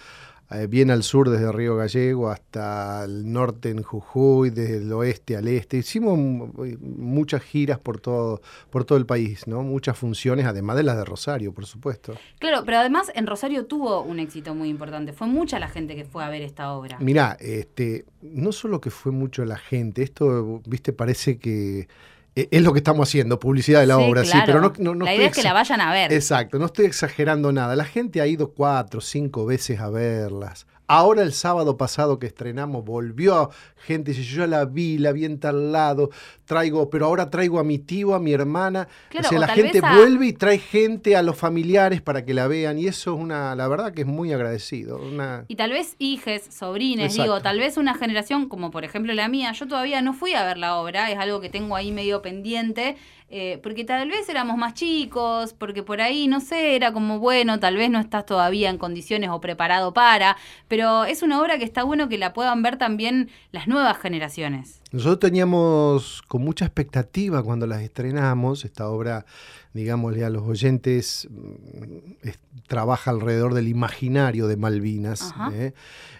eh, 0.54 0.66
bien 0.66 0.90
al 0.90 1.02
sur 1.02 1.30
desde 1.30 1.50
Río 1.52 1.76
Gallego 1.76 2.30
hasta 2.30 3.04
el 3.04 3.32
norte 3.32 3.70
en 3.70 3.82
Jujuy, 3.82 4.50
desde 4.50 4.78
el 4.78 4.92
oeste 4.92 5.36
al 5.36 5.48
este. 5.48 5.78
Hicimos 5.78 6.18
mm, 6.18 6.74
muchas 6.80 7.42
giras 7.42 7.78
por 7.78 8.00
todo, 8.00 8.40
por 8.70 8.84
todo 8.84 8.98
el 8.98 9.06
país, 9.06 9.46
¿no? 9.46 9.62
Muchas 9.62 9.96
funciones, 9.96 10.46
además 10.46 10.76
de 10.76 10.82
las 10.82 10.96
de 10.96 11.04
Rosario, 11.04 11.52
por 11.52 11.66
supuesto. 11.66 12.14
Claro, 12.38 12.62
pero 12.64 12.78
además 12.78 13.10
en 13.14 13.26
Rosario 13.26 13.66
tuvo 13.66 14.02
un 14.02 14.18
éxito 14.18 14.54
muy 14.54 14.68
importante. 14.68 15.12
Fue 15.12 15.26
mucha 15.26 15.58
la 15.58 15.68
gente 15.68 15.94
que 15.94 16.04
fue 16.04 16.24
a 16.24 16.28
ver 16.28 16.42
esta 16.42 16.72
obra. 16.72 16.98
Mirá, 17.00 17.36
este, 17.40 18.04
no 18.20 18.52
solo 18.52 18.80
que 18.80 18.90
fue 18.90 19.12
mucho 19.12 19.44
la 19.44 19.56
gente, 19.56 20.02
esto, 20.02 20.62
viste, 20.66 20.92
parece 20.92 21.38
que 21.38 21.88
es 22.34 22.62
lo 22.62 22.72
que 22.72 22.78
estamos 22.78 23.08
haciendo, 23.08 23.38
publicidad 23.38 23.80
de 23.80 23.86
la 23.86 23.96
Sí, 23.96 24.02
obra, 24.02 24.24
sí, 24.24 24.38
pero 24.46 24.60
no, 24.60 24.72
no, 24.78 24.94
no 24.94 25.04
la 25.04 25.14
idea 25.14 25.26
es 25.26 25.34
que 25.34 25.42
la 25.42 25.52
vayan 25.52 25.80
a 25.80 25.92
ver. 25.92 26.12
Exacto, 26.12 26.58
no 26.58 26.66
estoy 26.66 26.86
exagerando 26.86 27.52
nada. 27.52 27.76
La 27.76 27.84
gente 27.84 28.20
ha 28.20 28.26
ido 28.26 28.52
cuatro, 28.52 29.00
cinco 29.00 29.44
veces 29.44 29.80
a 29.80 29.90
verlas. 29.90 30.66
Ahora 30.88 31.22
el 31.22 31.32
sábado 31.32 31.76
pasado 31.76 32.18
que 32.18 32.26
estrenamos 32.26 32.84
volvió 32.84 33.50
gente 33.76 34.10
y 34.10 34.14
dice, 34.14 34.28
yo 34.28 34.46
la 34.46 34.64
vi, 34.64 34.98
la 34.98 35.12
vi 35.12 35.24
en 35.24 35.38
tal 35.40 35.72
lado, 35.72 36.10
traigo, 36.44 36.90
pero 36.90 37.06
ahora 37.06 37.30
traigo 37.30 37.58
a 37.58 37.64
mi 37.64 37.78
tío, 37.78 38.14
a 38.14 38.20
mi 38.20 38.32
hermana. 38.32 38.88
Claro, 39.08 39.26
o 39.26 39.28
sea, 39.30 39.38
o 39.38 39.40
la 39.40 39.48
gente 39.48 39.80
a- 39.82 39.96
vuelve 39.96 40.26
y 40.26 40.32
trae 40.34 40.58
gente 40.58 41.16
a 41.16 41.22
los 41.22 41.36
familiares 41.36 42.02
para 42.02 42.24
que 42.24 42.34
la 42.34 42.46
vean 42.46 42.78
y 42.78 42.86
eso 42.86 43.14
es 43.14 43.20
una, 43.20 43.54
la 43.56 43.68
verdad 43.68 43.92
que 43.92 44.02
es 44.02 44.06
muy 44.06 44.32
agradecido. 44.32 44.98
Una... 44.98 45.44
Y 45.48 45.56
tal 45.56 45.70
vez 45.70 45.96
hijes, 45.98 46.42
sobrines, 46.54 47.06
Exacto. 47.12 47.22
digo, 47.22 47.42
tal 47.42 47.58
vez 47.58 47.76
una 47.76 47.94
generación 47.94 48.48
como 48.48 48.70
por 48.70 48.84
ejemplo 48.84 49.12
la 49.14 49.28
mía, 49.28 49.52
yo 49.52 49.66
todavía 49.66 50.02
no 50.02 50.12
fui 50.12 50.34
a 50.34 50.44
ver 50.44 50.58
la 50.58 50.76
obra, 50.76 51.10
es 51.10 51.18
algo 51.18 51.40
que 51.40 51.48
tengo 51.48 51.74
ahí 51.74 51.90
medio 51.90 52.22
pendiente, 52.22 52.96
eh, 53.34 53.58
porque 53.62 53.84
tal 53.84 54.10
vez 54.10 54.28
éramos 54.28 54.58
más 54.58 54.74
chicos, 54.74 55.54
porque 55.54 55.82
por 55.82 56.02
ahí, 56.02 56.28
no 56.28 56.40
sé, 56.40 56.76
era 56.76 56.92
como, 56.92 57.18
bueno, 57.18 57.58
tal 57.58 57.76
vez 57.78 57.88
no 57.88 57.98
estás 57.98 58.26
todavía 58.26 58.68
en 58.68 58.76
condiciones 58.76 59.30
o 59.30 59.40
preparado 59.40 59.94
para, 59.94 60.36
pero 60.68 61.04
es 61.04 61.22
una 61.22 61.40
obra 61.40 61.56
que 61.56 61.64
está 61.64 61.82
bueno 61.82 62.10
que 62.10 62.18
la 62.18 62.34
puedan 62.34 62.62
ver 62.62 62.76
también 62.76 63.30
las 63.50 63.66
nuevas 63.68 63.96
generaciones. 63.98 64.81
Nosotros 64.92 65.20
teníamos 65.20 66.22
con 66.28 66.42
mucha 66.42 66.66
expectativa 66.66 67.42
cuando 67.42 67.66
las 67.66 67.80
estrenamos, 67.80 68.64
esta 68.66 68.88
obra, 68.88 69.24
digámosle 69.72 70.24
a 70.24 70.30
los 70.30 70.42
oyentes, 70.42 71.28
mm, 71.30 72.26
es- 72.28 72.38
trabaja 72.66 73.10
alrededor 73.10 73.54
del 73.54 73.68
imaginario 73.68 74.46
de 74.48 74.56
Malvinas. 74.56 75.34
¿eh? 75.52 75.72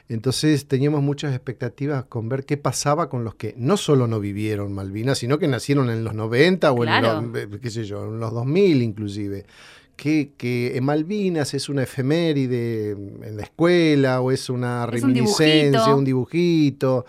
Entonces 0.08 0.66
teníamos 0.66 1.02
muchas 1.02 1.34
expectativas 1.34 2.04
con 2.04 2.28
ver 2.28 2.44
qué 2.44 2.56
pasaba 2.56 3.08
con 3.08 3.24
los 3.24 3.34
que 3.34 3.54
no 3.58 3.76
solo 3.76 4.06
no 4.06 4.20
vivieron 4.20 4.72
Malvinas, 4.72 5.18
sino 5.18 5.38
que 5.38 5.48
nacieron 5.48 5.88
en 5.90 6.02
los 6.04 6.14
90 6.14 6.72
o 6.72 6.82
en 6.84 6.88
los, 7.32 7.36
eh, 7.42 7.48
qué 7.60 7.70
sé 7.70 7.84
yo, 7.84 8.04
en 8.06 8.20
los 8.20 8.32
2000 8.32 8.82
inclusive. 8.82 9.44
Que, 9.96 10.32
que 10.36 10.76
en 10.76 10.84
Malvinas 10.84 11.52
es 11.54 11.68
una 11.68 11.82
efeméride 11.84 12.90
en 12.92 13.36
la 13.36 13.42
escuela 13.42 14.20
o 14.22 14.30
es 14.32 14.48
una 14.50 14.84
Es 14.92 15.02
un 15.02 15.10
reminiscencia, 15.10 15.70
dibujito. 15.70 15.96
un 15.96 16.04
dibujito, 16.04 17.06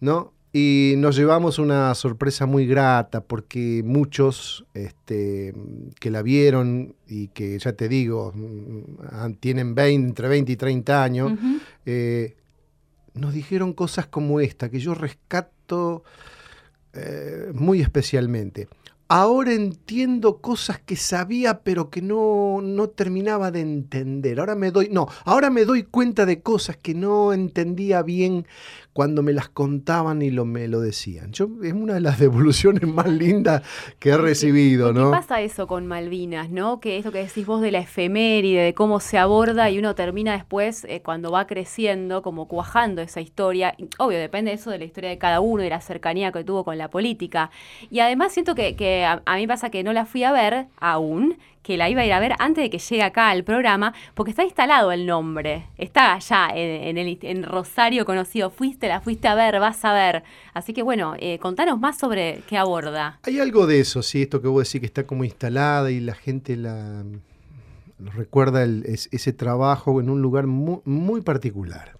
¿no? 0.00 0.32
Y 0.54 0.94
nos 0.98 1.16
llevamos 1.16 1.58
una 1.58 1.94
sorpresa 1.94 2.44
muy 2.44 2.66
grata 2.66 3.22
porque 3.22 3.82
muchos 3.84 4.66
este, 4.74 5.54
que 5.98 6.10
la 6.10 6.20
vieron 6.20 6.94
y 7.08 7.28
que 7.28 7.58
ya 7.58 7.72
te 7.72 7.88
digo, 7.88 8.32
mm, 8.34 8.80
han- 9.10 9.34
tienen 9.36 9.74
20, 9.74 10.08
entre 10.08 10.28
20 10.28 10.52
y 10.52 10.56
30 10.56 11.02
años, 11.02 11.32
eh, 11.86 12.36
nos 13.14 13.32
dijeron 13.32 13.72
cosas 13.72 14.06
como 14.08 14.40
esta, 14.40 14.68
que 14.70 14.78
yo 14.78 14.94
rescato 14.94 16.04
eh, 16.94 17.50
muy 17.54 17.80
especialmente. 17.80 18.68
Ahora 19.08 19.52
entiendo 19.52 20.38
cosas 20.38 20.78
que 20.80 20.96
sabía 20.96 21.60
pero 21.60 21.90
que 21.90 22.00
no, 22.00 22.60
no 22.62 22.88
terminaba 22.88 23.50
de 23.50 23.60
entender. 23.60 24.40
Ahora 24.40 24.54
me 24.54 24.70
doy, 24.70 24.88
no, 24.90 25.06
ahora 25.24 25.50
me 25.50 25.64
doy 25.66 25.82
cuenta 25.82 26.24
de 26.26 26.40
cosas 26.40 26.76
que 26.78 26.94
no 26.94 27.32
entendía 27.34 28.02
bien 28.02 28.46
cuando 28.92 29.22
me 29.22 29.32
las 29.32 29.48
contaban 29.48 30.22
y 30.22 30.30
lo, 30.30 30.44
me 30.44 30.68
lo 30.68 30.80
decían. 30.80 31.32
Yo, 31.32 31.48
es 31.62 31.72
una 31.72 31.94
de 31.94 32.00
las 32.00 32.18
devoluciones 32.20 32.86
más 32.86 33.08
lindas 33.08 33.62
que 33.98 34.10
he 34.10 34.16
recibido, 34.16 34.88
¿Por 34.88 34.94
qué 34.94 35.00
¿no? 35.00 35.10
pasa 35.10 35.40
eso 35.40 35.66
con 35.66 35.86
Malvinas, 35.86 36.50
no? 36.50 36.80
Que 36.80 36.98
es 36.98 37.04
lo 37.04 37.12
que 37.12 37.18
decís 37.18 37.46
vos 37.46 37.60
de 37.60 37.70
la 37.70 37.78
efeméride, 37.78 38.62
de 38.62 38.74
cómo 38.74 39.00
se 39.00 39.18
aborda 39.18 39.70
y 39.70 39.78
uno 39.78 39.94
termina 39.94 40.32
después, 40.32 40.84
eh, 40.88 41.00
cuando 41.02 41.30
va 41.30 41.46
creciendo, 41.46 42.22
como 42.22 42.48
cuajando 42.48 43.02
esa 43.02 43.20
historia. 43.20 43.74
Obvio, 43.98 44.18
depende 44.18 44.52
eso 44.52 44.70
de 44.70 44.78
la 44.78 44.84
historia 44.84 45.10
de 45.10 45.18
cada 45.18 45.40
uno 45.40 45.64
y 45.64 45.68
la 45.70 45.80
cercanía 45.80 46.32
que 46.32 46.44
tuvo 46.44 46.64
con 46.64 46.78
la 46.78 46.88
política. 46.88 47.50
Y 47.90 48.00
además 48.00 48.32
siento 48.32 48.54
que, 48.54 48.76
que 48.76 49.04
a, 49.04 49.22
a 49.24 49.36
mí 49.36 49.46
pasa 49.46 49.70
que 49.70 49.82
no 49.82 49.92
la 49.92 50.04
fui 50.06 50.24
a 50.24 50.32
ver 50.32 50.66
aún, 50.78 51.38
que 51.62 51.76
la 51.76 51.88
iba 51.88 52.00
a 52.02 52.04
ir 52.06 52.12
a 52.12 52.20
ver 52.20 52.32
antes 52.38 52.62
de 52.64 52.70
que 52.70 52.78
llegue 52.78 53.02
acá 53.02 53.30
al 53.30 53.44
programa, 53.44 53.94
porque 54.14 54.30
está 54.30 54.44
instalado 54.44 54.90
el 54.92 55.06
nombre. 55.06 55.66
Está 55.78 56.14
allá 56.14 56.48
en, 56.54 56.88
en 56.88 56.98
el, 56.98 57.18
en 57.22 57.42
Rosario 57.44 58.04
conocido. 58.04 58.50
Fuiste, 58.50 58.88
la 58.88 59.00
fuiste 59.00 59.28
a 59.28 59.34
ver, 59.34 59.60
vas 59.60 59.84
a 59.84 59.92
ver. 59.92 60.22
Así 60.54 60.72
que 60.72 60.82
bueno, 60.82 61.14
eh, 61.18 61.38
contanos 61.38 61.78
más 61.78 61.98
sobre 61.98 62.42
qué 62.48 62.58
aborda. 62.58 63.18
Hay 63.22 63.38
algo 63.38 63.66
de 63.66 63.80
eso, 63.80 64.02
sí, 64.02 64.22
esto 64.22 64.42
que 64.42 64.48
vos 64.48 64.64
decís 64.66 64.80
que 64.80 64.86
está 64.86 65.06
como 65.06 65.24
instalada 65.24 65.90
y 65.90 66.00
la 66.00 66.14
gente 66.14 66.56
la 66.56 67.04
recuerda 67.98 68.62
el- 68.64 68.84
es- 68.86 69.08
ese 69.12 69.32
trabajo 69.32 70.00
en 70.00 70.10
un 70.10 70.20
lugar 70.22 70.46
mu- 70.46 70.82
muy, 70.84 71.20
particular. 71.20 71.92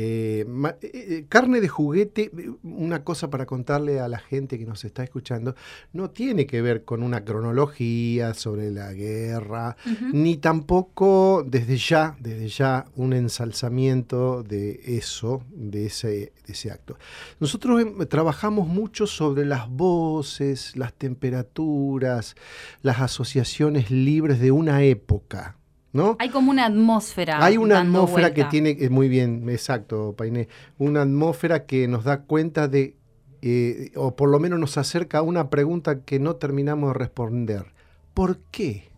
Eh, 0.00 0.46
eh, 0.46 0.78
eh, 0.82 1.24
carne 1.28 1.60
de 1.60 1.66
juguete, 1.66 2.30
una 2.62 3.02
cosa 3.02 3.30
para 3.30 3.46
contarle 3.46 3.98
a 3.98 4.06
la 4.06 4.20
gente 4.20 4.56
que 4.56 4.64
nos 4.64 4.84
está 4.84 5.02
escuchando, 5.02 5.56
no 5.92 6.10
tiene 6.10 6.46
que 6.46 6.62
ver 6.62 6.84
con 6.84 7.02
una 7.02 7.24
cronología 7.24 8.32
sobre 8.34 8.70
la 8.70 8.92
guerra, 8.92 9.76
ni 10.12 10.36
tampoco 10.36 11.44
desde 11.44 11.78
ya, 11.78 12.16
desde 12.20 12.46
ya 12.46 12.84
un 12.94 13.12
ensalzamiento 13.12 14.44
de 14.44 14.80
eso, 14.86 15.42
de 15.50 15.86
ese, 15.86 16.32
de 16.46 16.52
ese 16.52 16.70
acto. 16.70 16.96
Nosotros 17.40 17.82
em, 17.82 17.98
trabajamos 18.06 18.68
mucho 18.68 19.08
sobre 19.08 19.44
las 19.44 19.68
voces, 19.68 20.76
las 20.76 20.92
temperaturas, 20.92 22.36
las 22.82 23.00
asociaciones 23.00 23.90
libres 23.90 24.38
de 24.38 24.52
una 24.52 24.84
época, 24.84 25.57
¿no? 25.92 26.16
Hay 26.18 26.28
como 26.30 26.50
una 26.50 26.66
atmósfera. 26.66 27.44
Hay 27.44 27.56
una 27.56 27.76
dando 27.76 28.00
atmósfera 28.00 28.34
que 28.34 28.44
tiene, 28.44 28.76
muy 28.90 29.08
bien, 29.08 29.48
exacto, 29.48 30.14
Painé, 30.16 30.48
una 30.78 31.02
atmósfera 31.02 31.66
que 31.66 31.88
nos 31.88 32.04
da 32.04 32.22
cuenta 32.22 32.68
de, 32.68 32.96
eh, 33.42 33.92
o 33.96 34.16
por 34.16 34.28
lo 34.28 34.38
menos 34.38 34.58
nos 34.58 34.76
acerca 34.78 35.18
a 35.18 35.22
una 35.22 35.50
pregunta 35.50 36.00
que 36.00 36.18
no 36.18 36.36
terminamos 36.36 36.92
de 36.92 36.98
responder. 36.98 37.66
¿Por 38.14 38.38
qué 38.50 38.88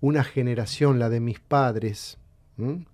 una 0.00 0.24
generación, 0.24 0.98
la 0.98 1.08
de 1.08 1.20
mis 1.20 1.40
padres, 1.40 2.18
¿m? 2.56 2.86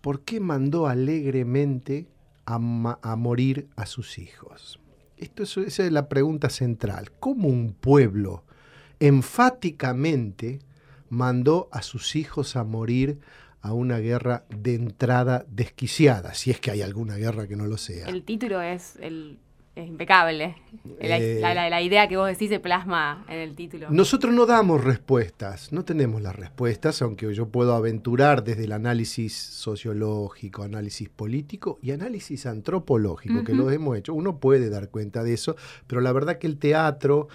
por 0.00 0.22
qué 0.22 0.40
mandó 0.40 0.86
alegremente 0.86 2.08
a 2.44 2.58
morir 2.58 3.68
a 3.76 3.86
sus 3.86 4.18
hijos? 4.18 4.80
Esto 5.16 5.42
es, 5.42 5.56
esa 5.58 5.84
es 5.84 5.92
la 5.92 6.08
pregunta 6.08 6.48
central. 6.48 7.12
¿Cómo 7.20 7.48
un 7.48 7.74
pueblo 7.74 8.42
enfáticamente 8.98 10.60
mandó 11.10 11.68
a 11.72 11.82
sus 11.82 12.16
hijos 12.16 12.56
a 12.56 12.64
morir 12.64 13.18
a 13.60 13.74
una 13.74 13.98
guerra 13.98 14.44
de 14.48 14.74
entrada 14.74 15.44
desquiciada, 15.50 16.32
si 16.32 16.50
es 16.50 16.58
que 16.60 16.70
hay 16.70 16.80
alguna 16.80 17.16
guerra 17.16 17.46
que 17.46 17.56
no 17.56 17.66
lo 17.66 17.76
sea. 17.76 18.08
El 18.08 18.22
título 18.22 18.62
es, 18.62 18.96
el, 19.02 19.38
es 19.76 19.86
impecable. 19.86 20.56
La, 20.98 21.18
Eh. 21.18 21.40
la- 21.40 21.52
la- 21.52 21.68
la 21.68 21.82
idea 21.82 22.08
que 22.08 22.16
vos 22.16 22.26
decís 22.26 22.48
se 22.48 22.58
plasma 22.58 23.22
en 23.28 23.36
el 23.38 23.54
título. 23.54 23.88
Nosotros 23.90 24.32
no 24.32 24.46
damos 24.46 24.82
respuestas, 24.82 25.72
no 25.72 25.84
tenemos 25.84 26.22
las 26.22 26.34
respuestas, 26.36 27.02
aunque 27.02 27.34
yo 27.34 27.48
puedo 27.48 27.74
aventurar 27.74 28.44
desde 28.44 28.64
el 28.64 28.72
análisis 28.72 29.34
sociológico, 29.36 30.62
análisis 30.62 31.08
político 31.10 31.78
y 31.82 31.90
análisis 31.90 32.46
antropológico, 32.46 33.44
que 33.44 33.54
lo 33.54 33.70
hemos 33.70 33.98
hecho. 33.98 34.14
Uno 34.14 34.38
puede 34.38 34.70
dar 34.70 34.88
cuenta 34.88 35.22
de 35.22 35.34
eso, 35.34 35.56
pero 35.86 36.00
la 36.00 36.12
verdad 36.12 36.38
que 36.38 36.46
el 36.46 36.56
teatro 36.58 37.28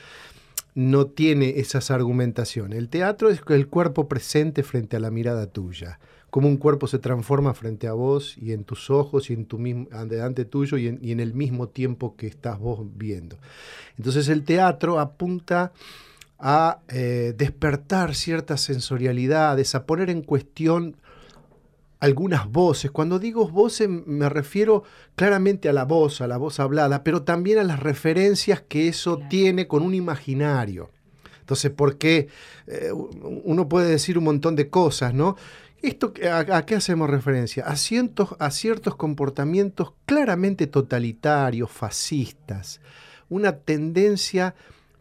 no 0.76 1.08
tiene 1.08 1.60
esas 1.60 1.90
argumentaciones. 1.90 2.78
El 2.78 2.90
teatro 2.90 3.30
es 3.30 3.42
el 3.48 3.68
cuerpo 3.68 4.08
presente 4.08 4.62
frente 4.62 4.98
a 4.98 5.00
la 5.00 5.10
mirada 5.10 5.48
tuya. 5.48 6.00
Como 6.30 6.50
un 6.50 6.58
cuerpo 6.58 6.88
se 6.88 7.00
transforma 7.00 7.54
frente 7.54 7.88
a 7.88 7.94
vos 7.94 8.38
y 8.38 8.52
en 8.52 8.66
tus 8.66 8.90
ojos 8.90 9.30
y 9.30 9.34
en 9.34 9.46
tu 9.46 9.58
mismo, 9.58 9.88
tuyo 10.50 10.78
y 10.78 10.88
en, 10.88 11.00
y 11.02 11.14
en 11.14 11.22
el 11.22 11.34
mismo 11.34 11.70
tiempo 11.70 12.18
que 12.18 12.28
estás 12.28 12.60
vos 12.60 12.82
viendo. 12.96 13.38
Entonces 13.98 14.28
el 14.28 14.44
teatro 14.44 15.00
apunta 15.00 15.72
a 16.38 16.80
eh, 16.90 17.34
despertar 17.38 18.14
ciertas 18.14 18.60
sensorialidades, 18.60 19.76
a 19.76 19.86
poner 19.86 20.10
en 20.10 20.22
cuestión 20.22 20.98
algunas 22.00 22.50
voces. 22.52 22.92
Cuando 22.92 23.20
digo 23.20 23.48
voces 23.48 23.88
me 23.90 24.30
refiero 24.30 24.84
claramente 25.16 25.70
a 25.70 25.74
la 25.74 25.86
voz, 25.86 26.22
a 26.22 26.28
la 26.28 26.38
voz 26.38 26.60
hablada, 26.60 27.04
pero 27.04 27.24
también 27.24 27.60
a 27.60 27.64
las 27.64 27.80
referencias 27.80 28.62
que 28.62 28.88
eso 28.88 29.16
Claro. 29.16 29.30
tiene 29.30 29.68
con 29.68 29.82
un 29.84 29.94
imaginario. 29.94 30.92
Entonces, 31.40 31.72
¿por 31.72 31.98
qué? 31.98 32.28
Eh, 32.68 32.92
uno 32.92 33.70
puede 33.70 33.90
decir 33.90 34.18
un 34.18 34.24
montón 34.24 34.56
de 34.56 34.70
cosas, 34.70 35.14
¿no? 35.14 35.36
Esto, 35.82 36.12
a, 36.28 36.58
a 36.58 36.66
qué 36.66 36.76
hacemos 36.76 37.08
referencia? 37.10 37.64
A 37.68 37.74
a 37.74 38.52
ciertos 38.52 38.96
comportamientos 38.96 39.94
claramente 40.08 40.66
totalitarios, 40.66 41.70
fascistas, 41.70 42.82
una 43.30 43.58
tendencia 43.58 44.56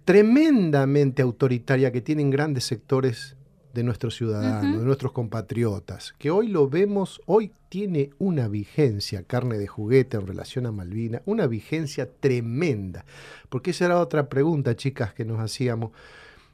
tremendamente 0.05 1.23
autoritaria 1.23 1.91
que 1.91 2.03
tienen 2.03 2.31
grandes 2.31 2.65
sectores 2.65 3.37
de 3.75 3.83
nuestros 3.83 4.15
ciudadanos, 4.15 4.79
de 4.79 4.85
nuestros 4.85 5.13
compatriotas, 5.13 6.15
que 6.19 6.31
hoy 6.31 6.49
lo 6.49 6.69
vemos, 6.69 7.21
hoy 7.27 7.51
tiene 7.69 8.11
una 8.19 8.47
vigencia, 8.47 9.25
carne 9.25 9.59
de 9.59 9.67
juguete 9.67 10.17
en 10.17 10.27
relación 10.27 10.67
a 10.67 10.73
Malvina, 10.73 11.23
una 11.27 11.47
vigencia 11.49 12.09
tremenda. 12.09 13.05
Porque 13.49 13.73
esa 13.73 13.87
era 13.87 13.99
otra 13.99 14.29
pregunta, 14.29 14.77
chicas, 14.77 15.13
que 15.13 15.25
nos 15.25 15.41
hacíamos. 15.41 15.91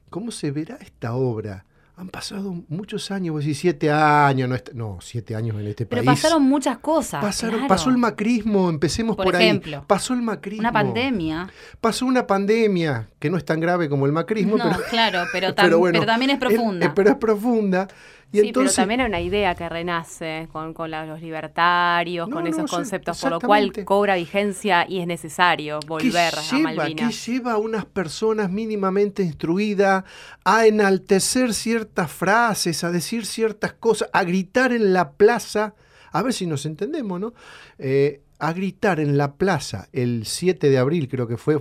¿Cómo 0.08 0.30
se 0.30 0.50
verá 0.50 0.76
esta 0.76 1.14
obra? 1.14 1.66
Han 2.00 2.08
pasado 2.08 2.54
muchos 2.68 3.10
años, 3.10 3.34
vos 3.34 3.44
decís 3.44 3.58
siete 3.58 3.90
años, 3.90 4.48
no, 4.48 4.54
est- 4.54 4.72
no, 4.72 4.96
siete 5.02 5.36
años 5.36 5.60
en 5.60 5.66
este 5.66 5.84
Pero 5.84 6.02
país. 6.02 6.18
pasaron 6.18 6.42
muchas 6.42 6.78
cosas. 6.78 7.22
Pasaron- 7.22 7.56
claro. 7.56 7.68
Pasó 7.68 7.90
el 7.90 7.98
macrismo, 7.98 8.70
empecemos 8.70 9.16
por, 9.16 9.26
Por 9.26 9.36
ahí. 9.36 9.44
ejemplo. 9.44 9.84
Pasó 9.86 10.14
el 10.14 10.22
macrismo. 10.22 10.60
Una 10.62 10.72
pandemia. 10.72 11.50
Pasó 11.78 12.06
una 12.06 12.26
pandemia, 12.26 13.10
que 13.18 13.28
no 13.28 13.36
es 13.36 13.44
tan 13.44 13.60
grave 13.60 13.90
como 13.90 14.06
el 14.06 14.12
macrismo, 14.12 14.56
No, 14.56 14.64
pero, 14.70 14.80
claro, 14.88 15.24
pero, 15.30 15.48
tam- 15.54 15.64
pero 15.64 15.78
bueno, 15.78 15.98
pero 16.00 16.10
también 16.10 16.30
es 16.30 16.38
profunda. 16.38 16.86
eh, 16.86 16.92
pero 16.94 17.10
es 17.10 17.16
profunda. 17.16 17.86
Y 18.32 18.38
sí, 18.40 18.46
entonces, 18.48 18.76
pero 18.76 18.82
también 18.82 19.00
hay 19.00 19.06
una 19.08 19.20
idea 19.20 19.54
que 19.56 19.68
renace 19.68 20.48
con, 20.52 20.72
con 20.72 20.90
la- 20.90 21.04
los 21.04 21.20
libertarios, 21.20 22.28
No, 22.28 22.36
con 22.36 22.44
no, 22.44 22.50
esos 22.50 22.70
sí, 22.70 22.76
conceptos, 22.76 23.20
por 23.20 23.30
lo 23.32 23.40
cual 23.40 23.72
cobra 23.84 24.14
vigencia 24.14 24.86
y 24.88 25.00
es 25.00 25.06
necesario 25.06 25.80
¿qué 25.80 25.86
volver 25.88 26.34
a 26.36 26.40
lleva, 26.42 26.72
Malvinas. 26.74 27.24
¿Qué 27.24 27.32
lleva 27.32 27.52
a 27.54 27.58
unas 27.58 27.84
personas 27.86 28.50
mínimamente 28.50 29.22
instruidas 29.24 30.04
a 30.44 30.66
enaltecer 30.66 31.54
ciertas 31.54 32.10
frases, 32.12 32.84
a 32.84 32.92
decir 32.92 33.26
ciertas 33.26 33.72
cosas, 33.72 34.08
a 34.12 34.22
gritar 34.22 34.72
en 34.72 34.92
la 34.92 35.10
plaza? 35.12 35.74
A 36.12 36.22
ver 36.22 36.32
si 36.32 36.46
nos 36.46 36.66
entendemos, 36.66 37.18
¿no? 37.20 37.34
Eh, 37.78 38.20
a 38.38 38.52
gritar 38.52 39.00
en 39.00 39.16
la 39.18 39.34
plaza 39.34 39.88
el 39.92 40.24
7 40.24 40.70
de 40.70 40.78
abril, 40.78 41.08
creo 41.08 41.26
que 41.26 41.36
fue, 41.36 41.60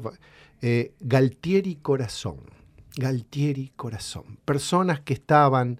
eh, 0.61 0.93
Galtieri 0.99 1.75
Corazón. 1.75 2.37
Galtieri 2.95 3.71
Corazón. 3.75 4.37
Personas 4.45 4.99
que 5.01 5.13
estaban, 5.13 5.79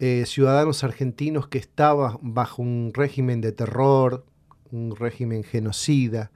eh, 0.00 0.24
ciudadanos 0.26 0.84
argentinos 0.84 1.48
que 1.48 1.58
estaban 1.58 2.18
bajo 2.22 2.62
un 2.62 2.92
régimen 2.94 3.40
de 3.40 3.52
terror, 3.52 4.24
un 4.70 4.94
régimen 4.96 5.42
genocida, 5.44 6.30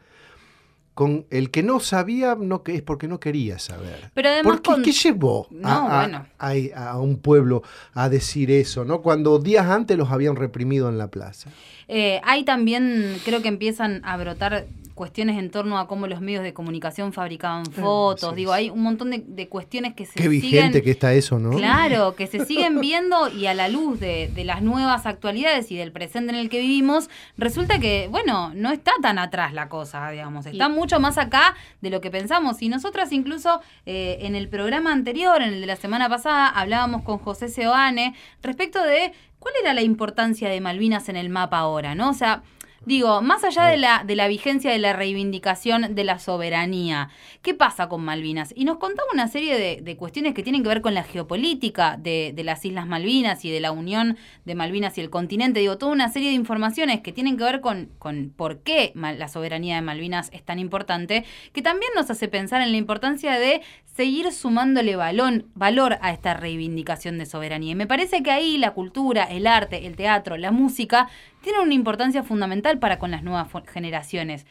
con 0.95 1.25
el 1.31 1.51
que 1.51 1.63
no 1.63 1.81
sabía 1.81 2.35
no 2.35 2.63
que 2.63 2.75
es 2.75 2.83
porque 2.83 3.09
no 3.09 3.21
quería 3.21 3.59
saber. 3.59 4.11
Pero 4.13 4.29
además 4.29 4.53
¿Por 4.55 4.63
qué, 4.63 4.71
con- 4.73 4.83
qué 4.83 4.93
llevó 4.93 5.47
No, 5.51 5.69
a, 5.69 6.03
a- 6.03 6.07
bueno. 6.07 6.27
a- 6.39 6.91
a 6.91 7.01
un 7.01 7.17
pueblo 7.19 7.63
a 7.95 8.09
decir 8.09 8.51
eso, 8.51 8.85
¿no? 8.85 9.01
Cuando 9.01 9.39
días 9.39 9.67
antes 9.67 9.97
los 9.97 10.11
habían 10.11 10.37
reprimido 10.37 10.89
en 10.89 10.99
la 10.99 11.09
plaza. 11.09 11.51
Eh, 11.89 12.21
hay 12.25 12.45
también, 12.45 13.17
creo 13.25 13.41
que 13.41 13.49
empiezan 13.49 14.03
a 14.05 14.17
brotar 14.17 14.67
cuestiones 15.01 15.39
en 15.39 15.51
torno 15.51 15.79
a 15.79 15.87
cómo 15.89 16.07
los 16.07 16.21
medios 16.21 16.43
de 16.43 16.53
comunicación 16.53 17.15
fabricaban 17.15 17.65
fotos. 17.65 18.29
sí, 18.31 18.37
Digo, 18.37 18.53
sí. 18.53 18.59
hay 18.59 18.69
un 18.69 18.83
montón 18.83 19.11
de, 19.11 19.25
de 19.27 19.49
cuestiones 19.49 19.95
que 19.95 20.05
se 20.05 20.13
Qué 20.13 20.29
vigente 20.29 20.83
que 20.83 20.91
está 20.91 21.15
eso, 21.15 21.39
¿no? 21.39 21.53
Claro, 21.57 22.15
que 22.19 22.27
se 22.27 22.45
siguen 22.45 22.83
viendo 22.83 23.31
y 23.31 23.47
a 23.47 23.55
la 23.55 23.69
luz 23.69 23.99
de, 23.99 24.29
de 24.35 24.45
las 24.45 24.61
nuevas 24.61 25.07
actualidades 25.07 25.71
y 25.73 25.77
del 25.79 25.91
presente 25.91 26.35
en 26.35 26.39
el 26.39 26.51
que 26.51 26.61
vivimos, 26.61 27.09
resulta 27.39 27.79
que, 27.79 28.09
bueno, 28.11 28.53
no 28.55 28.73
está 28.73 28.93
tan 29.01 29.19
atrás 29.19 29.55
la 29.55 29.71
cosa, 29.71 30.11
digamos, 30.11 30.45
está 30.45 30.67
Y- 30.67 30.71
mucho 30.73 31.01
más 31.01 31.17
acá 31.17 31.55
de 31.81 31.89
lo 31.89 32.03
que 32.03 32.11
pensamos. 32.11 32.61
Y 32.61 32.69
nosotras 32.69 33.11
incluso 33.13 33.63
eh, 33.87 34.19
en 34.21 34.35
el 34.37 34.51
programa 34.51 34.93
anterior, 34.93 35.41
en 35.41 35.55
el 35.55 35.61
de 35.63 35.67
la 35.67 35.77
semana 35.77 36.11
pasada, 36.11 36.47
hablábamos 36.47 37.05
con 37.05 37.17
José 37.17 37.49
Seoane 37.49 38.15
respecto 38.43 38.83
de 38.83 39.13
cuál 39.39 39.55
era 39.63 39.73
la 39.73 39.81
importancia 39.81 40.51
de 40.51 40.61
Malvinas 40.61 41.09
en 41.09 41.17
el 41.17 41.31
mapa 41.31 41.57
ahora, 41.61 41.95
¿no? 41.95 42.11
O 42.11 42.15
sea... 42.15 42.43
Digo, 42.87 43.21
más 43.21 43.45
allá 43.45 43.67
de 43.67 43.77
la, 43.77 44.05
de 44.07 44.17
la 44.17 44.27
vigencia 44.27 44.71
de 44.71 44.79
la 44.79 44.95
reivindicación 44.95 45.95
de 45.95 46.03
la 46.03 46.19
soberanía, 46.19 47.11
¿qué 47.43 47.53
pasa 47.53 47.91
con 47.91 48.03
Malvinas? 48.03 48.55
Y 48.57 48.65
nos 48.65 48.79
contaba 48.79 49.07
una 49.13 49.29
serie 49.29 49.59
de, 49.59 49.83
de 49.83 49.97
cuestiones 49.97 50.33
que 50.33 50.43
tienen 50.43 50.63
que 50.63 50.71
ver 50.71 50.81
con 50.81 50.95
la 50.95 51.03
geopolítica 51.03 51.99
de, 51.99 52.33
de 52.35 52.43
las 52.43 52.65
Islas 52.65 52.87
Malvinas 52.87 53.45
y 53.45 53.51
de 53.51 53.61
la 53.61 53.71
unión 53.71 54.17
de 54.47 54.55
Malvinas 54.55 54.97
y 54.97 55.03
el 55.03 55.11
continente. 55.11 55.61
Digo, 55.61 55.77
toda 55.77 55.93
una 55.93 56.09
serie 56.09 56.31
de 56.31 56.35
informaciones 56.35 57.03
que 57.03 57.13
tienen 57.13 57.37
que 57.37 57.45
ver 57.45 57.61
con, 57.61 57.91
con 57.99 58.33
por 58.35 58.61
qué 58.61 58.93
la 58.95 59.29
soberanía 59.29 59.75
de 59.75 59.83
Malvinas 59.83 60.31
es 60.33 60.43
tan 60.43 60.59
importante, 60.59 61.27
que 61.53 61.61
también 61.61 61.93
nos 61.95 62.09
hace 62.09 62.29
pensar 62.29 62.63
en 62.63 62.71
la 62.73 62.79
importancia 62.79 63.39
de 63.39 63.61
seguir 63.85 64.33
sumándole 64.33 64.97
balón, 64.97 65.49
valor 65.55 65.99
a 66.01 66.13
esta 66.13 66.33
reivindicación 66.33 67.19
de 67.19 67.27
soberanía. 67.27 67.73
Y 67.73 67.75
me 67.75 67.87
parece 67.87 68.23
que 68.23 68.31
ahí 68.31 68.57
la 68.57 68.71
cultura, 68.71 69.25
el 69.25 69.47
arte, 69.47 69.87
el 69.87 69.97
teatro, 69.97 70.39
la 70.39 70.51
música 70.51 71.11
tienen 71.43 71.63
una 71.63 71.75
importancia 71.75 72.23
fundamental 72.23 72.79
para 72.79 72.99
con 72.99 73.11
las 73.11 73.23
nuevas 73.23 73.49
generaciones. 73.73 74.47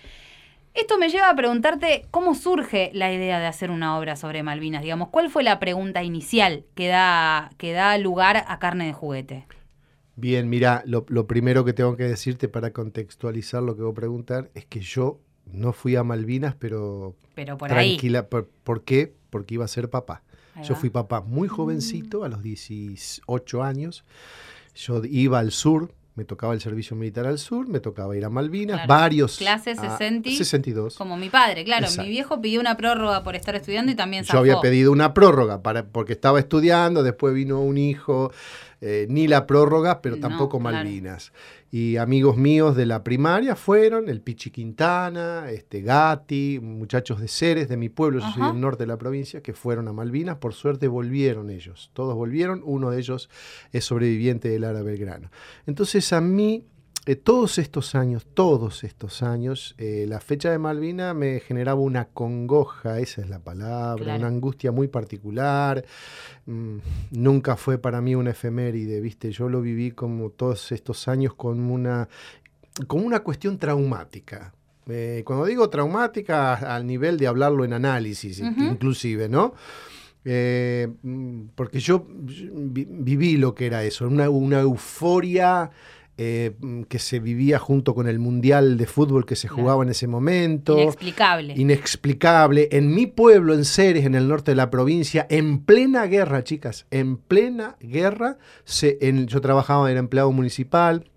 Esto 0.74 0.98
me 0.98 1.10
lleva 1.10 1.30
a 1.30 1.36
preguntarte 1.36 2.06
cómo 2.12 2.36
surge 2.36 2.92
la 2.94 3.12
idea 3.12 3.40
de 3.40 3.48
hacer 3.48 3.72
una 3.72 3.98
obra 3.98 4.16
sobre 4.16 4.44
Malvinas, 4.44 4.84
digamos, 4.84 5.10
¿cuál 5.10 5.30
fue 5.30 5.44
la 5.44 5.60
pregunta 5.60 6.04
inicial 6.04 6.64
que 6.76 6.88
da, 6.88 7.52
que 7.58 7.72
da 7.74 7.98
lugar 7.98 8.46
a 8.48 8.60
carne 8.60 8.86
de 8.86 8.94
juguete? 8.94 9.46
Bien, 10.16 10.50
mira, 10.50 10.84
lo, 10.86 11.06
lo 11.10 11.28
primero 11.28 11.66
que 11.66 11.74
tengo 11.74 11.96
que 11.96 12.04
decirte 12.04 12.50
para 12.50 12.72
contextualizar 12.72 13.64
lo 13.64 13.76
que 13.76 13.82
voy 13.84 13.92
a 13.92 13.96
preguntar 13.96 14.52
es 14.54 14.66
que 14.66 14.82
yo 14.82 15.20
no 15.52 15.74
fui 15.74 15.96
a 15.96 16.04
Malvinas, 16.04 16.56
pero 16.56 17.16
Pero 17.36 17.58
por 17.58 17.74
ahí. 17.74 17.92
tranquila. 17.92 18.28
¿Por, 18.28 18.48
por 18.64 18.84
qué? 18.84 19.16
Porque 19.30 19.56
iba 19.56 19.66
a 19.66 19.70
ser 19.70 19.90
papá. 19.90 20.22
Ahí 20.56 20.64
Yo 20.66 20.74
va. 20.74 20.80
fui 20.80 20.90
papá 20.90 21.22
muy 21.22 21.48
jovencito, 21.48 22.24
a 22.24 22.30
los 22.30 22.44
18 22.44 23.64
años. 23.64 24.04
Yo 24.76 25.02
iba 25.06 25.40
al 25.40 25.52
sur, 25.52 25.94
Me 26.20 26.26
tocaba 26.26 26.54
el 26.54 26.60
servicio 26.60 26.98
militar 26.98 27.26
al 27.26 27.40
sur, 27.40 27.70
me 27.70 27.80
tocaba 27.80 28.14
ir 28.18 28.26
a 28.26 28.30
Malvinas, 28.30 28.84
Claro. 28.84 28.88
varios. 28.90 29.38
Clase 29.38 29.72
a- 29.72 29.76
60. 29.98 30.30
62. 30.32 30.98
Como 30.98 31.16
mi 31.16 31.30
padre, 31.30 31.64
claro. 31.64 31.86
Exacto. 31.86 32.04
Mi 32.04 32.10
viejo 32.10 32.42
pidió 32.42 32.60
una 32.60 32.76
prórroga 32.76 33.24
por 33.24 33.38
estar 33.38 33.56
estudiando 33.56 33.90
y 33.94 33.96
también 33.96 34.26
Yo 34.26 34.38
había 34.38 34.56
zafó. 34.56 34.64
pedido 34.64 34.92
una 34.92 35.14
prórroga 35.14 35.62
para, 35.64 35.86
porque 35.86 36.12
estaba 36.12 36.38
estudiando, 36.40 37.04
después 37.04 37.34
vino 37.34 37.62
un 37.62 37.78
hijo, 37.78 38.34
eh, 38.82 39.08
ni 39.10 39.30
la 39.30 39.48
prórroga, 39.48 40.02
pero 40.02 40.18
No, 40.18 40.22
tampoco 40.28 40.60
claro. 40.60 40.76
Y 41.72 41.98
amigos 41.98 42.36
míos 42.36 42.76
de 42.76 42.88
la 42.88 43.04
primaria 43.04 43.56
fueron, 43.56 44.10
el 44.10 44.22
Pichi 44.22 44.50
Quintana, 44.50 45.52
este 45.52 45.82
Gatti, 45.82 46.60
muchachos 46.60 47.22
de 47.22 47.28
Ceres, 47.28 47.70
de 47.70 47.78
mi 47.78 47.90
pueblo, 47.90 48.20
yo 48.20 48.32
soy 48.32 48.44
del 48.48 48.60
norte 48.60 48.84
de 48.84 48.88
la 48.88 48.98
provincia, 48.98 49.42
que 49.42 49.54
fueron 49.54 49.88
a 49.88 49.94
Malvinas. 49.94 50.38
Por 50.38 50.54
suerte 50.54 50.88
volvieron 50.88 51.52
ellos, 51.52 51.92
todos 51.94 52.16
volvieron, 52.16 52.62
uno 52.66 52.90
de 52.90 53.00
ellos 53.00 53.30
es 53.72 53.86
sobreviviente 53.86 54.50
del 54.50 54.62
Lara 54.62 54.82
Belgrano. 54.82 55.30
Entonces 55.68 56.12
a 56.12 56.22
mí, 56.22 56.66
eh, 57.06 57.16
todos 57.16 57.58
estos 57.58 57.96
años, 57.96 58.28
todos 58.34 58.84
estos 58.84 59.24
años, 59.24 59.74
eh, 59.78 60.06
la 60.08 60.20
fecha 60.20 60.52
de 60.52 60.60
Malvina 60.60 61.14
me 61.14 61.40
generaba 61.40 61.80
una 61.82 62.06
congoja, 62.06 63.00
esa 63.00 63.22
es 63.22 63.30
la 63.30 63.40
palabra, 63.40 64.04
Claro. 64.04 64.20
una 64.20 64.28
angustia 64.28 64.72
muy 64.72 64.88
particular. 64.90 65.84
Mm, 66.46 66.78
nunca 67.12 67.56
fue 67.56 67.78
para 67.80 68.02
mí 68.02 68.14
una 68.16 68.32
efeméride, 68.32 69.02
¿viste? 69.02 69.32
Yo 69.32 69.50
lo 69.50 69.62
viví 69.62 69.92
como 69.92 70.30
todos 70.30 70.72
estos 70.72 71.08
años 71.08 71.34
con 71.34 71.60
una, 71.72 72.08
como 72.88 73.06
una 73.06 73.22
cuestión 73.22 73.58
traumática. 73.58 74.54
Eh, 74.88 75.24
cuando 75.26 75.46
digo 75.46 75.70
traumática, 75.70 76.56
al 76.56 76.86
nivel 76.86 77.18
de 77.18 77.28
hablarlo 77.28 77.64
en 77.66 77.74
análisis, 77.74 78.40
inclusive, 78.40 79.30
¿no? 79.30 79.54
Mm, 80.26 81.50
porque 81.56 81.80
yo 81.80 82.06
vi- 82.08 82.88
viví 82.90 83.38
lo 83.38 83.56
que 83.56 83.66
era 83.68 83.84
eso, 83.84 84.08
una, 84.08 84.30
una 84.30 84.60
euforia 84.60 85.70
eh, 86.22 86.52
mm, 86.60 86.82
que 86.84 87.00
se 87.00 87.20
vivía 87.22 87.60
junto 87.60 87.96
con 87.96 88.10
el 88.10 88.20
Mundial 88.20 88.76
de 88.78 88.86
Fútbol 88.86 89.26
que 89.26 89.38
se 89.38 89.48
Claro. 89.48 89.62
jugaba 89.64 89.84
en 89.84 89.90
ese 89.90 90.06
momento 90.06 90.78
Inexplicable. 90.78 91.54
inexplicable. 91.56 92.68
En 92.74 92.94
mi 92.94 93.08
pueblo, 93.08 93.54
en 93.54 93.64
Ceres, 93.64 94.06
en 94.06 94.16
el 94.16 94.28
norte 94.28 94.52
de 94.52 94.56
la 94.56 94.70
provincia, 94.70 95.26
en 95.30 95.60
plena 95.60 96.06
guerra, 96.08 96.44
chicas, 96.44 96.86
en 96.92 97.16
plena 97.16 97.78
guerra, 97.80 98.38
se, 98.66 98.98
en- 99.02 99.28
yo 99.28 99.40
trabajaba, 99.40 99.90
era 99.90 100.00
empleado 100.02 100.32
municipal, 100.34 101.10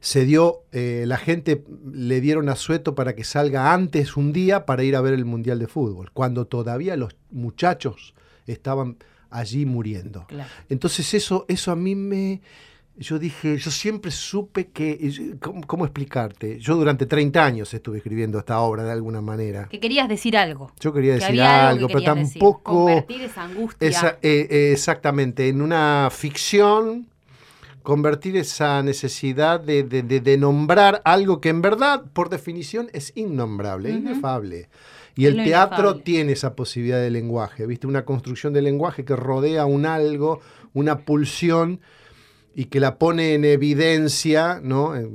se 0.00 0.26
dio, 0.26 0.64
eh, 0.72 1.04
la 1.06 1.16
gente 1.16 1.64
le 1.90 2.20
dieron 2.20 2.50
asueto 2.50 2.94
para 2.94 3.14
que 3.14 3.24
salga 3.24 3.72
antes 3.72 4.18
un 4.18 4.34
día 4.34 4.66
para 4.66 4.84
ir 4.84 4.94
a 4.94 5.00
ver 5.00 5.14
el 5.14 5.24
Mundial 5.24 5.58
de 5.58 5.68
Fútbol, 5.68 6.10
cuando 6.12 6.46
todavía 6.46 6.96
los 6.96 7.16
muchachos 7.30 8.12
estaban 8.46 8.98
allí 9.30 9.64
muriendo. 9.64 10.26
Claro. 10.26 10.50
Entonces 10.68 11.14
eso, 11.14 11.46
eso 11.48 11.72
a 11.72 11.76
mí 11.76 11.94
me... 11.94 12.42
Yo 12.98 13.18
dije, 13.18 13.56
yo 13.56 13.70
siempre 13.70 14.10
supe 14.10 14.68
que... 14.68 15.36
¿Cómo, 15.40 15.66
cómo 15.66 15.84
explicarte? 15.86 16.58
Yo 16.60 16.76
durante 16.76 17.06
30 17.06 17.42
años 17.44 17.72
estuve 17.72 17.96
escribiendo 17.98 18.38
esta 18.38 18.60
obra 18.60 18.84
de 18.84 18.92
alguna 18.92 19.20
manera. 19.22 19.66
Que 19.70 19.80
querías 19.80 20.08
decir 20.08 20.36
algo. 20.36 20.70
Yo 20.78 20.92
quería 20.92 21.14
Que 21.14 21.20
decir 21.24 21.40
algo 21.40 21.88
que 21.88 21.94
pero 21.94 22.14
decir. 22.14 22.32
tampoco... 22.40 22.84
Convertir 22.84 23.22
esa 23.22 23.42
angustia. 23.44 23.88
esa- 23.88 24.18
eh, 24.22 24.46
eh, 24.50 24.72
exactamente, 24.72 25.48
en 25.48 25.62
una 25.62 26.10
ficción, 26.12 27.06
convertir 27.82 28.36
esa 28.36 28.82
necesidad 28.82 29.58
de, 29.58 29.84
de- 29.84 30.02
de- 30.02 30.20
de 30.20 30.36
nombrar 30.36 31.00
algo 31.06 31.40
que 31.40 31.48
en 31.48 31.62
verdad, 31.62 32.02
por 32.12 32.28
definición, 32.28 32.88
es 32.92 33.12
innombrable, 33.16 33.90
inefable. 33.90 34.68
Y 35.16 35.26
el 35.26 35.36
teatro 35.42 35.78
inefable. 35.78 36.02
tiene 36.04 36.32
esa 36.32 36.54
posibilidad 36.54 37.00
de 37.00 37.10
lenguaje, 37.10 37.66
¿viste? 37.66 37.86
Una 37.86 38.04
construcción 38.04 38.52
de 38.52 38.62
lenguaje 38.62 39.04
que 39.04 39.16
rodea 39.16 39.64
un 39.64 39.86
algo, 39.86 40.40
una 40.74 40.98
pulsión 41.00 41.80
y 42.54 42.66
que 42.66 42.80
la 42.80 42.98
pone 42.98 43.34
en 43.34 43.44
evidencia, 43.44 44.60
¿no? 44.62 44.96
Eh, 44.96 45.08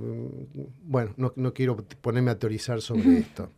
Bueno, 0.84 1.14
no, 1.18 1.34
no 1.36 1.54
quiero 1.54 1.78
ponerme 2.02 2.32
a 2.32 2.40
teorizar 2.40 2.82
sobre 2.82 3.20
esto. 3.20 3.52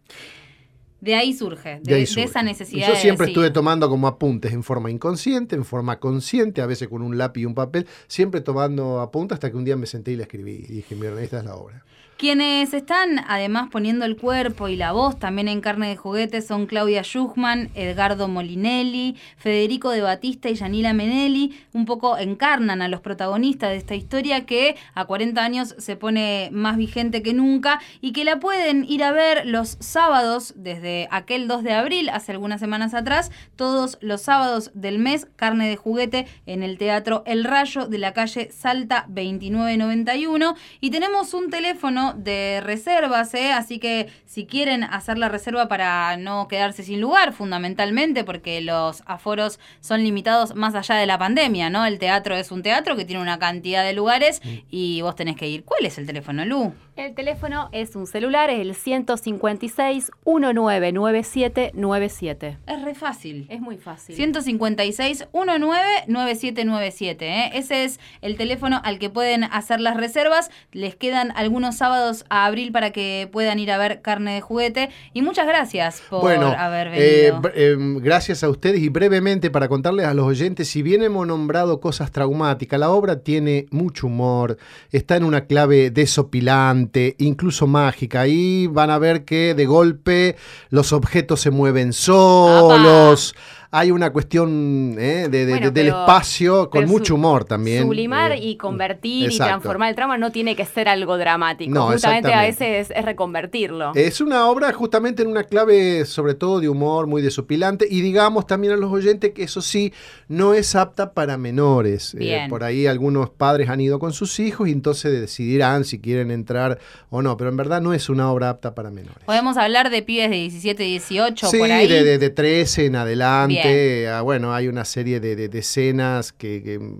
De 1.02 1.16
ahí 1.16 1.34
surge, 1.34 1.76
de, 1.76 1.82
De, 1.82 1.94
ahí 1.96 2.02
de 2.02 2.08
surge. 2.08 2.24
esa 2.24 2.42
Y 2.42 2.46
necesidad 2.46 2.90
Yo 2.90 2.96
siempre 2.96 3.28
estuve 3.28 3.52
tomando 3.52 3.90
como 3.90 4.08
apuntes 4.08 4.52
en 4.52 4.64
forma 4.64 4.92
inconsciente, 4.92 5.56
en 5.56 5.64
forma 5.64 5.98
consciente, 6.00 6.62
a 6.62 6.66
veces 6.66 6.90
con 6.90 7.02
un 7.02 7.18
lápiz 7.18 7.42
y 7.42 7.46
un 7.46 7.56
papel, 7.56 7.88
siempre 8.08 8.42
tomando 8.42 9.00
apuntes 9.00 9.36
hasta 9.38 9.50
que 9.50 9.56
un 9.56 9.64
día 9.64 9.78
me 9.78 9.86
senté 9.86 10.12
y 10.12 10.18
la 10.18 10.24
escribí 10.24 10.66
y 10.68 10.74
dije, 10.74 10.96
mira, 10.96 11.22
esta 11.22 11.40
es 11.40 11.46
la 11.46 11.56
obra. 11.56 11.86
Quienes 12.20 12.74
están 12.74 13.24
además 13.30 13.70
poniendo 13.72 14.04
el 14.04 14.18
cuerpo 14.18 14.68
y 14.68 14.76
la 14.76 14.92
voz 14.92 15.18
también 15.18 15.48
en 15.48 15.62
carne 15.62 15.88
de 15.88 15.96
juguete 15.96 16.42
son 16.42 16.66
Claudia 16.66 17.02
Schuchman, 17.02 17.70
Edgardo 17.76 18.28
Molinelli, 18.28 19.16
Federico 19.38 19.90
de 19.92 20.02
Batista 20.02 20.50
y 20.50 20.56
Yanila 20.56 20.92
Menelli. 20.92 21.58
Un 21.72 21.86
poco 21.86 22.18
encarnan 22.18 22.82
a 22.82 22.90
los 22.90 23.00
protagonistas 23.00 23.70
de 23.70 23.78
esta 23.78 23.96
historia 23.96 24.46
que 24.46 24.76
a 24.96 25.06
40 25.06 25.42
años 25.42 25.76
se 25.78 25.96
pone 25.96 26.50
más 26.52 26.76
vigente 26.76 27.24
que 27.24 27.34
nunca 27.34 27.80
y 28.02 28.12
que 28.12 28.26
la 28.26 28.42
pueden 28.42 28.84
ir 28.84 29.06
a 29.06 29.14
ver 29.14 29.46
los 29.46 29.78
sábados 29.80 30.54
desde 30.58 31.08
aquel 31.12 31.48
2 31.48 31.64
de 31.64 31.72
abril, 31.72 32.10
hace 32.10 32.34
algunas 32.34 32.60
semanas 32.60 32.94
atrás, 32.94 33.32
todos 33.56 33.98
los 34.02 34.24
sábados 34.24 34.72
del 34.74 35.00
mes, 35.00 35.26
carne 35.38 35.70
de 35.70 35.78
juguete 35.78 36.28
en 36.46 36.64
el 36.64 36.78
Teatro 36.78 37.24
El 37.26 37.46
Rayo 37.46 37.88
de 37.88 37.98
la 37.98 38.12
calle 38.12 38.52
Salta 38.52 39.06
2991. 39.08 40.58
Y 40.82 40.90
tenemos 40.90 41.34
un 41.34 41.50
teléfono 41.50 42.09
de 42.14 42.62
reservas, 42.62 43.34
¿eh? 43.34 43.52
así 43.52 43.80
que 43.80 44.08
si 44.26 44.46
quieren 44.46 44.84
hacer 44.84 45.18
la 45.18 45.30
reserva 45.30 45.68
para 45.68 46.18
no 46.18 46.48
quedarse 46.48 46.84
sin 46.84 47.02
lugar, 47.02 47.34
fundamentalmente, 47.34 48.24
porque 48.24 48.62
los 48.62 49.04
aforos 49.06 49.60
son 49.82 50.04
limitados 50.04 50.56
más 50.56 50.76
allá 50.76 50.96
de 50.96 51.06
la 51.06 51.18
pandemia, 51.18 51.70
¿no? 51.70 51.86
El 51.86 52.00
teatro 52.00 52.36
es 52.36 52.52
un 52.52 52.64
teatro 52.64 52.96
que 52.96 53.06
tiene 53.06 53.22
una 53.22 53.40
cantidad 53.40 53.84
de 53.84 53.94
lugares 53.94 54.42
y 54.70 55.02
vos 55.02 55.16
tenés 55.16 55.36
que 55.36 55.48
ir. 55.48 55.64
¿Cuál 55.64 55.86
es 55.86 55.98
el 55.98 56.06
teléfono, 56.06 56.46
Lu? 56.46 56.74
El 57.00 57.16
teléfono 57.16 57.70
es 57.72 57.96
un 57.96 58.06
celular, 58.08 58.50
es 58.50 58.60
el 58.60 58.76
156 58.76 60.12
199797. 60.26 62.58
Es 62.68 62.82
re 62.82 62.94
fácil. 62.94 63.48
Es 63.50 63.62
muy 63.62 63.78
fácil. 63.78 64.18
156 64.18 65.28
19 65.32 65.80
9797. 66.08 67.26
¿eh? 67.26 67.52
Ese 67.54 67.86
es 67.86 68.02
el 68.22 68.36
teléfono 68.36 68.82
al 68.84 69.00
que 69.00 69.10
pueden 69.10 69.46
hacer 69.46 69.80
las 69.80 69.96
reservas. 69.96 70.52
Les 70.74 70.98
quedan 70.98 71.32
algunos 71.38 71.78
sábados 71.78 72.26
a 72.30 72.46
abril 72.46 72.74
para 72.74 72.92
que 72.92 73.30
puedan 73.32 73.60
ir 73.60 73.72
a 73.72 73.78
ver 73.78 74.02
carne 74.02 74.34
de 74.34 74.42
juguete. 74.42 74.90
Y 75.14 75.22
muchas 75.22 75.48
gracias 75.48 76.04
por 76.10 76.20
bueno, 76.20 76.48
haber 76.48 76.88
eh, 76.96 77.32
venido. 77.32 77.50
eh, 77.56 77.78
gracias 78.02 78.44
a 78.44 78.50
ustedes 78.50 78.82
y 78.82 78.90
brevemente 78.90 79.50
para 79.50 79.70
contarles 79.70 80.06
a 80.06 80.14
los 80.14 80.26
oyentes, 80.26 80.68
si 80.68 80.82
bien 80.82 81.02
hemos 81.02 81.26
nombrado 81.26 81.80
cosas 81.80 82.12
traumáticas, 82.12 82.78
la 82.78 82.90
obra 82.90 83.22
tiene 83.22 83.68
mucho 83.72 84.08
humor, 84.08 84.58
está 84.92 85.16
en 85.16 85.24
una 85.24 85.46
clave 85.46 85.92
desopilante, 85.92 86.89
incluso 87.18 87.68
mágica. 87.68 88.22
Ahí 88.22 88.68
van 88.68 88.90
a 88.90 88.98
ver 88.98 89.26
que 89.26 89.54
de 89.54 89.66
golpe 89.66 90.36
los 90.70 90.94
objetos 90.94 91.42
se 91.42 91.52
mueven 91.52 91.94
solos. 91.94 93.36
Hay 93.72 93.92
una 93.92 94.12
cuestión 94.12 94.96
eh, 94.98 95.28
de- 95.30 95.46
de- 95.46 95.52
Bueno, 95.52 95.66
de- 95.68 95.72
del 95.72 95.86
pero- 95.92 96.00
espacio 96.02 96.70
con 96.72 96.86
mucho 96.88 97.16
humor 97.16 97.46
también. 97.46 97.84
Sublimar 97.84 98.32
eh, 98.32 98.38
y 98.40 98.58
convertir 98.58 99.32
y 99.32 99.38
transformar 99.38 99.90
el 99.90 99.96
trauma 99.96 100.18
no 100.18 100.32
tiene 100.32 100.56
que 100.56 100.66
ser 100.66 100.88
algo 100.90 101.18
dramático. 101.18 101.72
No, 101.72 101.88
Justamente 101.88 102.34
a 102.34 102.42
veces 102.42 102.90
es 102.96 103.06
reconvertirlo. 103.06 103.92
Es 103.94 104.22
una 104.22 104.48
obra 104.48 104.74
justamente 104.74 105.22
en 105.22 105.30
una 105.30 105.44
clave 105.44 106.06
sobre 106.06 106.34
todo 106.34 106.60
de 106.60 106.68
humor 106.70 107.06
muy 107.06 107.22
desopilante 107.22 107.88
y 107.90 108.02
digamos 108.02 108.48
también 108.48 108.74
a 108.74 108.76
los 108.78 108.92
oyentes 108.92 109.34
que 109.34 109.44
eso 109.44 109.62
sí 109.62 109.94
no 110.28 110.54
es 110.56 110.76
apta 110.76 111.14
para 111.14 111.38
menores. 111.38 112.16
Eh, 112.20 112.48
por 112.50 112.64
ahí 112.64 112.88
algunos 112.88 113.30
padres 113.30 113.70
han 113.70 113.82
ido 113.82 114.00
con 114.00 114.14
sus 114.14 114.40
hijos 114.40 114.68
y 114.68 114.72
entonces 114.72 115.12
decidirán 115.20 115.86
si 115.86 116.00
quieren 116.00 116.32
entrar 116.32 116.80
o 117.10 117.22
no, 117.22 117.38
pero 117.38 117.50
en 117.52 117.58
verdad 117.58 117.82
no 117.82 117.94
es 117.94 118.10
una 118.10 118.32
obra 118.32 118.50
apta 118.50 118.74
para 118.74 118.90
menores. 118.90 119.20
Podemos 119.26 119.58
hablar 119.58 119.90
de 119.92 120.02
pibes 120.02 120.30
de 120.32 120.38
17, 120.38 120.82
18 120.84 121.48
Sí, 121.50 121.58
por 121.60 121.72
ahí. 121.72 121.88
de, 121.88 122.04
de, 122.04 122.18
de 122.18 122.30
13 122.32 122.86
en 122.88 122.96
adelante. 122.96 123.54
Bien. 123.54 123.59
Ah, 123.64 124.22
bueno, 124.22 124.54
hay 124.54 124.68
una 124.68 124.86
serie 124.86 125.20
de, 125.20 125.36
de- 125.36 125.50
de 125.50 125.60
escenas 125.60 126.32
que, 126.34 126.62
que, 126.64 126.80
mm, 126.80 127.00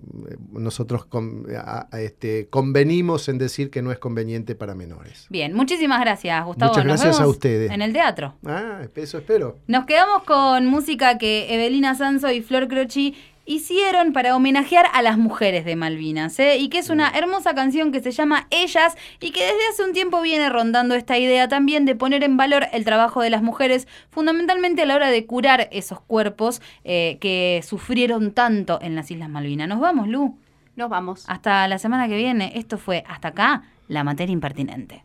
nosotros 0.52 1.04
con- 1.04 1.46
a- 1.56 1.88
a- 1.90 2.00
este, 2.00 2.48
convenimos 2.48 3.28
en 3.28 3.38
decir 3.38 3.70
que 3.70 3.82
no 3.82 3.92
es 3.92 3.98
conveniente 3.98 4.54
para 4.54 4.74
menores. 4.74 5.26
Bien, 5.30 5.52
muchísimas 5.54 6.00
gracias, 6.00 6.44
Gustavo. 6.44 6.72
Muchas 6.72 6.84
Nos 6.86 7.00
gracias 7.02 7.20
a 7.20 7.26
ustedes. 7.28 7.70
En 7.70 7.82
el 7.82 7.92
teatro. 7.92 8.34
Ah, 8.44 8.82
eso 8.94 9.18
espero. 9.18 9.58
Nos 9.66 9.86
quedamos 9.86 10.22
con 10.24 10.66
música 10.66 11.18
que 11.18 11.54
Evelina 11.54 11.94
Sanso 11.94 12.30
y 12.30 12.42
Flor 12.42 12.68
Croci 12.68 13.14
hicieron 13.50 14.12
para 14.12 14.36
homenajear 14.36 14.86
a 14.92 15.02
las 15.02 15.18
mujeres 15.18 15.64
de 15.64 15.74
Malvinas, 15.74 16.38
¿eh? 16.38 16.58
y 16.58 16.68
que 16.68 16.78
es 16.78 16.88
una 16.88 17.10
hermosa 17.10 17.52
canción 17.52 17.90
que 17.90 18.00
se 18.00 18.12
llama 18.12 18.46
Ellas 18.50 18.96
y 19.20 19.32
que 19.32 19.40
desde 19.40 19.68
hace 19.72 19.82
un 19.82 19.92
tiempo 19.92 20.22
viene 20.22 20.48
rondando 20.48 20.94
esta 20.94 21.18
idea 21.18 21.48
también 21.48 21.84
de 21.84 21.96
poner 21.96 22.22
en 22.22 22.36
valor 22.36 22.68
el 22.72 22.84
trabajo 22.84 23.20
de 23.22 23.30
las 23.30 23.42
mujeres, 23.42 23.88
fundamentalmente 24.10 24.82
a 24.82 24.86
la 24.86 24.94
hora 24.94 25.10
de 25.10 25.26
curar 25.26 25.68
esos 25.72 26.00
cuerpos 26.00 26.62
eh, 26.84 27.18
que 27.20 27.60
sufrieron 27.66 28.30
tanto 28.32 28.78
en 28.80 28.94
las 28.94 29.10
Islas 29.10 29.28
Malvinas. 29.28 29.66
Nos 29.66 29.80
vamos, 29.80 30.06
Lu. 30.06 30.38
Nos 30.76 30.88
vamos. 30.88 31.24
Hasta 31.26 31.66
la 31.66 31.78
semana 31.78 32.06
que 32.06 32.16
viene. 32.16 32.52
Esto 32.54 32.78
fue 32.78 33.02
hasta 33.08 33.28
acá, 33.28 33.64
la 33.88 34.04
materia 34.04 34.32
impertinente. 34.32 35.02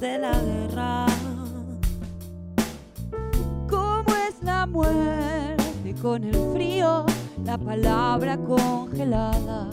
De 0.00 0.18
la 0.18 0.32
guerra. 0.40 1.06
¿Cómo 3.68 4.14
muerte 4.66 5.94
con 6.00 6.22
el 6.24 6.34
frío, 6.52 7.04
la 7.44 7.58
palabra 7.58 8.36
congelada, 8.36 9.70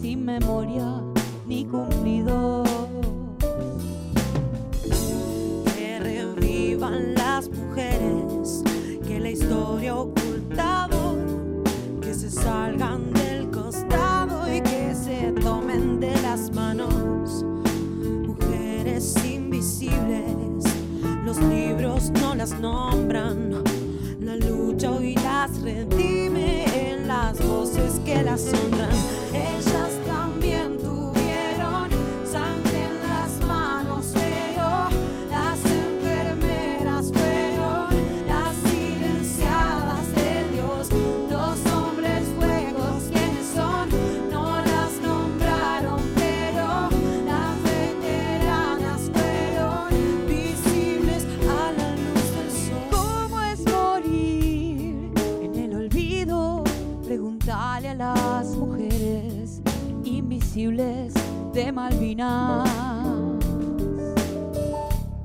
sin 0.00 0.24
memoria 0.24 1.02
ni 1.46 1.64
cumplido. 1.64 2.64
Que 5.76 6.00
revivan 6.00 7.14
las 7.14 7.48
mujeres 7.48 8.62
que 9.06 9.20
la 9.20 9.30
historia 9.30 9.94
ocultado, 9.94 11.16
que 12.00 12.14
se 12.14 12.30
salgan 12.30 13.12
del 13.12 13.50
costado 13.50 14.52
y 14.52 14.60
que 14.60 14.94
se 14.94 15.32
tomen 15.40 16.00
de 16.00 16.20
las 16.22 16.50
manos. 16.52 17.44
Mujeres 18.26 19.14
invisibles, 19.56 20.64
los 21.24 21.38
libros 21.38 22.10
no 22.10 22.34
las 22.34 22.58
nombran. 22.60 23.64
La 24.20 24.36
lucha 24.36 24.90
hoy 24.90 25.14
las 25.14 25.62
redime 25.62 26.90
en 26.90 27.08
las 27.08 27.38
voces 27.42 27.98
que 28.04 28.22
las 28.22 28.52
honran. 28.52 28.90
Ellas 29.32 29.95
Pregúntale 57.46 57.90
a 57.90 57.94
las 57.94 58.56
mujeres 58.56 59.62
invisibles 60.02 61.14
de 61.54 61.70
Malvinas. 61.70 62.68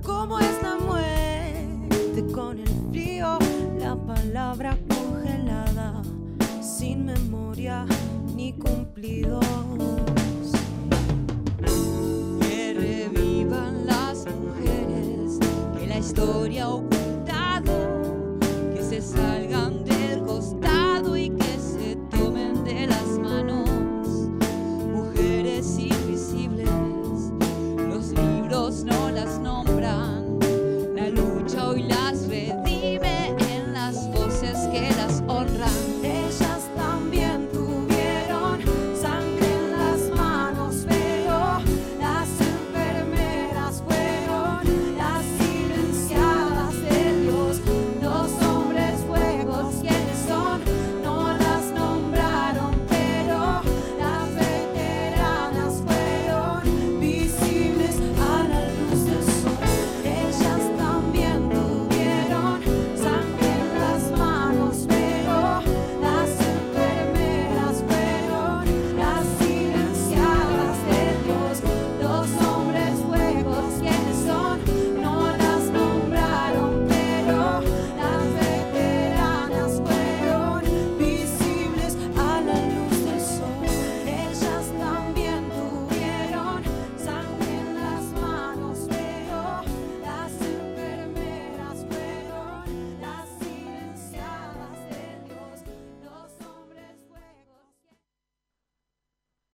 ¿Cómo 0.03 0.37
es 0.37 0.61
la 0.61 0.77
muerte 0.77 2.31
con 2.31 2.59
el 2.59 2.69
frío? 2.91 3.39
La 3.79 3.95
palabra 3.95 4.77
congelada, 4.87 6.03
sin 6.61 7.05
memoria 7.05 7.87
ni 8.35 8.53
cumplidos. 8.53 9.43
Que 12.39 12.75
revivan 12.77 13.87
las 13.87 14.27
mujeres 14.27 15.39
que 15.75 15.87
la 15.87 15.97
historia 15.97 16.69
oculta 16.69 16.90